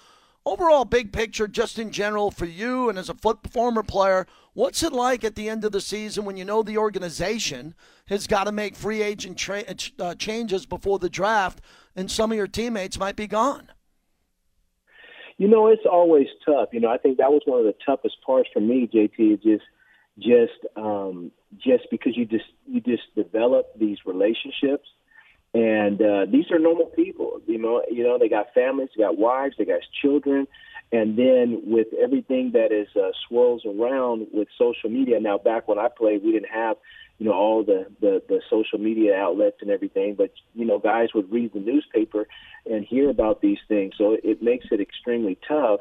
overall 0.47 0.85
big 0.85 1.13
picture 1.13 1.49
just 1.49 1.79
in 1.79 1.91
general 1.91 2.31
for 2.31 2.45
you 2.45 2.89
and 2.89 2.99
as 2.99 3.09
a 3.09 3.15
foot 3.15 3.39
former 3.51 3.83
player 3.83 4.27
what's 4.53 4.83
it 4.83 4.93
like 4.93 5.25
at 5.25 5.35
the 5.37 5.49
end 5.49 5.65
of 5.65 5.73
the 5.73 5.81
season 5.81 6.25
when 6.25 6.37
you 6.37 6.45
know 6.45 6.63
the 6.63 6.77
organization 6.77 7.75
has 8.07 8.27
got 8.27 8.45
to 8.45 8.53
make 8.53 8.77
free 8.77 9.03
agent 9.03 9.39
tra- 9.39 9.65
uh, 9.99 10.15
changes 10.15 10.67
before 10.67 10.99
the 10.99 11.09
draft 11.09 11.61
and 11.97 12.11
some 12.11 12.31
of 12.31 12.37
your 12.37 12.47
teammates 12.47 12.99
might 12.99 13.17
be 13.17 13.27
gone 13.27 13.69
you 15.39 15.49
know 15.49 15.69
it's 15.69 15.87
always 15.91 16.27
tough 16.45 16.69
you 16.73 16.81
know 16.81 16.91
i 16.91 16.99
think 16.99 17.17
that 17.17 17.33
was 17.33 17.43
one 17.47 17.59
of 17.59 17.65
the 17.65 17.75
toughest 17.85 18.17
parts 18.25 18.49
for 18.53 18.61
me 18.61 18.89
jt 18.93 19.43
just 19.43 19.65
just 20.19 20.53
um 20.77 21.33
just 21.57 21.85
because 21.91 22.17
you 22.17 22.25
just 22.25 22.45
you 22.67 22.81
just 22.81 23.03
develop 23.17 23.67
these 23.79 23.99
relationships 24.07 24.89
and 25.55 26.03
uh, 26.03 26.27
these 26.31 26.51
are 26.51 26.59
normal 26.59 26.87
people. 26.87 27.41
You 27.47 27.59
know, 27.59 27.83
you 27.89 28.03
know, 28.03 28.19
they 28.19 28.29
got 28.29 28.53
families, 28.53 28.89
they 28.97 29.05
got 29.05 29.17
wives, 29.17 29.55
they 29.57 29.65
got 29.65 29.81
children, 30.03 30.49
and 30.91 31.17
then 31.17 31.63
with 31.67 31.87
everything 32.03 32.51
that 32.55 32.73
is 32.73 32.89
uh, 32.97 33.11
swirls 33.29 33.63
around 33.65 34.27
with 34.33 34.49
social 34.59 34.91
media. 34.91 35.21
Now, 35.21 35.39
back 35.39 35.69
when 35.69 35.79
I 35.79 35.89
played, 35.97 36.25
we 36.25 36.33
didn't 36.33 36.51
have, 36.53 36.77
you 37.19 37.27
know, 37.27 37.33
all 37.35 37.63
the, 37.63 37.87
the 38.01 38.21
the 38.29 38.41
social 38.51 38.81
media 38.81 39.15
outlets 39.15 39.59
and 39.61 39.71
everything, 39.71 40.17
but 40.17 40.33
you 40.55 40.65
know, 40.65 40.81
guys 40.81 41.11
would 41.15 41.31
read 41.31 41.53
the 41.53 41.61
newspaper 41.61 42.27
and 42.67 42.85
hear 42.85 43.09
about 43.09 43.41
these 43.41 43.59
things. 43.69 43.95
So 43.97 44.17
it 44.25 44.43
makes 44.43 44.67
it 44.73 44.81
extremely 44.81 45.39
tough, 45.47 45.81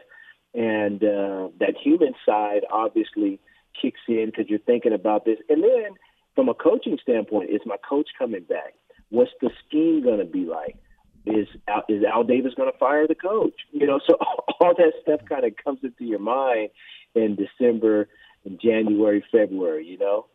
and 0.53 1.03
uh, 1.03 1.47
that 1.59 1.73
human 1.83 2.13
side 2.27 2.61
obviously 2.71 3.39
kicks 3.79 4.01
in 4.07 4.27
because 4.27 4.49
you're 4.49 4.59
thinking 4.59 4.93
about 4.93 5.25
this, 5.25 5.37
and 5.49 5.63
then 5.63 5.93
from 6.35 6.49
a 6.49 6.53
coaching 6.53 6.97
standpoint, 7.01 7.49
is 7.49 7.61
my 7.65 7.77
coach 7.87 8.09
coming 8.17 8.43
back? 8.43 8.73
What's 9.09 9.31
the 9.41 9.51
scheme 9.65 10.03
going 10.03 10.19
to 10.19 10.25
be 10.25 10.45
like? 10.45 10.77
Is 11.25 11.47
Al, 11.67 11.83
is 11.87 12.03
Al 12.03 12.23
Davis 12.23 12.53
going 12.55 12.71
to 12.71 12.77
fire 12.77 13.07
the 13.07 13.15
coach? 13.15 13.53
You 13.71 13.87
know, 13.87 13.99
so 14.07 14.15
all 14.59 14.73
that 14.75 14.93
stuff 15.01 15.21
kind 15.27 15.45
of 15.45 15.53
comes 15.63 15.79
into 15.83 16.03
your 16.05 16.19
mind 16.19 16.69
in 17.15 17.35
December, 17.35 18.09
in 18.45 18.57
January, 18.61 19.23
February. 19.31 19.85
You 19.85 19.97
know. 19.99 20.25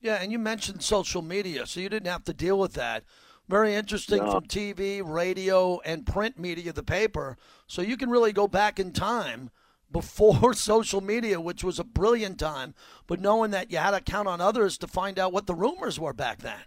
Yeah, 0.00 0.16
and 0.20 0.32
you 0.32 0.38
mentioned 0.38 0.82
social 0.82 1.22
media, 1.22 1.66
so 1.66 1.80
you 1.80 1.88
didn't 1.88 2.08
have 2.08 2.24
to 2.24 2.34
deal 2.34 2.58
with 2.58 2.72
that. 2.74 3.04
Very 3.48 3.74
interesting 3.74 4.18
no. 4.18 4.30
from 4.30 4.44
TV, 4.44 5.02
radio, 5.04 5.80
and 5.84 6.06
print 6.06 6.38
media, 6.38 6.72
the 6.72 6.82
paper. 6.82 7.36
So 7.66 7.82
you 7.82 7.96
can 7.96 8.08
really 8.08 8.32
go 8.32 8.46
back 8.46 8.78
in 8.78 8.92
time 8.92 9.50
before 9.92 10.54
social 10.54 11.00
media, 11.00 11.40
which 11.40 11.64
was 11.64 11.78
a 11.78 11.84
brilliant 11.84 12.38
time, 12.38 12.74
but 13.06 13.20
knowing 13.20 13.50
that 13.50 13.70
you 13.70 13.78
had 13.78 13.92
to 13.92 14.00
count 14.00 14.28
on 14.28 14.40
others 14.40 14.78
to 14.78 14.86
find 14.86 15.18
out 15.18 15.32
what 15.32 15.46
the 15.46 15.54
rumors 15.54 15.98
were 15.98 16.12
back 16.12 16.38
then. 16.38 16.60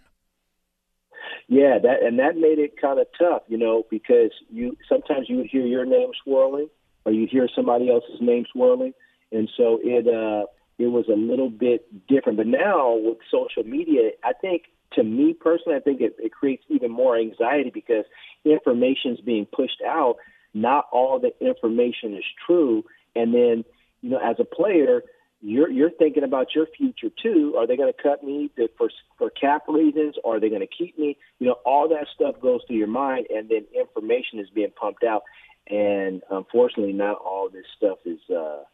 Yeah, 1.48 1.78
that 1.82 2.02
and 2.02 2.18
that 2.18 2.36
made 2.36 2.58
it 2.58 2.80
kind 2.80 2.98
of 2.98 3.06
tough, 3.18 3.42
you 3.48 3.58
know, 3.58 3.84
because 3.90 4.30
you 4.50 4.76
sometimes 4.88 5.28
you 5.28 5.36
would 5.36 5.46
hear 5.46 5.66
your 5.66 5.84
name 5.84 6.10
swirling, 6.22 6.68
or 7.04 7.12
you'd 7.12 7.28
hear 7.28 7.48
somebody 7.54 7.90
else's 7.90 8.20
name 8.20 8.46
swirling, 8.50 8.94
and 9.30 9.50
so 9.56 9.78
it 9.82 10.06
uh, 10.08 10.46
it 10.78 10.86
was 10.86 11.04
a 11.08 11.16
little 11.16 11.50
bit 11.50 11.86
different. 12.08 12.38
But 12.38 12.46
now 12.46 12.96
with 12.96 13.18
social 13.30 13.62
media, 13.62 14.10
I 14.24 14.32
think 14.32 14.64
to 14.94 15.04
me 15.04 15.34
personally, 15.34 15.76
I 15.76 15.80
think 15.80 16.00
it, 16.00 16.16
it 16.18 16.32
creates 16.32 16.64
even 16.68 16.90
more 16.90 17.18
anxiety 17.18 17.70
because 17.72 18.04
information 18.44 19.12
is 19.12 19.20
being 19.20 19.46
pushed 19.46 19.82
out. 19.86 20.16
Not 20.54 20.86
all 20.92 21.18
the 21.18 21.32
information 21.44 22.14
is 22.14 22.24
true, 22.46 22.84
and 23.14 23.34
then 23.34 23.64
you 24.04 24.10
know, 24.10 24.18
as 24.18 24.36
a 24.38 24.44
player, 24.44 25.02
you're 25.40 25.70
you're 25.70 25.90
thinking 25.90 26.24
about 26.24 26.54
your 26.54 26.66
future 26.76 27.08
too. 27.22 27.54
Are 27.56 27.66
they 27.66 27.76
going 27.76 27.92
to 27.92 28.02
cut 28.02 28.22
me 28.22 28.50
for 28.76 28.88
for 29.18 29.30
cap 29.30 29.62
reasons? 29.68 30.16
Are 30.24 30.38
they 30.38 30.48
going 30.48 30.60
to 30.60 30.66
keep 30.66 30.98
me? 30.98 31.16
You 31.38 31.48
know, 31.48 31.56
all 31.64 31.88
that 31.88 32.06
stuff 32.14 32.40
goes 32.40 32.60
through 32.66 32.76
your 32.76 32.86
mind, 32.86 33.26
and 33.34 33.48
then 33.48 33.64
information 33.78 34.40
is 34.40 34.50
being 34.50 34.72
pumped 34.78 35.04
out. 35.04 35.22
And 35.68 36.22
unfortunately, 36.30 36.92
not 36.92 37.16
all 37.16 37.48
this 37.50 37.64
stuff 37.76 37.98
is 38.04 38.20
uh, 38.30 38.64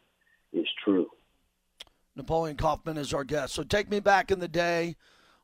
is 0.51 0.67
true. 0.83 1.07
Napoleon 2.15 2.57
Kaufman 2.57 2.97
is 2.97 3.13
our 3.13 3.23
guest. 3.23 3.53
So 3.53 3.63
take 3.63 3.89
me 3.89 4.01
back 4.01 4.31
in 4.31 4.39
the 4.39 4.49
day, 4.49 4.97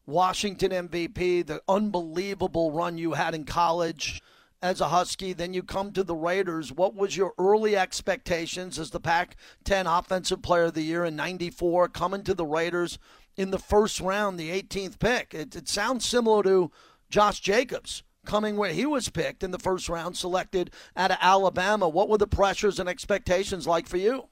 Washington 0.06 0.72
MVP, 0.90 1.46
the 1.46 1.62
unbelievable 1.70 2.72
run 2.72 2.98
you 2.98 3.14
had 3.14 3.34
in 3.34 3.46
college 3.46 4.22
as 4.62 4.82
a 4.82 4.90
Husky. 4.90 5.34
Then 5.34 5.54
you 5.54 5.64
come 5.64 5.92
to 5.94 6.04
the 6.04 6.16
Raiders. 6.16 6.72
What 6.72 6.96
was 6.96 7.16
your 7.16 7.34
early 7.38 7.76
expectations 7.76 8.80
as 8.80 8.92
the 8.92 9.00
Pac 9.00 9.36
10 9.64 9.88
Offensive 9.88 10.42
Player 10.42 10.66
of 10.66 10.74
the 10.74 10.82
Year 10.82 11.06
in 11.06 11.16
94, 11.16 11.90
coming 11.90 12.24
to 12.24 12.34
the 12.34 12.46
Raiders 12.46 13.00
in 13.36 13.52
the 13.52 13.60
first 13.60 14.00
round, 14.00 14.40
the 14.40 14.50
18th 14.50 15.00
pick? 15.00 15.34
It, 15.34 15.56
it 15.56 15.68
sounds 15.68 16.06
similar 16.06 16.44
to 16.44 16.72
Josh 17.10 17.40
Jacobs 17.40 18.04
coming 18.26 18.58
where 18.58 18.74
he 18.74 18.86
was 18.86 19.10
picked 19.10 19.42
in 19.42 19.52
the 19.52 19.58
first 19.58 19.90
round, 19.90 20.18
selected 20.18 20.70
out 20.96 21.12
of 21.12 21.18
Alabama. 21.22 21.90
What 21.90 22.10
were 22.10 22.18
the 22.18 22.28
pressures 22.28 22.80
and 22.80 22.88
expectations 22.88 23.66
like 23.66 23.88
for 23.88 23.98
you? 23.98 24.28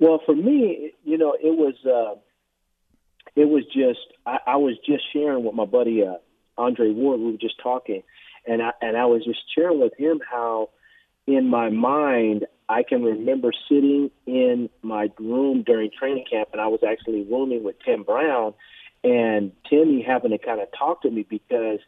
Well, 0.00 0.20
for 0.24 0.34
me, 0.34 0.92
you 1.04 1.18
know, 1.18 1.34
it 1.34 1.56
was 1.56 1.74
uh, 1.84 2.18
it 3.36 3.48
was 3.48 3.64
just 3.66 4.00
I, 4.26 4.38
I 4.46 4.56
was 4.56 4.74
just 4.86 5.02
sharing 5.12 5.44
with 5.44 5.54
my 5.54 5.64
buddy 5.64 6.02
uh, 6.04 6.16
Andre 6.56 6.90
Ward. 6.90 7.20
We 7.20 7.32
were 7.32 7.38
just 7.38 7.60
talking, 7.62 8.02
and 8.46 8.62
I 8.62 8.72
and 8.80 8.96
I 8.96 9.06
was 9.06 9.24
just 9.24 9.40
sharing 9.54 9.80
with 9.80 9.92
him 9.96 10.20
how 10.28 10.70
in 11.26 11.48
my 11.48 11.70
mind 11.70 12.46
I 12.68 12.82
can 12.82 13.02
remember 13.02 13.52
sitting 13.68 14.10
in 14.26 14.68
my 14.82 15.10
room 15.18 15.62
during 15.62 15.90
training 15.90 16.24
camp 16.30 16.50
and 16.52 16.60
I 16.60 16.66
was 16.66 16.80
actually 16.88 17.22
rooming 17.22 17.64
with 17.64 17.76
Tim 17.84 18.02
Brown 18.02 18.54
and 19.04 19.52
Timmy 19.68 20.02
having 20.02 20.32
to 20.32 20.38
kind 20.38 20.60
of 20.60 20.68
talk 20.76 21.02
to 21.02 21.10
me 21.10 21.26
because 21.28 21.80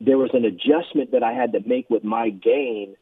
there 0.00 0.18
was 0.18 0.30
an 0.32 0.44
adjustment 0.44 1.12
that 1.12 1.22
I 1.22 1.32
had 1.32 1.52
to 1.52 1.60
make 1.66 1.88
with 1.90 2.04
my 2.04 2.30
game 2.30 2.94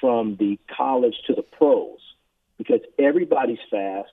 from 0.00 0.36
the 0.36 0.58
college 0.74 1.16
to 1.26 1.34
the 1.34 1.42
pros 1.42 1.98
because 2.58 2.80
everybody's 2.98 3.58
fast. 3.70 4.10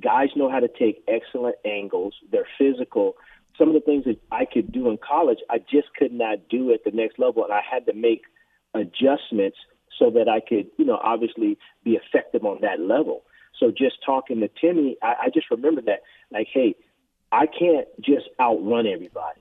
Guys 0.00 0.28
know 0.34 0.50
how 0.50 0.60
to 0.60 0.68
take 0.68 1.04
excellent 1.06 1.56
angles. 1.64 2.14
They're 2.30 2.48
physical 2.58 3.16
some 3.58 3.68
of 3.68 3.74
the 3.74 3.80
things 3.80 4.04
that 4.04 4.20
I 4.30 4.44
could 4.44 4.72
do 4.72 4.88
in 4.90 4.98
college, 4.98 5.38
I 5.48 5.58
just 5.58 5.94
could 5.96 6.12
not 6.12 6.48
do 6.48 6.72
at 6.72 6.84
the 6.84 6.90
next 6.90 7.18
level, 7.18 7.44
and 7.44 7.52
I 7.52 7.60
had 7.68 7.86
to 7.86 7.92
make 7.92 8.22
adjustments 8.74 9.58
so 9.98 10.10
that 10.10 10.28
I 10.28 10.40
could, 10.40 10.66
you 10.76 10.84
know, 10.84 10.98
obviously 11.02 11.58
be 11.84 11.92
effective 11.92 12.44
on 12.44 12.58
that 12.62 12.80
level. 12.80 13.22
So 13.60 13.70
just 13.70 13.96
talking 14.04 14.40
to 14.40 14.48
Timmy, 14.48 14.96
I, 15.02 15.14
I 15.24 15.30
just 15.32 15.50
remember 15.50 15.80
that, 15.82 16.00
like, 16.32 16.48
hey, 16.52 16.74
I 17.30 17.46
can't 17.46 17.86
just 18.00 18.28
outrun 18.40 18.86
everybody. 18.86 19.40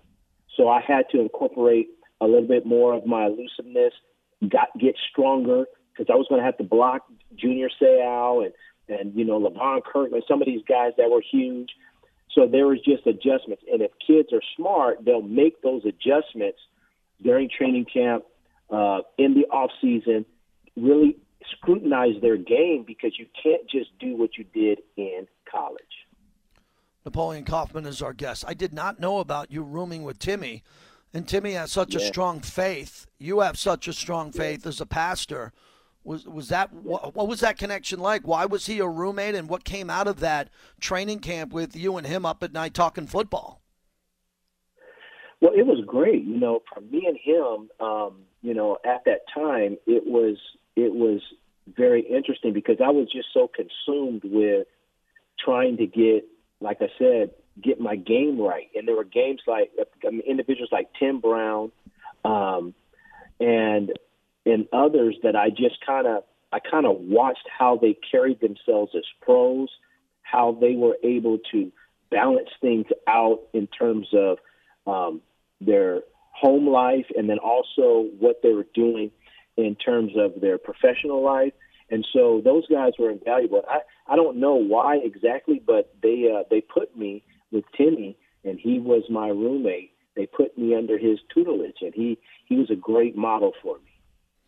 So 0.56 0.70
I 0.70 0.82
had 0.82 1.10
to 1.12 1.20
incorporate 1.20 1.88
a 2.22 2.26
little 2.26 2.48
bit 2.48 2.66
more 2.66 2.94
of 2.94 3.06
my 3.06 3.26
elusiveness, 3.26 3.94
got 4.48 4.70
get 4.80 4.96
stronger 5.12 5.66
because 5.92 6.12
I 6.12 6.16
was 6.16 6.28
going 6.30 6.40
to 6.40 6.46
have 6.46 6.58
to 6.58 6.64
block 6.64 7.06
Junior 7.36 7.70
Seau 7.82 8.46
and 8.46 8.54
and 8.90 9.16
you 9.16 9.26
know 9.26 9.40
Levon 9.40 9.84
Kirkland, 9.84 10.24
some 10.28 10.42
of 10.42 10.46
these 10.46 10.62
guys 10.68 10.92
that 10.98 11.10
were 11.10 11.22
huge. 11.22 11.70
So 12.34 12.48
there 12.48 12.68
was 12.68 12.80
just 12.84 13.06
adjustments. 13.06 13.64
And 13.72 13.82
if 13.82 13.92
kids 14.06 14.30
are 14.34 14.42
smart, 14.58 15.06
they'll 15.06 15.22
make 15.22 15.62
those 15.62 15.84
adjustments 15.86 16.60
during 17.22 17.50
training 17.50 17.86
camp, 17.86 18.26
uh, 18.70 19.02
in 19.18 19.34
the 19.36 19.46
off 19.52 19.72
season, 19.80 20.26
really 20.76 21.18
scrutinize 21.52 22.20
their 22.22 22.38
game 22.38 22.84
because 22.86 23.12
you 23.20 23.28
can't 23.42 23.70
just 23.70 23.90
do 24.00 24.16
what 24.16 24.38
you 24.38 24.46
did 24.54 24.80
in 24.98 25.28
college. 25.50 25.84
Napoleon 27.06 27.44
Kaufman 27.44 27.86
is 27.86 28.02
our 28.02 28.14
guest. 28.14 28.46
I 28.48 28.54
did 28.54 28.74
not 28.74 29.00
know 29.00 29.20
about 29.20 29.52
you 29.52 29.62
rooming 29.62 30.04
with 30.04 30.20
Timmy. 30.20 30.64
And 31.14 31.28
Timmy 31.28 31.52
has 31.52 31.72
such 31.72 31.94
yeah. 31.94 32.02
a 32.02 32.06
strong 32.06 32.40
faith. 32.40 33.06
You 33.20 33.42
have 33.42 33.58
such 33.58 33.88
a 33.88 33.94
strong 33.94 34.32
faith 34.32 34.62
yeah. 34.64 34.70
as 34.70 34.82
a 34.82 34.86
pastor. 34.86 35.54
Was 36.04 36.28
was 36.28 36.50
that 36.50 36.74
what, 36.74 37.16
what 37.16 37.28
was 37.28 37.40
that 37.40 37.58
connection 37.58 38.00
like? 38.00 38.28
Why 38.28 38.46
was 38.46 38.66
he 38.66 38.80
a 38.80 38.88
roommate, 38.88 39.36
and 39.36 39.48
what 39.48 39.64
came 39.64 39.90
out 39.90 40.08
of 40.08 40.20
that 40.20 40.50
training 40.80 41.20
camp 41.20 41.54
with 41.54 41.76
you 41.76 41.98
and 41.98 42.06
him 42.06 42.26
up 42.26 42.44
at 42.44 42.52
night 42.52 42.74
talking 42.74 43.08
football? 43.08 43.62
Well, 45.40 45.54
it 45.56 45.66
was 45.66 45.84
great. 45.86 46.24
You 46.24 46.38
know, 46.38 46.62
for 46.74 46.82
me 46.82 47.06
and 47.06 47.18
him, 47.22 47.70
um, 47.86 48.22
you 48.42 48.54
know, 48.54 48.78
at 48.86 49.06
that 49.06 49.22
time, 49.34 49.78
it 49.86 50.06
was 50.06 50.38
it 50.76 50.94
was 50.94 51.22
very 51.68 52.02
interesting 52.02 52.54
because 52.54 52.78
I 52.84 52.90
was 52.90 53.12
just 53.12 53.28
so 53.34 53.50
consumed 53.50 54.24
with 54.26 54.68
trying 55.40 55.78
to 55.78 55.86
get, 55.86 56.26
like 56.60 56.82
I 56.82 56.88
said, 56.98 57.32
get 57.62 57.80
my 57.80 57.96
game 57.96 58.40
right. 58.40 58.68
And 58.76 58.88
there 58.88 58.96
were 58.96 59.04
games 59.04 59.42
like 59.48 59.72
I 60.06 60.10
mean, 60.10 60.22
individuals 60.22 60.70
like 60.72 60.90
Tim 61.00 61.20
Brown, 61.20 61.72
um, 62.26 62.74
and 63.40 63.92
and 64.46 64.68
others 64.74 65.16
that 65.24 65.36
I 65.36 65.50
just 65.50 65.86
kind 65.86 66.08
of 66.08 66.24
I 66.52 66.60
kind 66.60 66.86
of 66.86 66.98
watched 67.00 67.48
how 67.58 67.78
they 67.82 67.98
carried 68.12 68.40
themselves 68.40 68.92
as 68.96 69.04
pros, 69.22 69.70
how 70.22 70.56
they 70.60 70.76
were 70.76 70.98
able 71.04 71.40
to 71.52 71.72
balance 72.12 72.50
things 72.62 72.86
out 73.08 73.42
in 73.54 73.66
terms 73.68 74.08
of 74.14 74.38
um, 74.86 75.22
their 75.60 76.02
home 76.32 76.68
life 76.68 77.08
and 77.18 77.28
then 77.28 77.40
also 77.40 78.08
what 78.20 78.42
they 78.44 78.54
were 78.54 78.68
doing 78.76 79.10
in 79.58 79.76
terms 79.76 80.12
of 80.16 80.42
their 80.42 80.60
professional 80.60 81.24
life. 81.24 81.54
And 81.90 82.06
so 82.14 82.42
those 82.44 82.68
guys 82.68 82.94
were 83.00 83.10
invaluable. 83.10 83.64
I, 83.68 83.80
I 84.08 84.16
don't 84.16 84.38
know 84.38 84.56
why 84.56 84.98
exactly, 85.04 85.60
but 85.66 85.96
they 86.04 86.30
uh, 86.32 86.44
they 86.52 86.62
put 86.62 86.96
me 86.96 87.24
with 87.52 87.66
Timmy, 87.76 88.16
and 88.44 88.60
he 88.60 88.80
was 88.80 89.04
my 89.10 89.30
roommate. 89.30 89.92
They 90.16 90.28
put 90.28 90.56
me 90.56 90.76
under 90.76 91.00
his 91.00 91.18
tutelage, 91.34 91.78
and 91.82 91.94
he 91.96 92.20
he 92.46 92.58
was 92.58 92.70
a 92.70 92.76
great 92.76 93.18
model 93.18 93.54
for 93.64 93.78
me 93.80 93.93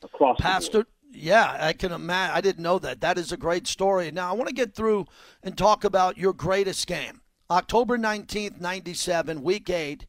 across. 0.03 0.39
Pastor, 0.39 0.85
yeah, 1.11 1.57
I 1.59 1.73
can 1.73 1.91
imagine. 1.91 2.35
I 2.35 2.41
didn't 2.41 2.63
know 2.63 2.79
that. 2.79 3.01
That 3.01 3.17
is 3.17 3.31
a 3.31 3.37
great 3.37 3.67
story. 3.67 4.11
Now 4.11 4.29
I 4.29 4.33
want 4.35 4.49
to 4.49 4.55
get 4.55 4.73
through 4.73 5.05
and 5.43 5.57
talk 5.57 5.83
about 5.83 6.17
your 6.17 6.33
greatest 6.33 6.87
game, 6.87 7.21
October 7.49 7.97
nineteenth, 7.97 8.59
ninety 8.59 8.93
seven, 8.93 9.43
Week 9.43 9.69
Eight. 9.69 10.05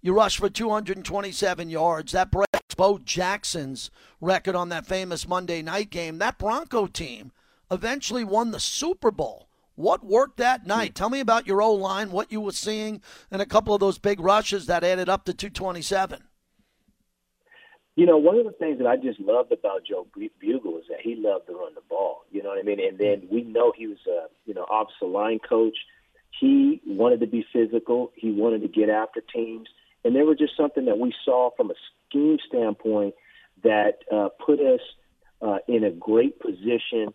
You 0.00 0.14
rush 0.14 0.38
for 0.38 0.48
227 0.48 1.70
yards. 1.70 2.12
That 2.12 2.30
breaks 2.30 2.74
Bo 2.76 2.98
Jackson's 2.98 3.90
record 4.20 4.54
on 4.54 4.68
that 4.68 4.86
famous 4.86 5.26
Monday 5.26 5.60
night 5.60 5.90
game. 5.90 6.18
That 6.18 6.38
Bronco 6.38 6.86
team 6.86 7.32
eventually 7.68 8.22
won 8.22 8.52
the 8.52 8.60
Super 8.60 9.10
Bowl. 9.10 9.48
What 9.74 10.04
worked 10.04 10.38
that 10.38 10.62
hmm. 10.62 10.68
night? 10.68 10.94
Tell 10.94 11.10
me 11.10 11.20
about 11.20 11.46
your 11.46 11.62
O 11.62 11.72
line, 11.72 12.10
what 12.10 12.32
you 12.32 12.40
were 12.40 12.52
seeing, 12.52 13.00
and 13.30 13.42
a 13.42 13.46
couple 13.46 13.74
of 13.74 13.80
those 13.80 13.98
big 13.98 14.20
rushes 14.20 14.66
that 14.66 14.84
added 14.84 15.08
up 15.08 15.24
to 15.24 15.34
227. 15.34 16.22
You 17.98 18.06
know, 18.06 18.16
one 18.16 18.38
of 18.38 18.44
the 18.44 18.52
things 18.52 18.78
that 18.78 18.86
I 18.86 18.94
just 18.94 19.18
loved 19.18 19.50
about 19.50 19.82
Joe 19.84 20.06
Bugel 20.16 20.78
is 20.78 20.84
that 20.88 21.00
he 21.02 21.16
loved 21.16 21.48
to 21.48 21.54
run 21.54 21.74
the 21.74 21.80
ball. 21.88 22.22
You 22.30 22.44
know 22.44 22.50
what 22.50 22.60
I 22.60 22.62
mean? 22.62 22.78
And 22.78 22.96
then 22.96 23.26
we 23.28 23.42
know 23.42 23.72
he 23.76 23.88
was 23.88 23.98
a, 24.06 24.28
you 24.46 24.54
know, 24.54 24.64
offensive 24.70 25.08
line 25.08 25.40
coach. 25.40 25.76
He 26.30 26.80
wanted 26.86 27.18
to 27.22 27.26
be 27.26 27.44
physical. 27.52 28.12
He 28.14 28.30
wanted 28.30 28.62
to 28.62 28.68
get 28.68 28.88
after 28.88 29.20
teams. 29.20 29.68
And 30.04 30.14
they 30.14 30.22
were 30.22 30.36
just 30.36 30.56
something 30.56 30.84
that 30.84 31.00
we 31.00 31.12
saw 31.24 31.50
from 31.56 31.72
a 31.72 31.74
scheme 32.08 32.38
standpoint 32.46 33.16
that 33.64 34.04
uh, 34.12 34.28
put 34.46 34.60
us 34.60 34.80
uh, 35.42 35.58
in 35.66 35.82
a 35.82 35.90
great 35.90 36.38
position 36.38 37.12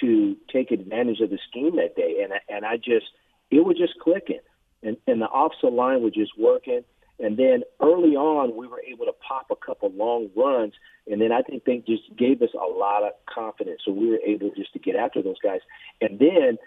to 0.00 0.34
take 0.50 0.70
advantage 0.70 1.20
of 1.20 1.28
the 1.28 1.40
scheme 1.50 1.76
that 1.76 1.94
day. 1.94 2.24
And 2.24 2.32
and 2.48 2.64
I 2.64 2.78
just 2.78 3.04
it 3.50 3.66
was 3.66 3.76
just 3.76 3.98
clicking, 4.00 4.40
and 4.82 4.96
and 5.06 5.20
the 5.20 5.28
offensive 5.28 5.74
line 5.74 6.02
was 6.02 6.14
just 6.14 6.32
working. 6.38 6.84
And 7.22 7.36
then 7.36 7.62
early 7.80 8.16
on, 8.16 8.56
we 8.56 8.66
were 8.66 8.82
able 8.82 9.06
to 9.06 9.12
pop 9.26 9.46
a 9.50 9.56
couple 9.56 9.92
long 9.92 10.28
runs, 10.36 10.74
and 11.06 11.20
then 11.20 11.30
I 11.30 11.42
think 11.42 11.64
they 11.64 11.78
just 11.78 12.02
gave 12.18 12.42
us 12.42 12.50
a 12.52 12.66
lot 12.66 13.04
of 13.04 13.12
confidence. 13.32 13.82
So 13.84 13.92
we 13.92 14.10
were 14.10 14.20
able 14.26 14.50
just 14.56 14.72
to 14.72 14.80
get 14.80 14.96
after 14.96 15.22
those 15.22 15.38
guys. 15.42 15.60
And 16.00 16.18
then 16.18 16.58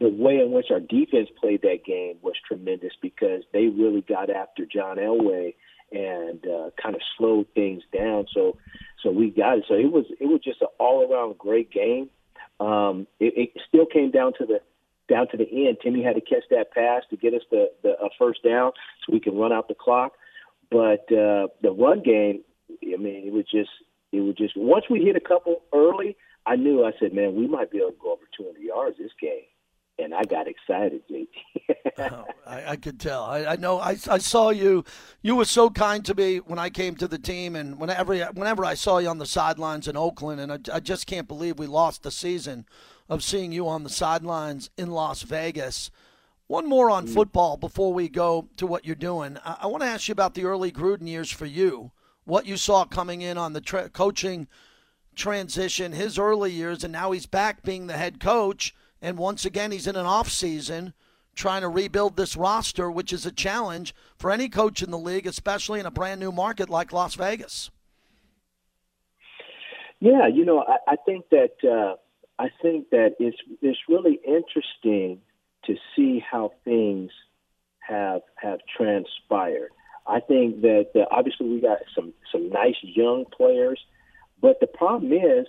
the 0.00 0.08
way 0.08 0.38
in 0.38 0.52
which 0.52 0.70
our 0.70 0.80
defense 0.80 1.28
played 1.38 1.60
that 1.62 1.84
game 1.84 2.16
was 2.22 2.34
tremendous 2.48 2.92
because 3.02 3.42
they 3.52 3.66
really 3.66 4.00
got 4.00 4.30
after 4.30 4.64
John 4.64 4.96
Elway 4.96 5.54
and 5.92 6.42
uh, 6.46 6.70
kind 6.82 6.94
of 6.94 7.02
slowed 7.18 7.48
things 7.54 7.82
down. 7.96 8.24
So, 8.32 8.56
so 9.02 9.10
we 9.10 9.28
got 9.30 9.58
it. 9.58 9.64
So 9.68 9.74
it 9.74 9.92
was 9.92 10.06
it 10.18 10.26
was 10.26 10.40
just 10.42 10.62
an 10.62 10.68
all 10.78 11.06
around 11.06 11.36
great 11.36 11.70
game. 11.70 12.08
Um, 12.58 13.06
it, 13.18 13.52
it 13.54 13.62
still 13.68 13.86
came 13.86 14.10
down 14.10 14.32
to 14.38 14.46
the 14.46 14.60
down 15.10 15.28
to 15.28 15.36
the 15.36 15.44
end. 15.66 15.78
Timmy 15.82 16.02
had 16.02 16.14
to 16.14 16.20
catch 16.20 16.44
that 16.50 16.72
pass 16.72 17.02
to 17.10 17.16
get 17.16 17.34
us 17.34 17.42
the, 17.50 17.70
the 17.82 17.90
a 18.00 18.08
first 18.18 18.42
down 18.42 18.72
so 19.04 19.12
we 19.12 19.20
can 19.20 19.36
run 19.36 19.52
out 19.52 19.68
the 19.68 19.74
clock. 19.74 20.12
But 20.70 21.10
uh, 21.12 21.48
the 21.60 21.74
run 21.76 22.02
game, 22.02 22.42
I 22.70 22.96
mean, 22.96 23.26
it 23.26 23.32
was 23.32 23.44
just 23.50 23.70
it 24.12 24.20
was 24.20 24.36
just 24.36 24.56
once 24.56 24.84
we 24.88 25.00
hit 25.00 25.16
a 25.16 25.20
couple 25.20 25.62
early, 25.74 26.16
I 26.46 26.56
knew 26.56 26.84
I 26.84 26.92
said, 26.98 27.12
man, 27.12 27.34
we 27.34 27.46
might 27.46 27.70
be 27.70 27.78
able 27.78 27.90
to 27.90 27.96
go 28.00 28.12
over 28.12 28.24
200 28.36 28.62
yards 28.62 28.96
this 28.96 29.10
game 29.20 29.44
and 30.02 30.14
I 30.14 30.24
got 30.24 30.46
excited, 30.48 31.02
JT. 31.10 31.28
oh, 31.98 32.24
I, 32.46 32.70
I, 32.70 32.76
could 32.76 32.98
tell. 32.98 33.24
I, 33.24 33.44
I 33.44 33.56
know. 33.56 33.78
I, 33.78 33.90
I 34.08 34.18
saw 34.18 34.50
you. 34.50 34.84
You 35.22 35.36
were 35.36 35.44
so 35.44 35.70
kind 35.70 36.04
to 36.06 36.14
me 36.14 36.38
when 36.38 36.58
I 36.58 36.70
came 36.70 36.96
to 36.96 37.08
the 37.08 37.18
team, 37.18 37.54
and 37.54 37.78
whenever 37.78 38.16
whenever 38.32 38.64
I 38.64 38.74
saw 38.74 38.98
you 38.98 39.08
on 39.08 39.18
the 39.18 39.26
sidelines 39.26 39.88
in 39.88 39.96
Oakland, 39.96 40.40
and 40.40 40.52
I, 40.52 40.76
I 40.76 40.80
just 40.80 41.06
can't 41.06 41.28
believe 41.28 41.58
we 41.58 41.66
lost 41.66 42.02
the 42.02 42.10
season 42.10 42.66
of 43.10 43.22
seeing 43.22 43.52
you 43.52 43.68
on 43.68 43.84
the 43.84 43.90
sidelines 43.90 44.70
in 44.78 44.90
Las 44.90 45.20
Vegas. 45.22 45.90
One 46.46 46.66
more 46.66 46.90
on 46.90 47.06
mm. 47.06 47.12
football 47.12 47.58
before 47.58 47.92
we 47.92 48.08
go 48.08 48.48
to 48.56 48.66
what 48.66 48.86
you're 48.86 48.94
doing. 48.94 49.36
I, 49.44 49.58
I 49.62 49.66
want 49.66 49.82
to 49.82 49.88
ask 49.88 50.08
you 50.08 50.12
about 50.12 50.34
the 50.34 50.44
early 50.44 50.72
Gruden 50.72 51.06
years 51.06 51.30
for 51.30 51.46
you. 51.46 51.90
What 52.24 52.46
you 52.46 52.56
saw 52.56 52.86
coming 52.86 53.20
in 53.20 53.36
on 53.36 53.52
the 53.52 53.60
tra- 53.60 53.90
coaching 53.90 54.48
transition, 55.14 55.92
his 55.92 56.18
early 56.18 56.52
years, 56.52 56.82
and 56.82 56.92
now 56.92 57.10
he's 57.10 57.26
back 57.26 57.62
being 57.62 57.86
the 57.86 57.98
head 57.98 58.18
coach 58.18 58.74
and 59.02 59.16
once 59.16 59.44
again, 59.44 59.70
he's 59.70 59.86
in 59.86 59.96
an 59.96 60.06
off 60.06 60.28
season 60.28 60.92
trying 61.34 61.62
to 61.62 61.68
rebuild 61.68 62.16
this 62.16 62.36
roster, 62.36 62.90
which 62.90 63.12
is 63.12 63.24
a 63.24 63.32
challenge 63.32 63.94
for 64.18 64.30
any 64.30 64.48
coach 64.48 64.82
in 64.82 64.90
the 64.90 64.98
league, 64.98 65.26
especially 65.26 65.80
in 65.80 65.86
a 65.86 65.90
brand 65.90 66.20
new 66.20 66.32
market 66.32 66.68
like 66.68 66.92
Las 66.92 67.14
Vegas. 67.14 67.70
Yeah, 70.00 70.26
you 70.26 70.44
know, 70.44 70.64
I, 70.66 70.92
I 70.92 70.96
think 71.06 71.26
that 71.30 71.54
uh, 71.64 71.96
I 72.40 72.50
think 72.62 72.88
that 72.88 73.16
it's 73.18 73.36
it's 73.60 73.78
really 73.86 74.18
interesting 74.26 75.20
to 75.66 75.76
see 75.94 76.20
how 76.20 76.52
things 76.64 77.10
have 77.80 78.22
have 78.36 78.60
transpired. 78.76 79.72
I 80.06 80.20
think 80.20 80.62
that 80.62 81.06
obviously 81.10 81.50
we 81.50 81.60
got 81.60 81.80
some 81.94 82.14
some 82.32 82.48
nice 82.48 82.76
young 82.82 83.26
players, 83.26 83.78
but 84.40 84.58
the 84.58 84.66
problem 84.66 85.12
is 85.12 85.46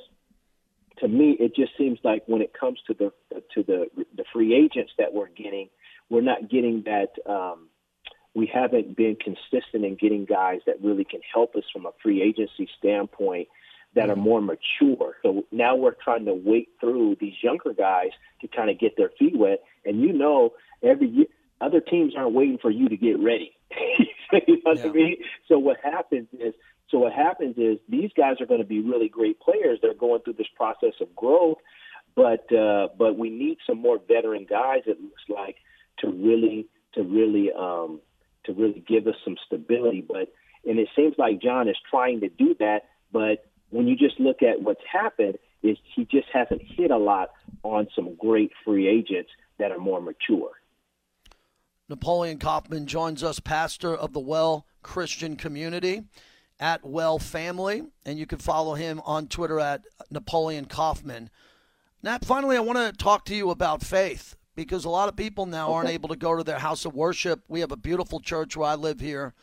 to 1.00 1.08
me, 1.08 1.38
it 1.39 1.56
just 1.56 1.72
seems 1.78 1.98
like 2.04 2.24
when 2.26 2.42
it 2.42 2.52
comes 2.54 2.80
to 2.88 2.94
the 2.94 3.14
to 3.54 3.64
the 3.64 3.86
the 4.18 4.26
free 4.34 4.54
agents 4.54 4.92
that 4.98 5.14
we're 5.14 5.30
getting, 5.30 5.70
we're 6.10 6.20
not 6.20 6.50
getting 6.50 6.84
that. 6.86 7.14
Um, 7.26 7.70
we 8.34 8.50
haven't 8.54 8.96
been 8.96 9.18
consistent 9.18 9.84
in 9.84 9.96
getting 9.96 10.24
guys 10.24 10.62
that 10.66 10.82
really 10.82 11.04
can 11.04 11.20
help 11.34 11.56
us 11.58 11.64
from 11.74 11.86
a 11.86 11.92
free 12.02 12.22
agency 12.22 12.70
standpoint 12.78 13.50
that 13.96 14.10
are 14.10 14.16
more 14.16 14.42
mature. 14.42 15.16
So 15.22 15.46
now 15.52 15.76
we're 15.76 15.96
trying 16.02 16.26
to 16.26 16.34
wait 16.34 16.70
through 16.80 17.18
these 17.20 17.34
younger 17.42 17.74
guys 17.74 18.12
to 18.42 18.48
kind 18.48 18.70
of 18.70 18.80
get 18.80 18.96
their 18.98 19.12
feet 19.20 19.38
wet. 19.38 19.64
And 19.86 20.02
you 20.02 20.14
know, 20.14 20.54
every 20.82 21.08
year, 21.08 21.26
other 21.60 21.80
teams 21.80 22.14
aren't 22.18 22.34
waiting 22.34 22.58
for 22.62 22.72
you 22.72 22.89
to 22.89 22.98
get 22.98 23.20
ready. 23.20 23.54
you 24.48 24.62
know 24.66 24.74
what. 24.74 24.86
I 24.86 24.89
mean? 24.89 25.18
So 25.48 25.60
what 25.60 25.78
happens 25.84 26.28
is 26.34 26.54
so 26.89 27.00
what 27.00 27.14
happens 27.14 27.58
is 27.58 27.80
these 27.88 28.12
guys 28.16 28.42
are 28.42 28.46
going 28.46 28.60
to 28.60 28.68
be 28.68 28.82
really 28.82 29.08
great 29.08 29.39
players. 29.39 29.80
They're 29.82 29.94
going 29.94 30.22
through 30.22 30.34
this 30.34 30.48
process 30.56 30.94
of 31.00 31.16
growth, 31.16 31.58
but 32.16 32.52
uh, 32.54 32.89
but 32.98 33.18
we 33.18 33.30
need 33.30 33.58
some 33.66 33.80
more 33.80 34.00
veteran 34.06 34.46
guys. 34.50 34.82
It 34.86 35.02
looks 35.02 35.24
like 35.30 35.56
to 36.00 36.10
really 36.10 36.68
to 36.94 37.04
really 37.04 37.52
um, 37.58 38.02
to 38.46 38.54
really 38.54 38.84
give 38.86 39.08
us 39.08 39.16
some 39.24 39.38
stability. 39.46 40.04
But 40.06 40.34
and 40.66 40.80
it 40.80 40.89
seems 40.96 41.16
like 41.18 41.42
John 41.42 41.70
is 41.70 41.78
trying 41.89 42.22
to 42.22 42.30
do 42.30 42.56
that. 42.60 42.89
But 43.12 43.46
when 43.72 43.88
you 43.88 43.96
just 43.96 44.20
look 44.20 44.44
at 44.44 44.62
what's 44.62 44.84
happened, 44.90 45.38
is 45.64 45.78
he 45.96 46.06
just 46.06 46.28
hasn't 46.32 46.62
hit 46.62 46.92
a 46.92 46.98
lot 46.98 47.32
on 47.64 47.88
some 47.96 48.16
great 48.16 48.52
free 48.64 48.88
agents 48.88 49.30
that 49.58 49.72
are 49.72 49.80
more 49.80 50.02
mature. 50.02 50.52
Napoleon 51.90 52.38
Kaufman 52.38 52.86
joins 52.86 53.24
us, 53.24 53.40
pastor 53.40 53.96
of 53.96 54.14
the 54.14 54.20
Well 54.20 54.66
Christian 54.82 55.36
Community 55.36 56.04
at 56.60 56.86
Well 56.86 57.20
Family, 57.20 57.84
and 58.06 58.18
you 58.18 58.26
can 58.26 58.40
follow 58.40 58.76
him 58.76 59.02
on 59.06 59.28
Twitter 59.28 59.60
at 59.60 59.82
Napoleon 60.10 60.66
Kaufman. 60.66 61.30
Now, 62.04 62.18
finally, 62.24 62.58
I 62.58 62.62
want 62.62 62.78
to 62.78 62.92
talk 63.04 63.26
to 63.26 63.36
you 63.36 63.50
about 63.50 63.84
faith 63.84 64.36
because 64.56 64.86
a 64.86 64.90
lot 64.90 65.10
of 65.10 65.16
people 65.16 65.46
now 65.46 65.72
aren't 65.74 65.90
able 65.90 66.10
to 66.10 66.16
go 66.16 66.36
to 66.36 66.44
their 66.44 66.60
house 66.60 66.86
of 66.86 66.96
worship. 66.96 67.44
We 67.48 67.60
have 67.60 67.72
a 67.72 67.78
beautiful 67.78 68.20
church 68.20 68.58
where 68.58 68.70
I 68.70 68.76
live 68.76 69.00
here 69.00 69.34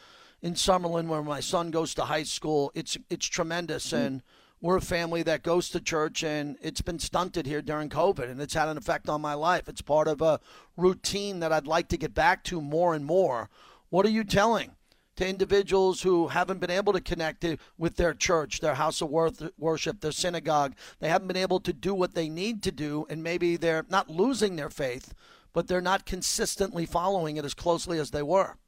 in 0.43 0.55
Summerlin, 0.55 1.09
where 1.09 1.23
my 1.23 1.41
son 1.41 1.71
goes 1.71 1.95
to 1.95 2.05
high 2.05 2.23
school. 2.23 2.71
It's 2.75 2.97
it's 3.11 3.27
tremendous, 3.27 3.93
mm. 3.93 3.99
and 3.99 4.23
we're 4.61 4.77
a 4.77 4.83
family 4.83 5.23
that 5.23 5.43
goes 5.43 5.69
to 5.71 5.81
church, 5.81 6.23
and 6.23 6.57
it's 6.61 6.81
been 6.81 6.99
stunted 6.99 7.47
here 7.47 7.63
during 7.63 7.89
COVID, 7.89 8.31
and 8.31 8.41
it's 8.41 8.55
had 8.55 8.69
an 8.69 8.77
effect 8.77 9.09
on 9.09 9.21
my 9.21 9.35
life. 9.35 9.69
It's 9.69 9.83
part 9.83 10.09
of 10.09 10.21
a 10.21 10.41
routine 10.77 11.41
that 11.41 11.53
I'd 11.53 11.67
like 11.67 11.89
to 11.89 11.97
get 11.97 12.15
back 12.15 12.45
to 12.45 12.61
more 12.61 12.95
and 12.95 13.05
more. 13.05 13.49
What 13.91 14.05
are 14.05 14.11
you 14.11 14.25
telling 14.25 14.73
to 15.19 15.29
individuals 15.29 16.03
who 16.03 16.29
haven't 16.29 16.61
been 16.61 16.71
able 16.71 16.93
to 16.93 17.01
connect 17.01 17.45
with 17.77 17.97
their 17.97 18.15
church, 18.15 18.61
their 18.61 18.77
house 18.77 19.03
of 19.03 19.11
worship, 19.11 20.01
their 20.01 20.13
synagogue. 20.13 20.75
They 21.01 21.09
haven't 21.09 21.27
been 21.27 21.37
able 21.37 21.59
to 21.61 21.73
do 21.73 21.93
what 21.93 22.15
they 22.15 22.29
need 22.29 22.63
to 22.63 22.71
do, 22.71 23.05
and 23.11 23.21
maybe 23.21 23.57
they're 23.57 23.85
not 23.89 24.09
losing 24.09 24.55
their 24.55 24.71
faith, 24.71 25.15
but 25.53 25.67
they're 25.67 25.81
not 25.81 26.07
consistently 26.07 26.87
following 26.87 27.37
it 27.37 27.45
as 27.45 27.53
closely 27.53 27.99
as 27.99 28.13
they 28.13 28.23
were. 28.23 28.59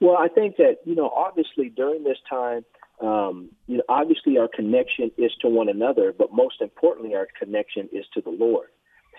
Well, 0.00 0.16
I 0.16 0.28
think 0.28 0.56
that, 0.56 0.78
you 0.84 0.94
know, 0.94 1.08
obviously 1.08 1.68
during 1.68 2.04
this 2.04 2.18
time, 2.28 2.64
um, 3.00 3.50
you 3.66 3.78
know, 3.78 3.82
obviously 3.88 4.38
our 4.38 4.48
connection 4.48 5.10
is 5.18 5.32
to 5.40 5.48
one 5.48 5.68
another, 5.68 6.14
but 6.16 6.32
most 6.32 6.60
importantly, 6.60 7.14
our 7.14 7.28
connection 7.38 7.88
is 7.92 8.04
to 8.14 8.20
the 8.20 8.30
Lord. 8.30 8.68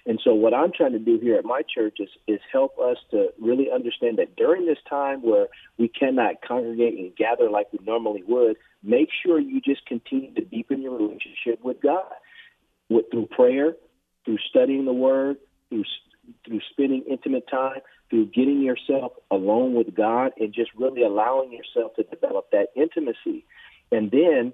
And 0.06 0.22
so, 0.24 0.34
what 0.34 0.54
I'm 0.54 0.72
trying 0.72 0.94
to 0.94 1.00
do 1.00 1.20
here 1.20 1.36
at 1.36 1.44
my 1.44 1.64
church 1.64 1.98
is, 2.00 2.08
is 2.28 2.40
help 2.52 2.80
us 2.80 2.98
to 3.12 3.30
really 3.40 3.68
understand 3.74 4.18
that 4.20 4.38
during 4.38 4.66
this 4.66 4.78
time 4.90 5.22
where 5.22 5.48
we 5.78 5.90
cannot 5.90 6.36
congregate 6.48 6.98
and 6.98 7.16
gather 7.16 7.50
like 7.50 7.68
we 7.74 7.80
normally 7.86 8.24
would, 8.26 8.56
make 8.82 9.10
sure 9.26 9.38
you 9.38 9.60
just 9.60 9.86
continue 9.86 10.34
to 10.34 10.46
deepen 10.46 10.82
your 10.82 10.98
relationship 10.98 11.62
with 11.62 11.82
God 11.82 12.06
with, 12.90 13.06
through 13.12 13.28
prayer, 13.28 13.76
through 14.24 14.38
studying 14.50 14.86
the 14.86 14.94
Word, 14.94 15.38
through 15.70 15.84
through 16.46 16.62
spending 16.72 17.04
intimate 17.10 17.48
time, 17.50 17.80
through 18.10 18.28
getting 18.28 18.62
yourself 18.62 19.12
alone 19.30 19.74
with 19.74 19.94
God, 19.96 20.32
and 20.38 20.54
just 20.54 20.72
really 20.78 21.04
allowing 21.04 21.52
yourself 21.52 21.96
to 21.96 22.04
develop 22.04 22.52
that 22.52 22.68
intimacy, 22.76 23.46
and 23.92 24.12
then 24.12 24.54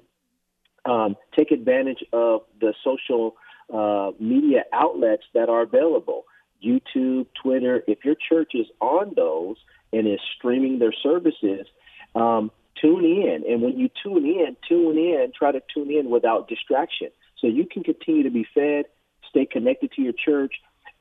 um, 0.86 1.16
take 1.36 1.52
advantage 1.52 2.04
of 2.12 2.42
the 2.60 2.74
social 2.84 3.36
uh, 3.74 4.12
media 4.20 4.64
outlets 4.74 5.24
that 5.34 5.50
are 5.50 5.62
available 5.62 6.26
YouTube, 6.64 7.28
Twitter. 7.42 7.84
If 7.88 8.06
your 8.06 8.16
church 8.16 8.52
is 8.54 8.68
on 8.80 9.14
those 9.16 9.58
and 9.92 10.08
is 10.08 10.20
streaming 10.38 10.80
their 10.80 10.94
services, 10.94 11.68
um, 12.16 12.52
tune 12.82 13.04
in. 13.06 13.44
And 13.48 13.62
when 13.62 13.78
you 13.78 13.90
tune 14.02 14.26
in, 14.26 14.56
tune 14.68 14.98
in, 14.98 15.32
try 15.38 15.52
to 15.52 15.62
tune 15.74 15.92
in 15.92 16.10
without 16.10 16.48
distraction. 16.48 17.10
So 17.40 17.48
you 17.48 17.66
can 17.66 17.84
continue 17.84 18.24
to 18.24 18.32
be 18.32 18.46
fed, 18.54 18.86
stay 19.30 19.46
connected 19.46 19.92
to 19.94 20.02
your 20.02 20.14
church, 20.14 20.54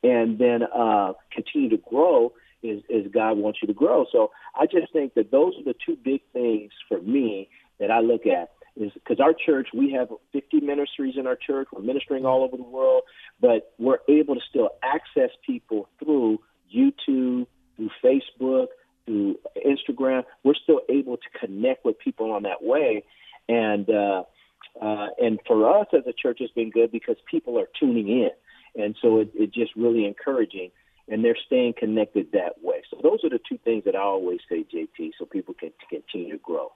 and 0.03 0.39
then 0.39 0.63
uh, 0.63 1.13
continue 1.31 1.71
to 1.71 1.77
grow 1.77 2.33
as 2.65 3.11
God 3.13 3.39
wants 3.39 3.61
you 3.63 3.69
to 3.69 3.75
grow. 3.75 4.07
So 4.11 4.31
I 4.55 4.67
just 4.67 4.93
think 4.93 5.15
that 5.15 5.31
those 5.31 5.55
are 5.59 5.65
the 5.65 5.75
two 5.85 5.97
big 5.97 6.23
things 6.33 6.73
for 6.89 7.01
me 7.01 7.49
that 7.81 7.91
I 7.91 8.01
look 8.01 8.27
at 8.27 8.53
is 8.75 8.91
because 8.95 9.21
our 9.21 9.35
church 9.35 9.69
we 9.75 9.93
have 9.93 10.09
50 10.33 10.61
ministries 10.61 11.17
in 11.19 11.27
our 11.27 11.37
church. 11.37 11.69
We're 11.73 11.83
ministering 11.83 12.25
all 12.25 12.43
over 12.43 12.57
the 12.57 12.63
world 12.63 13.03
but 13.41 13.75
we're 13.79 13.99
able 14.09 14.35
to 14.35 14.41
still 14.49 14.71
access 14.83 15.31
people 15.45 15.89
through 15.99 16.39
youtube 16.75 17.47
through 17.77 17.91
facebook 18.03 18.69
through 19.05 19.39
instagram. 19.67 20.25
We're 20.45 20.55
still 20.55 20.81
able 20.89 21.17
to 21.17 21.39
connect 21.39 21.85
with 21.85 21.99
people 21.99 22.33
on 22.33 22.45
that 22.45 22.63
way. 22.63 23.05
And 23.49 23.89
uh, 23.91 24.23
uh, 24.81 25.09
and 25.21 25.39
for 25.47 25.81
us 25.81 25.87
as 25.93 26.07
a 26.07 26.13
church 26.13 26.39
it's 26.41 26.53
been 26.53 26.71
good 26.71 26.91
because 26.93 27.17
people 27.31 27.59
are 27.59 27.69
tuning 27.79 28.09
in. 28.09 28.31
And 28.83 28.97
so 29.03 29.19
it, 29.19 29.31
it's 29.35 29.55
just 29.55 29.75
really 29.77 30.07
encouraging 30.07 30.71
and 31.13 31.25
they're 31.25 31.37
staying 31.47 31.75
connected 31.79 32.27
that 32.33 32.55
way 32.63 32.83
so 32.91 32.99
those 33.03 33.21
are 33.25 33.31
the 33.31 33.41
two 33.49 33.59
things 33.65 33.85
that 33.85 33.95
i 33.95 34.01
always 34.01 34.41
say 34.49 34.65
jt 34.75 35.11
so 35.19 35.25
people 35.25 35.55
can 35.55 35.71
continue 35.91 36.33
to 36.33 36.39
grow 36.39 36.69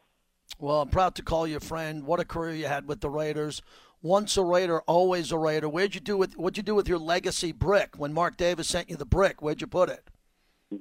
well, 0.59 0.81
I'm 0.81 0.89
proud 0.89 1.15
to 1.17 1.23
call 1.23 1.47
you 1.47 1.59
a 1.59 1.61
friend. 1.61 2.05
What 2.05 2.21
a 2.21 2.25
career 2.25 2.55
you 2.55 2.67
had 2.67 2.89
with 2.89 3.01
the 3.01 3.11
Raiders. 3.11 3.61
Once 4.01 4.37
a 4.37 4.43
Raider, 4.43 4.81
always 4.83 5.33
a 5.33 5.39
Raider. 5.39 5.69
Where'd 5.69 5.95
you 5.95 6.01
do 6.01 6.17
with 6.17 6.37
what'd 6.37 6.57
you 6.57 6.63
do 6.63 6.75
with 6.75 6.89
your 6.89 6.99
legacy 6.99 7.53
brick 7.53 7.99
when 7.99 8.13
Mark 8.13 8.37
Davis 8.37 8.69
sent 8.69 8.89
you 8.89 8.97
the 8.97 9.05
brick? 9.05 9.43
Where'd 9.43 9.61
you 9.61 9.67
put 9.67 9.91
it? 9.91 10.09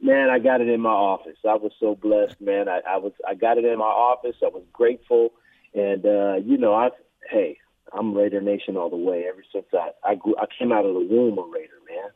Man, 0.01 0.29
I 0.29 0.39
got 0.39 0.61
it 0.61 0.69
in 0.69 0.79
my 0.79 0.89
office. 0.89 1.37
I 1.47 1.55
was 1.55 1.71
so 1.79 1.95
blessed, 1.95 2.39
man. 2.39 2.69
I, 2.69 2.79
I 2.87 2.97
was 2.97 3.13
I 3.27 3.35
got 3.35 3.57
it 3.57 3.65
in 3.65 3.77
my 3.77 3.85
office. 3.85 4.35
I 4.43 4.47
was 4.47 4.63
grateful, 4.71 5.33
and 5.73 6.05
uh, 6.05 6.35
you 6.35 6.57
know, 6.57 6.73
I 6.73 6.89
hey, 7.29 7.57
I'm 7.91 8.13
Raider 8.13 8.41
Nation 8.41 8.77
all 8.77 8.89
the 8.89 8.95
way. 8.95 9.25
Ever 9.27 9.43
since 9.51 9.65
I 9.73 9.91
I 10.03 10.15
grew, 10.15 10.35
I 10.37 10.45
came 10.57 10.71
out 10.71 10.85
of 10.85 10.93
the 10.93 10.99
womb 10.99 11.37
a 11.37 11.43
Raider, 11.43 11.79
man. 11.89 12.11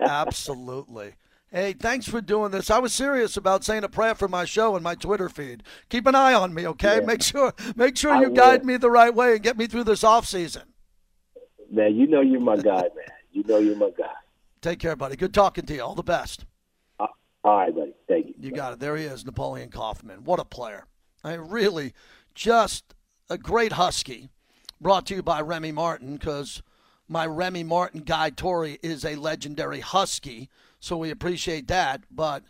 Absolutely. 0.00 1.14
Hey, 1.50 1.74
thanks 1.74 2.08
for 2.08 2.22
doing 2.22 2.50
this. 2.50 2.70
I 2.70 2.78
was 2.78 2.94
serious 2.94 3.36
about 3.36 3.62
saying 3.62 3.84
a 3.84 3.88
prayer 3.88 4.14
for 4.14 4.26
my 4.26 4.46
show 4.46 4.74
and 4.74 4.82
my 4.82 4.94
Twitter 4.94 5.28
feed. 5.28 5.62
Keep 5.90 6.06
an 6.06 6.14
eye 6.14 6.32
on 6.32 6.54
me, 6.54 6.66
okay? 6.66 7.00
Yeah. 7.00 7.06
Make 7.06 7.22
sure 7.22 7.52
make 7.76 7.96
sure 7.96 8.16
you 8.16 8.30
guide 8.30 8.64
me 8.64 8.78
the 8.78 8.90
right 8.90 9.14
way 9.14 9.34
and 9.34 9.42
get 9.42 9.58
me 9.58 9.66
through 9.66 9.84
this 9.84 10.02
off 10.02 10.26
season. 10.26 10.62
Man, 11.70 11.94
you 11.94 12.06
know 12.06 12.22
you're 12.22 12.40
my 12.40 12.56
guy, 12.56 12.82
man. 12.82 13.12
You 13.32 13.44
know 13.44 13.58
you're 13.58 13.76
my 13.76 13.90
guy. 13.96 14.12
Take 14.62 14.78
care, 14.78 14.96
buddy. 14.96 15.16
Good 15.16 15.34
talking 15.34 15.66
to 15.66 15.74
you. 15.74 15.82
All 15.82 15.94
the 15.94 16.02
best. 16.02 16.46
Uh, 16.98 17.08
all 17.44 17.56
right, 17.58 17.74
buddy. 17.74 17.92
Thank 18.08 18.28
you. 18.28 18.34
You 18.38 18.52
got 18.52 18.72
it. 18.72 18.80
There 18.80 18.96
he 18.96 19.04
is, 19.04 19.26
Napoleon 19.26 19.70
Kaufman. 19.70 20.24
What 20.24 20.40
a 20.40 20.44
player. 20.44 20.86
I 21.22 21.34
really 21.34 21.92
just 22.34 22.94
a 23.28 23.36
great 23.36 23.72
husky. 23.72 24.30
Brought 24.80 25.06
to 25.06 25.16
you 25.16 25.22
by 25.22 25.40
Remy 25.40 25.72
Martin 25.72 26.14
because 26.14 26.62
my 27.08 27.26
Remy 27.26 27.64
Martin 27.64 28.00
guy 28.02 28.30
Tori 28.30 28.78
is 28.82 29.04
a 29.04 29.16
legendary 29.16 29.80
husky 29.80 30.48
so 30.82 30.96
we 30.96 31.10
appreciate 31.10 31.68
that. 31.68 32.02
But 32.10 32.42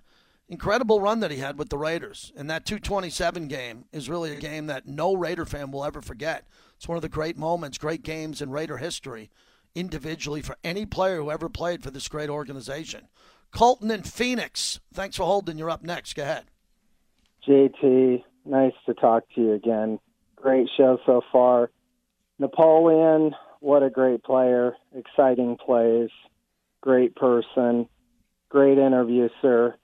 incredible 0.49 1.01
run 1.01 1.21
that 1.21 1.31
he 1.31 1.37
had 1.37 1.59
with 1.59 1.69
the 1.69 1.77
Raiders. 1.77 2.33
And 2.35 2.49
that 2.49 2.65
227 2.65 3.47
game 3.47 3.85
is 3.93 4.09
really 4.09 4.33
a 4.33 4.41
game 4.41 4.67
that 4.67 4.89
no 4.89 5.15
Raider 5.15 5.45
fan 5.45 5.71
will 5.71 5.85
ever 5.85 6.01
forget. 6.01 6.47
It's 6.77 6.89
one 6.89 6.97
of 6.97 7.03
the 7.03 7.11
great 7.11 7.37
moments, 7.37 7.77
great 7.77 8.03
games 8.03 8.41
in 8.41 8.51
Raider 8.51 8.79
history, 8.79 9.31
individually 9.75 10.41
for 10.41 10.57
any 10.65 10.87
player 10.87 11.19
who 11.19 11.31
ever 11.31 11.51
played 11.51 11.83
for 11.83 11.91
this 11.91 12.09
great 12.09 12.31
organization. 12.31 13.09
Colton 13.51 13.91
and 13.91 14.07
Phoenix, 14.07 14.81
thanks 14.95 15.17
for 15.17 15.25
holding. 15.25 15.59
You're 15.59 15.71
up 15.71 15.83
next. 15.83 16.17
Go 16.17 16.23
ahead. 16.23 16.45
JT, 17.47 18.25
nice 18.47 18.73
to 18.87 18.95
talk 18.95 19.25
to 19.35 19.43
you 19.43 19.53
again. 19.53 19.99
Great 20.37 20.69
show 20.75 20.99
so 21.05 21.21
far. 21.31 21.71
Napoleon, 22.39 23.35
what 23.63 23.83
a 23.83 23.91
great 23.91 24.25
player. 24.25 24.75
Exciting 24.95 25.57
plays. 25.57 26.11
Great 26.81 27.15
person. 27.15 27.89
Great 28.49 28.77
interview, 28.77 29.29
sir. 29.41 29.75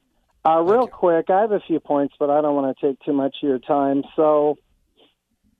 Uh, 0.45 0.63
real 0.63 0.89
quick, 0.89 1.31
I 1.31 1.43
have 1.43 1.53
a 1.53 1.61
few 1.61 1.79
points, 1.79 2.15
but 2.19 2.29
I 2.29 2.41
don't 2.41 2.55
want 2.55 2.77
to 2.77 2.87
take 2.87 2.99
too 3.01 3.13
much 3.13 3.37
of 3.43 3.49
your 3.49 3.59
time. 3.59 4.03
So, 4.17 4.57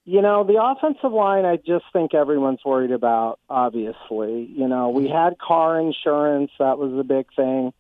you 0.05 0.21
know, 0.21 0.45
the 0.45 0.61
offensive 0.63 1.13
line, 1.13 1.45
I 1.45 1.57
just 1.57 1.85
think 1.93 2.13
everyone's 2.13 2.61
worried 2.65 2.91
about, 2.91 3.39
obviously. 3.49 4.51
You 4.51 4.67
know, 4.67 4.89
we 4.89 5.09
had 5.09 5.39
car 5.39 5.79
insurance, 5.81 6.51
that 6.59 6.79
was 6.79 6.99
a 6.99 7.05
big 7.05 7.27
thing. 7.37 7.73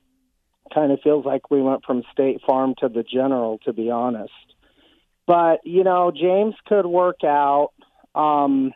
Kind 0.72 0.92
of 0.92 1.00
feels 1.02 1.24
like 1.24 1.50
we 1.50 1.62
went 1.62 1.84
from 1.84 2.04
State 2.12 2.42
Farm 2.46 2.74
to 2.78 2.88
the 2.88 3.02
General, 3.02 3.58
to 3.64 3.72
be 3.72 3.90
honest. 3.90 4.32
But, 5.26 5.60
you 5.64 5.82
know, 5.82 6.12
James 6.14 6.54
could 6.66 6.86
work 6.86 7.24
out. 7.24 7.70
Um, 8.14 8.72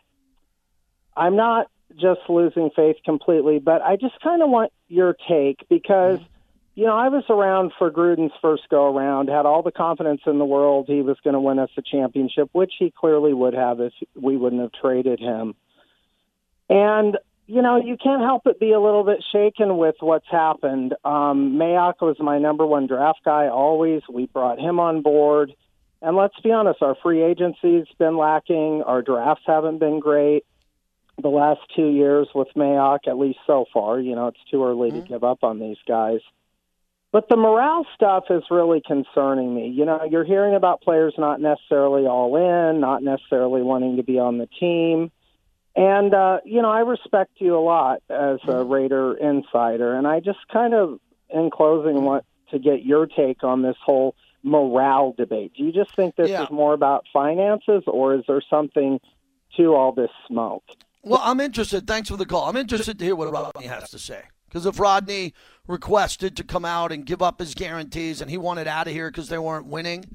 I'm 1.15 1.35
not 1.35 1.69
just 1.95 2.21
losing 2.29 2.69
faith 2.75 2.97
completely, 3.05 3.59
but 3.59 3.81
I 3.81 3.95
just 3.95 4.19
kind 4.21 4.41
of 4.41 4.49
want 4.49 4.71
your 4.87 5.15
take 5.27 5.67
because. 5.69 6.19
Mm-hmm 6.19 6.27
you 6.75 6.85
know, 6.85 6.97
I 6.97 7.09
was 7.09 7.23
around 7.29 7.71
for 7.77 7.91
Gruden's 7.91 8.33
first 8.41 8.63
go 8.69 8.95
around, 8.95 9.29
had 9.29 9.45
all 9.45 9.61
the 9.61 9.71
confidence 9.71 10.21
in 10.25 10.39
the 10.39 10.45
world 10.45 10.85
he 10.87 11.01
was 11.01 11.17
going 11.23 11.35
to 11.35 11.39
win 11.39 11.59
us 11.59 11.69
a 11.77 11.83
championship, 11.83 12.49
which 12.51 12.73
he 12.79 12.91
clearly 12.91 13.33
would 13.33 13.53
have 13.53 13.79
if 13.79 13.93
we 14.19 14.37
wouldn't 14.37 14.61
have 14.61 14.71
traded 14.71 15.19
him. 15.19 15.53
And, 16.69 17.17
you 17.45 17.61
know, 17.61 17.75
you 17.75 17.95
can't 17.95 18.23
help 18.23 18.43
but 18.43 18.59
be 18.59 18.71
a 18.71 18.79
little 18.79 19.03
bit 19.03 19.23
shaken 19.31 19.77
with 19.77 19.95
what's 19.99 20.27
happened. 20.31 20.95
Um, 21.05 21.57
Mayock 21.57 22.01
was 22.01 22.15
my 22.19 22.39
number 22.39 22.65
one 22.65 22.87
draft 22.87 23.19
guy 23.23 23.49
always. 23.49 24.01
We 24.11 24.25
brought 24.25 24.59
him 24.59 24.79
on 24.79 25.03
board. 25.03 25.53
And 26.01 26.17
let's 26.17 26.39
be 26.39 26.51
honest, 26.51 26.81
our 26.81 26.95
free 27.03 27.21
agency's 27.21 27.85
been 27.99 28.17
lacking. 28.17 28.81
Our 28.83 29.03
drafts 29.03 29.43
haven't 29.45 29.77
been 29.77 29.99
great 29.99 30.43
the 31.21 31.29
last 31.29 31.61
two 31.75 31.89
years 31.89 32.27
with 32.33 32.47
Mayock, 32.55 33.07
at 33.07 33.17
least 33.17 33.39
so 33.45 33.65
far. 33.73 33.99
You 33.99 34.15
know, 34.15 34.27
it's 34.27 34.43
too 34.49 34.63
early 34.63 34.89
mm-hmm. 34.89 35.01
to 35.01 35.07
give 35.07 35.23
up 35.23 35.43
on 35.43 35.59
these 35.59 35.77
guys. 35.87 36.19
But 37.11 37.29
the 37.29 37.37
morale 37.37 37.85
stuff 37.93 38.25
is 38.31 38.41
really 38.49 38.81
concerning 38.81 39.53
me. 39.53 39.69
You 39.69 39.85
know, 39.85 40.03
you're 40.09 40.23
hearing 40.23 40.55
about 40.55 40.81
players 40.81 41.13
not 41.15 41.39
necessarily 41.39 42.07
all 42.07 42.35
in, 42.35 42.79
not 42.79 43.03
necessarily 43.03 43.61
wanting 43.61 43.97
to 43.97 44.03
be 44.03 44.17
on 44.17 44.39
the 44.39 44.47
team. 44.47 45.11
And, 45.75 46.13
uh, 46.13 46.39
you 46.43 46.63
know, 46.63 46.71
I 46.71 46.79
respect 46.79 47.33
you 47.37 47.55
a 47.55 47.61
lot 47.61 48.01
as 48.09 48.39
a 48.47 48.63
Raider 48.63 49.13
insider. 49.13 49.95
And 49.95 50.07
I 50.07 50.21
just 50.21 50.39
kind 50.51 50.73
of, 50.73 50.99
in 51.29 51.51
closing, 51.51 52.03
want 52.03 52.25
to 52.49 52.57
get 52.57 52.83
your 52.83 53.05
take 53.05 53.43
on 53.43 53.61
this 53.61 53.77
whole 53.83 54.15
morale 54.41 55.13
debate. 55.15 55.53
Do 55.55 55.63
you 55.63 55.71
just 55.71 55.95
think 55.95 56.15
this 56.15 56.29
yeah. 56.29 56.43
is 56.43 56.49
more 56.49 56.73
about 56.73 57.05
finances, 57.13 57.83
or 57.87 58.15
is 58.15 58.23
there 58.27 58.41
something 58.49 58.99
to 59.57 59.75
all 59.75 59.91
this 59.91 60.11
smoke? 60.27 60.63
Well, 61.03 61.21
I'm 61.21 61.39
interested. 61.39 61.85
Thanks 61.85 62.09
for 62.09 62.17
the 62.17 62.25
call. 62.25 62.49
I'm 62.49 62.55
interested 62.55 62.97
to 62.97 63.05
hear 63.05 63.15
what 63.15 63.31
Rodney 63.31 63.67
has 63.67 63.89
to 63.89 63.99
say. 63.99 64.23
Because 64.47 64.65
if 64.65 64.79
Rodney 64.79 65.33
requested 65.67 66.37
to 66.37 66.43
come 66.43 66.63
out 66.63 66.91
and 66.91 67.05
give 67.05 67.21
up 67.21 67.39
his 67.39 67.55
guarantees 67.55 68.21
and 68.21 68.29
he 68.29 68.37
wanted 68.37 68.67
out 68.67 68.87
of 68.87 68.93
here 68.93 69.09
because 69.09 69.27
they 69.27 69.37
weren't 69.37 69.65
winning, 69.65 70.05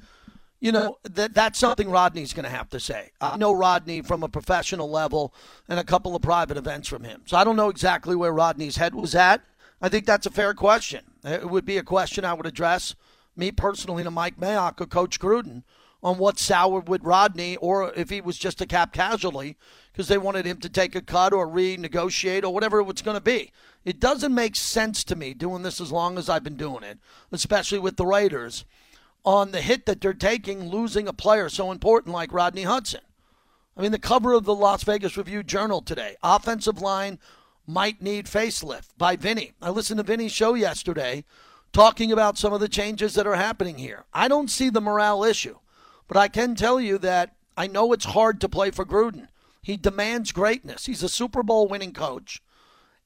you 0.60 0.72
know, 0.72 0.98
that 1.02 1.34
that's 1.34 1.58
something 1.58 1.90
Rodney's 1.90 2.32
going 2.32 2.44
to 2.44 2.50
have 2.50 2.70
to 2.70 2.80
say. 2.80 3.10
I 3.20 3.36
know 3.36 3.52
Rodney 3.52 4.00
from 4.00 4.22
a 4.22 4.28
professional 4.28 4.90
level 4.90 5.34
and 5.68 5.78
a 5.78 5.84
couple 5.84 6.16
of 6.16 6.22
private 6.22 6.56
events 6.56 6.88
from 6.88 7.04
him. 7.04 7.22
So 7.26 7.36
I 7.36 7.44
don't 7.44 7.56
know 7.56 7.68
exactly 7.68 8.16
where 8.16 8.32
Rodney's 8.32 8.76
head 8.76 8.94
was 8.94 9.14
at. 9.14 9.42
I 9.82 9.88
think 9.88 10.06
that's 10.06 10.26
a 10.26 10.30
fair 10.30 10.54
question. 10.54 11.04
It 11.24 11.50
would 11.50 11.64
be 11.64 11.76
a 11.76 11.82
question 11.82 12.24
I 12.24 12.32
would 12.32 12.46
address 12.46 12.94
me 13.36 13.52
personally, 13.52 14.02
to 14.02 14.10
Mike 14.10 14.38
Mayock 14.38 14.80
or 14.80 14.86
Coach 14.86 15.20
Gruden 15.20 15.62
on 16.02 16.18
what 16.18 16.38
soured 16.38 16.88
with 16.88 17.02
Rodney 17.02 17.56
or 17.56 17.92
if 17.94 18.10
he 18.10 18.20
was 18.20 18.38
just 18.38 18.60
a 18.60 18.66
cap 18.66 18.92
casualty 18.92 19.56
because 19.98 20.06
they 20.06 20.16
wanted 20.16 20.46
him 20.46 20.58
to 20.58 20.68
take 20.68 20.94
a 20.94 21.00
cut 21.00 21.32
or 21.32 21.48
renegotiate 21.48 22.44
or 22.44 22.54
whatever 22.54 22.80
it's 22.82 23.02
going 23.02 23.16
to 23.16 23.20
be. 23.20 23.50
It 23.84 23.98
doesn't 23.98 24.32
make 24.32 24.54
sense 24.54 25.02
to 25.02 25.16
me 25.16 25.34
doing 25.34 25.64
this 25.64 25.80
as 25.80 25.90
long 25.90 26.18
as 26.18 26.28
I've 26.28 26.44
been 26.44 26.56
doing 26.56 26.84
it, 26.84 27.00
especially 27.32 27.80
with 27.80 27.96
the 27.96 28.06
Raiders, 28.06 28.64
on 29.24 29.50
the 29.50 29.60
hit 29.60 29.86
that 29.86 30.00
they're 30.00 30.14
taking 30.14 30.68
losing 30.68 31.08
a 31.08 31.12
player 31.12 31.48
so 31.48 31.72
important 31.72 32.14
like 32.14 32.32
Rodney 32.32 32.62
Hudson. 32.62 33.00
I 33.76 33.82
mean, 33.82 33.90
the 33.90 33.98
cover 33.98 34.34
of 34.34 34.44
the 34.44 34.54
Las 34.54 34.84
Vegas 34.84 35.16
Review 35.16 35.42
Journal 35.42 35.82
today 35.82 36.14
offensive 36.22 36.80
line 36.80 37.18
might 37.66 38.00
need 38.00 38.26
facelift 38.26 38.90
by 38.96 39.16
Vinny. 39.16 39.54
I 39.60 39.70
listened 39.70 39.98
to 39.98 40.04
Vinny's 40.04 40.30
show 40.30 40.54
yesterday 40.54 41.24
talking 41.72 42.12
about 42.12 42.38
some 42.38 42.52
of 42.52 42.60
the 42.60 42.68
changes 42.68 43.14
that 43.14 43.26
are 43.26 43.34
happening 43.34 43.78
here. 43.78 44.04
I 44.14 44.28
don't 44.28 44.48
see 44.48 44.70
the 44.70 44.80
morale 44.80 45.24
issue, 45.24 45.58
but 46.06 46.16
I 46.16 46.28
can 46.28 46.54
tell 46.54 46.80
you 46.80 46.98
that 46.98 47.34
I 47.56 47.66
know 47.66 47.92
it's 47.92 48.04
hard 48.04 48.40
to 48.42 48.48
play 48.48 48.70
for 48.70 48.86
Gruden. 48.86 49.26
He 49.68 49.76
demands 49.76 50.32
greatness. 50.32 50.86
He's 50.86 51.02
a 51.02 51.10
Super 51.10 51.42
Bowl 51.42 51.68
winning 51.68 51.92
coach, 51.92 52.40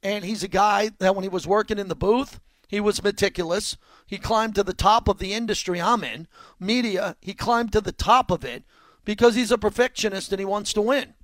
and 0.00 0.24
he's 0.24 0.44
a 0.44 0.48
guy 0.48 0.92
that 1.00 1.16
when 1.16 1.24
he 1.24 1.28
was 1.28 1.44
working 1.44 1.76
in 1.76 1.88
the 1.88 1.96
booth, 1.96 2.38
he 2.68 2.78
was 2.78 3.02
meticulous. 3.02 3.76
He 4.06 4.16
climbed 4.16 4.54
to 4.54 4.62
the 4.62 4.72
top 4.72 5.08
of 5.08 5.18
the 5.18 5.32
industry 5.32 5.80
I'm 5.80 6.04
in, 6.04 6.28
media. 6.60 7.16
He 7.20 7.34
climbed 7.34 7.72
to 7.72 7.80
the 7.80 7.90
top 7.90 8.30
of 8.30 8.44
it 8.44 8.62
because 9.04 9.34
he's 9.34 9.50
a 9.50 9.58
perfectionist 9.58 10.30
and 10.30 10.38
he 10.38 10.44
wants 10.44 10.72
to 10.74 10.80
win. 10.80 11.14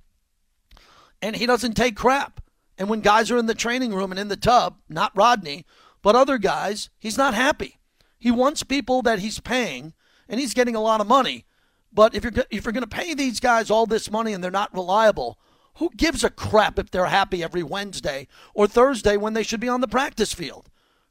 And 1.21 1.37
he 1.37 1.45
doesn't 1.45 1.75
take 1.75 1.95
crap. 1.95 2.41
And 2.77 2.89
when 2.89 2.99
guys 2.99 3.31
are 3.31 3.37
in 3.37 3.45
the 3.45 3.55
training 3.55 3.93
room 3.93 4.11
and 4.11 4.19
in 4.19 4.27
the 4.27 4.35
tub, 4.35 4.79
not 4.89 5.15
Rodney, 5.15 5.65
but 6.01 6.17
other 6.17 6.37
guys, 6.37 6.89
he's 6.99 7.17
not 7.17 7.33
happy. 7.33 7.79
He 8.17 8.29
wants 8.29 8.63
people 8.63 9.01
that 9.03 9.19
he's 9.19 9.39
paying, 9.39 9.93
and 10.27 10.41
he's 10.41 10.53
getting 10.53 10.75
a 10.75 10.81
lot 10.81 10.99
of 10.99 11.07
money. 11.07 11.45
But 11.91 12.15
if 12.15 12.23
you're 12.23 12.33
if 12.51 12.65
you're 12.65 12.73
going 12.73 12.81
to 12.81 12.87
pay 12.87 13.13
these 13.13 13.39
guys 13.39 13.69
all 13.69 13.85
this 13.85 14.11
money 14.11 14.33
and 14.33 14.43
they're 14.43 14.51
not 14.51 14.73
reliable, 14.73 15.39
who 15.75 15.89
gives 15.95 16.23
a 16.23 16.29
crap 16.29 16.77
if 16.77 16.91
they're 16.91 17.05
happy 17.05 17.43
every 17.43 17.63
Wednesday 17.63 18.27
or 18.53 18.67
Thursday 18.67 19.17
when 19.17 19.33
they 19.33 19.43
should 19.43 19.59
be 19.59 19.69
on 19.69 19.81
the 19.81 19.87
practice 19.87 20.33
field? 20.33 20.69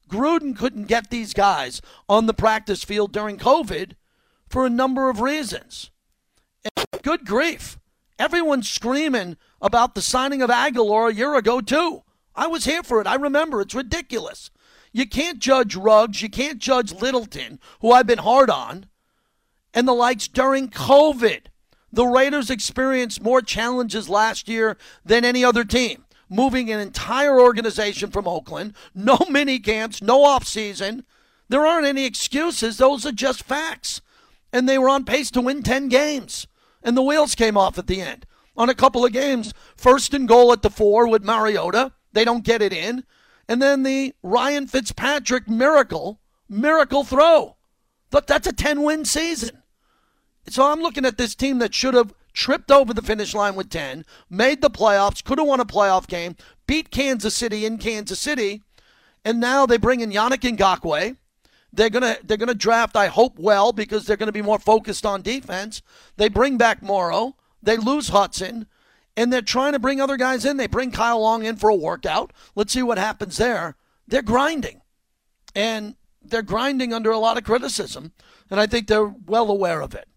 Gruden 0.08 0.56
couldn't 0.56 0.88
get 0.88 1.10
these 1.10 1.34
guys 1.34 1.82
on 2.08 2.26
the 2.26 2.34
practice 2.34 2.82
field 2.82 3.12
during 3.12 3.38
COVID 3.38 3.92
for 4.48 4.64
a 4.64 4.70
number 4.70 5.10
of 5.10 5.20
reasons. 5.20 5.90
And 6.64 7.02
good 7.02 7.26
grief. 7.26 7.78
Everyone's 8.18 8.68
screaming 8.68 9.36
about 9.60 9.94
the 9.94 10.02
signing 10.02 10.42
of 10.42 10.50
Agholor 10.50 11.10
a 11.10 11.14
year 11.14 11.36
ago, 11.36 11.60
too. 11.60 12.02
I 12.34 12.46
was 12.46 12.64
here 12.64 12.82
for 12.82 13.00
it. 13.00 13.06
I 13.06 13.14
remember. 13.14 13.60
It's 13.60 13.74
ridiculous. 13.74 14.50
You 14.92 15.06
can't 15.06 15.38
judge 15.38 15.76
Ruggs. 15.76 16.22
You 16.22 16.30
can't 16.30 16.58
judge 16.58 16.92
Littleton, 16.92 17.60
who 17.80 17.92
I've 17.92 18.06
been 18.06 18.18
hard 18.18 18.50
on, 18.50 18.86
and 19.74 19.86
the 19.86 19.92
likes 19.92 20.28
during 20.28 20.68
COVID. 20.68 21.46
The 21.92 22.06
Raiders 22.06 22.50
experienced 22.50 23.22
more 23.22 23.40
challenges 23.40 24.08
last 24.08 24.48
year 24.48 24.76
than 25.04 25.24
any 25.24 25.44
other 25.44 25.64
team. 25.64 26.04
Moving 26.28 26.70
an 26.70 26.80
entire 26.80 27.40
organization 27.40 28.10
from 28.10 28.28
Oakland, 28.28 28.74
no 28.94 29.18
mini 29.30 29.58
camps, 29.58 30.02
no 30.02 30.24
off 30.24 30.44
season. 30.44 31.04
There 31.48 31.66
aren't 31.66 31.86
any 31.86 32.04
excuses. 32.04 32.76
Those 32.76 33.06
are 33.06 33.12
just 33.12 33.42
facts. 33.42 34.02
And 34.52 34.68
they 34.68 34.78
were 34.78 34.88
on 34.88 35.04
pace 35.04 35.30
to 35.32 35.40
win 35.40 35.62
10 35.62 35.88
games. 35.88 36.46
And 36.82 36.96
the 36.96 37.02
wheels 37.02 37.34
came 37.34 37.56
off 37.56 37.78
at 37.78 37.86
the 37.86 38.00
end 38.00 38.26
on 38.56 38.68
a 38.68 38.74
couple 38.74 39.04
of 39.04 39.12
games. 39.12 39.54
First 39.76 40.12
and 40.12 40.28
goal 40.28 40.52
at 40.52 40.62
the 40.62 40.70
four 40.70 41.08
with 41.08 41.24
Mariota. 41.24 41.92
They 42.12 42.24
don't 42.24 42.44
get 42.44 42.60
it 42.60 42.72
in. 42.72 43.04
And 43.48 43.62
then 43.62 43.82
the 43.82 44.14
Ryan 44.22 44.66
Fitzpatrick 44.66 45.48
miracle, 45.48 46.20
miracle 46.48 47.04
throw. 47.04 47.56
Look, 48.12 48.26
that's 48.26 48.46
a 48.46 48.52
10 48.52 48.82
win 48.82 49.04
season. 49.04 49.62
So 50.48 50.70
I'm 50.70 50.80
looking 50.80 51.04
at 51.04 51.18
this 51.18 51.34
team 51.34 51.58
that 51.58 51.74
should 51.74 51.94
have 51.94 52.14
tripped 52.32 52.70
over 52.70 52.94
the 52.94 53.02
finish 53.02 53.34
line 53.34 53.54
with 53.54 53.68
10, 53.68 54.04
made 54.30 54.62
the 54.62 54.70
playoffs, 54.70 55.22
could 55.22 55.38
have 55.38 55.46
won 55.46 55.60
a 55.60 55.64
playoff 55.64 56.06
game, 56.06 56.36
beat 56.66 56.90
Kansas 56.90 57.34
City 57.34 57.66
in 57.66 57.78
Kansas 57.78 58.18
City, 58.18 58.62
and 59.24 59.40
now 59.40 59.66
they 59.66 59.76
bring 59.76 60.00
in 60.00 60.10
Yannick 60.10 60.56
Ngakoue. 60.56 61.16
They're 61.70 61.90
gonna 61.90 62.16
they're 62.24 62.38
gonna 62.38 62.54
draft, 62.54 62.96
I 62.96 63.08
hope, 63.08 63.38
well 63.38 63.72
because 63.72 64.06
they're 64.06 64.16
gonna 64.16 64.32
be 64.32 64.40
more 64.40 64.58
focused 64.58 65.04
on 65.04 65.20
defense. 65.20 65.82
They 66.16 66.28
bring 66.28 66.56
back 66.56 66.80
Morrow. 66.80 67.36
They 67.62 67.76
lose 67.76 68.08
Hudson, 68.08 68.66
and 69.16 69.32
they're 69.32 69.42
trying 69.42 69.72
to 69.72 69.78
bring 69.78 70.00
other 70.00 70.16
guys 70.16 70.44
in. 70.44 70.56
They 70.56 70.66
bring 70.66 70.92
Kyle 70.92 71.20
Long 71.20 71.44
in 71.44 71.56
for 71.56 71.68
a 71.68 71.74
workout. 71.74 72.32
Let's 72.54 72.72
see 72.72 72.82
what 72.82 72.96
happens 72.96 73.36
there. 73.36 73.76
They're 74.06 74.22
grinding, 74.22 74.80
and 75.54 75.96
they're 76.30 76.42
grinding 76.42 76.92
under 76.92 77.10
a 77.10 77.18
lot 77.18 77.38
of 77.38 77.44
criticism, 77.44 78.12
and 78.50 78.60
I 78.60 78.66
think 78.66 78.86
they're 78.86 79.14
well 79.26 79.50
aware 79.50 79.80
of 79.80 79.94
it. 79.94 80.08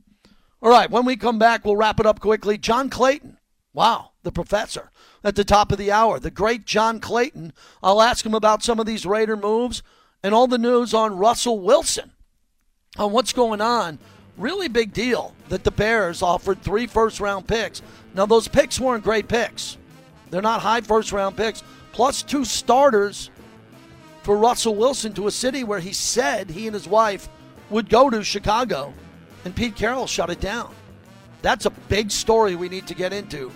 All 0.62 0.70
right, 0.70 0.90
when 0.90 1.06
we 1.06 1.16
come 1.16 1.40
back, 1.40 1.66
we'll 1.66 1.76
wrap 1.76 2.00
it 2.00 2.06
up 2.06 2.20
quickly. 2.20 2.58
John 2.58 2.90
Clayton. 2.90 3.38
Wow, 3.74 4.12
the 4.24 4.32
professor 4.32 4.92
at 5.24 5.36
the 5.36 5.46
top 5.46 5.72
of 5.72 5.78
the 5.78 5.92
hour, 5.92 6.20
the 6.20 6.30
great 6.30 6.66
John 6.66 7.00
Clayton. 7.00 7.54
I'll 7.82 8.02
ask 8.02 8.26
him 8.26 8.34
about 8.34 8.64
some 8.64 8.80
of 8.80 8.86
these 8.86 9.06
Raider 9.06 9.38
moves 9.38 9.82
and 10.22 10.36
all 10.36 10.48
the 10.48 10.58
news 10.58 10.94
on 10.94 11.18
Russell 11.18 11.60
Wilson, 11.60 12.12
on 12.98 13.12
what's 13.12 13.34
going 13.34 13.62
on 13.62 13.98
really 14.42 14.68
big 14.68 14.94
deal 14.94 15.34
that 15.50 15.64
the 15.64 15.72
Bears 15.72 16.22
offered 16.22 16.62
three 16.62 16.88
first 16.88 17.20
round 17.20 17.48
picks. 17.48 17.82
Now, 18.14 18.26
those 18.26 18.48
picks 18.48 18.80
weren't 18.80 19.04
great 19.04 19.28
picks, 19.28 19.78
they're 20.30 20.42
not 20.42 20.62
high 20.62 20.82
first 20.82 21.12
round 21.12 21.38
picks, 21.38 21.64
plus 21.92 22.24
two 22.24 22.46
starters 22.46 23.30
for 24.24 24.38
Russell 24.38 24.76
Wilson 24.76 25.14
to 25.14 25.28
a 25.28 25.32
city 25.32 25.64
where 25.64 25.80
he 25.80 25.94
said 25.94 26.50
he 26.50 26.68
and 26.68 26.74
his 26.74 26.88
wife 26.88 27.30
would 27.70 27.90
go 27.90 28.10
to 28.10 28.24
Chicago, 28.24 28.94
and 29.46 29.56
Pete 29.56 29.76
Carroll 29.76 30.08
shut 30.08 30.30
it 30.30 30.40
down. 30.40 30.74
That's 31.42 31.66
a 31.66 31.72
big 31.90 32.12
story 32.12 32.56
we 32.56 32.70
need 32.70 32.88
to 32.88 32.94
get 32.94 33.14
into. 33.14 33.52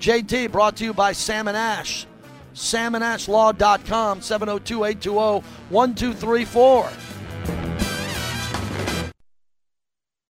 JT 0.00 0.52
brought 0.52 0.76
to 0.76 0.84
you 0.84 0.94
by 0.94 1.12
Sam 1.12 1.48
and 1.48 1.56
Ash. 1.56 2.06
SamandAshLaw.com, 2.54 4.22
702 4.22 4.84
820 4.84 5.46
1234. 5.68 7.15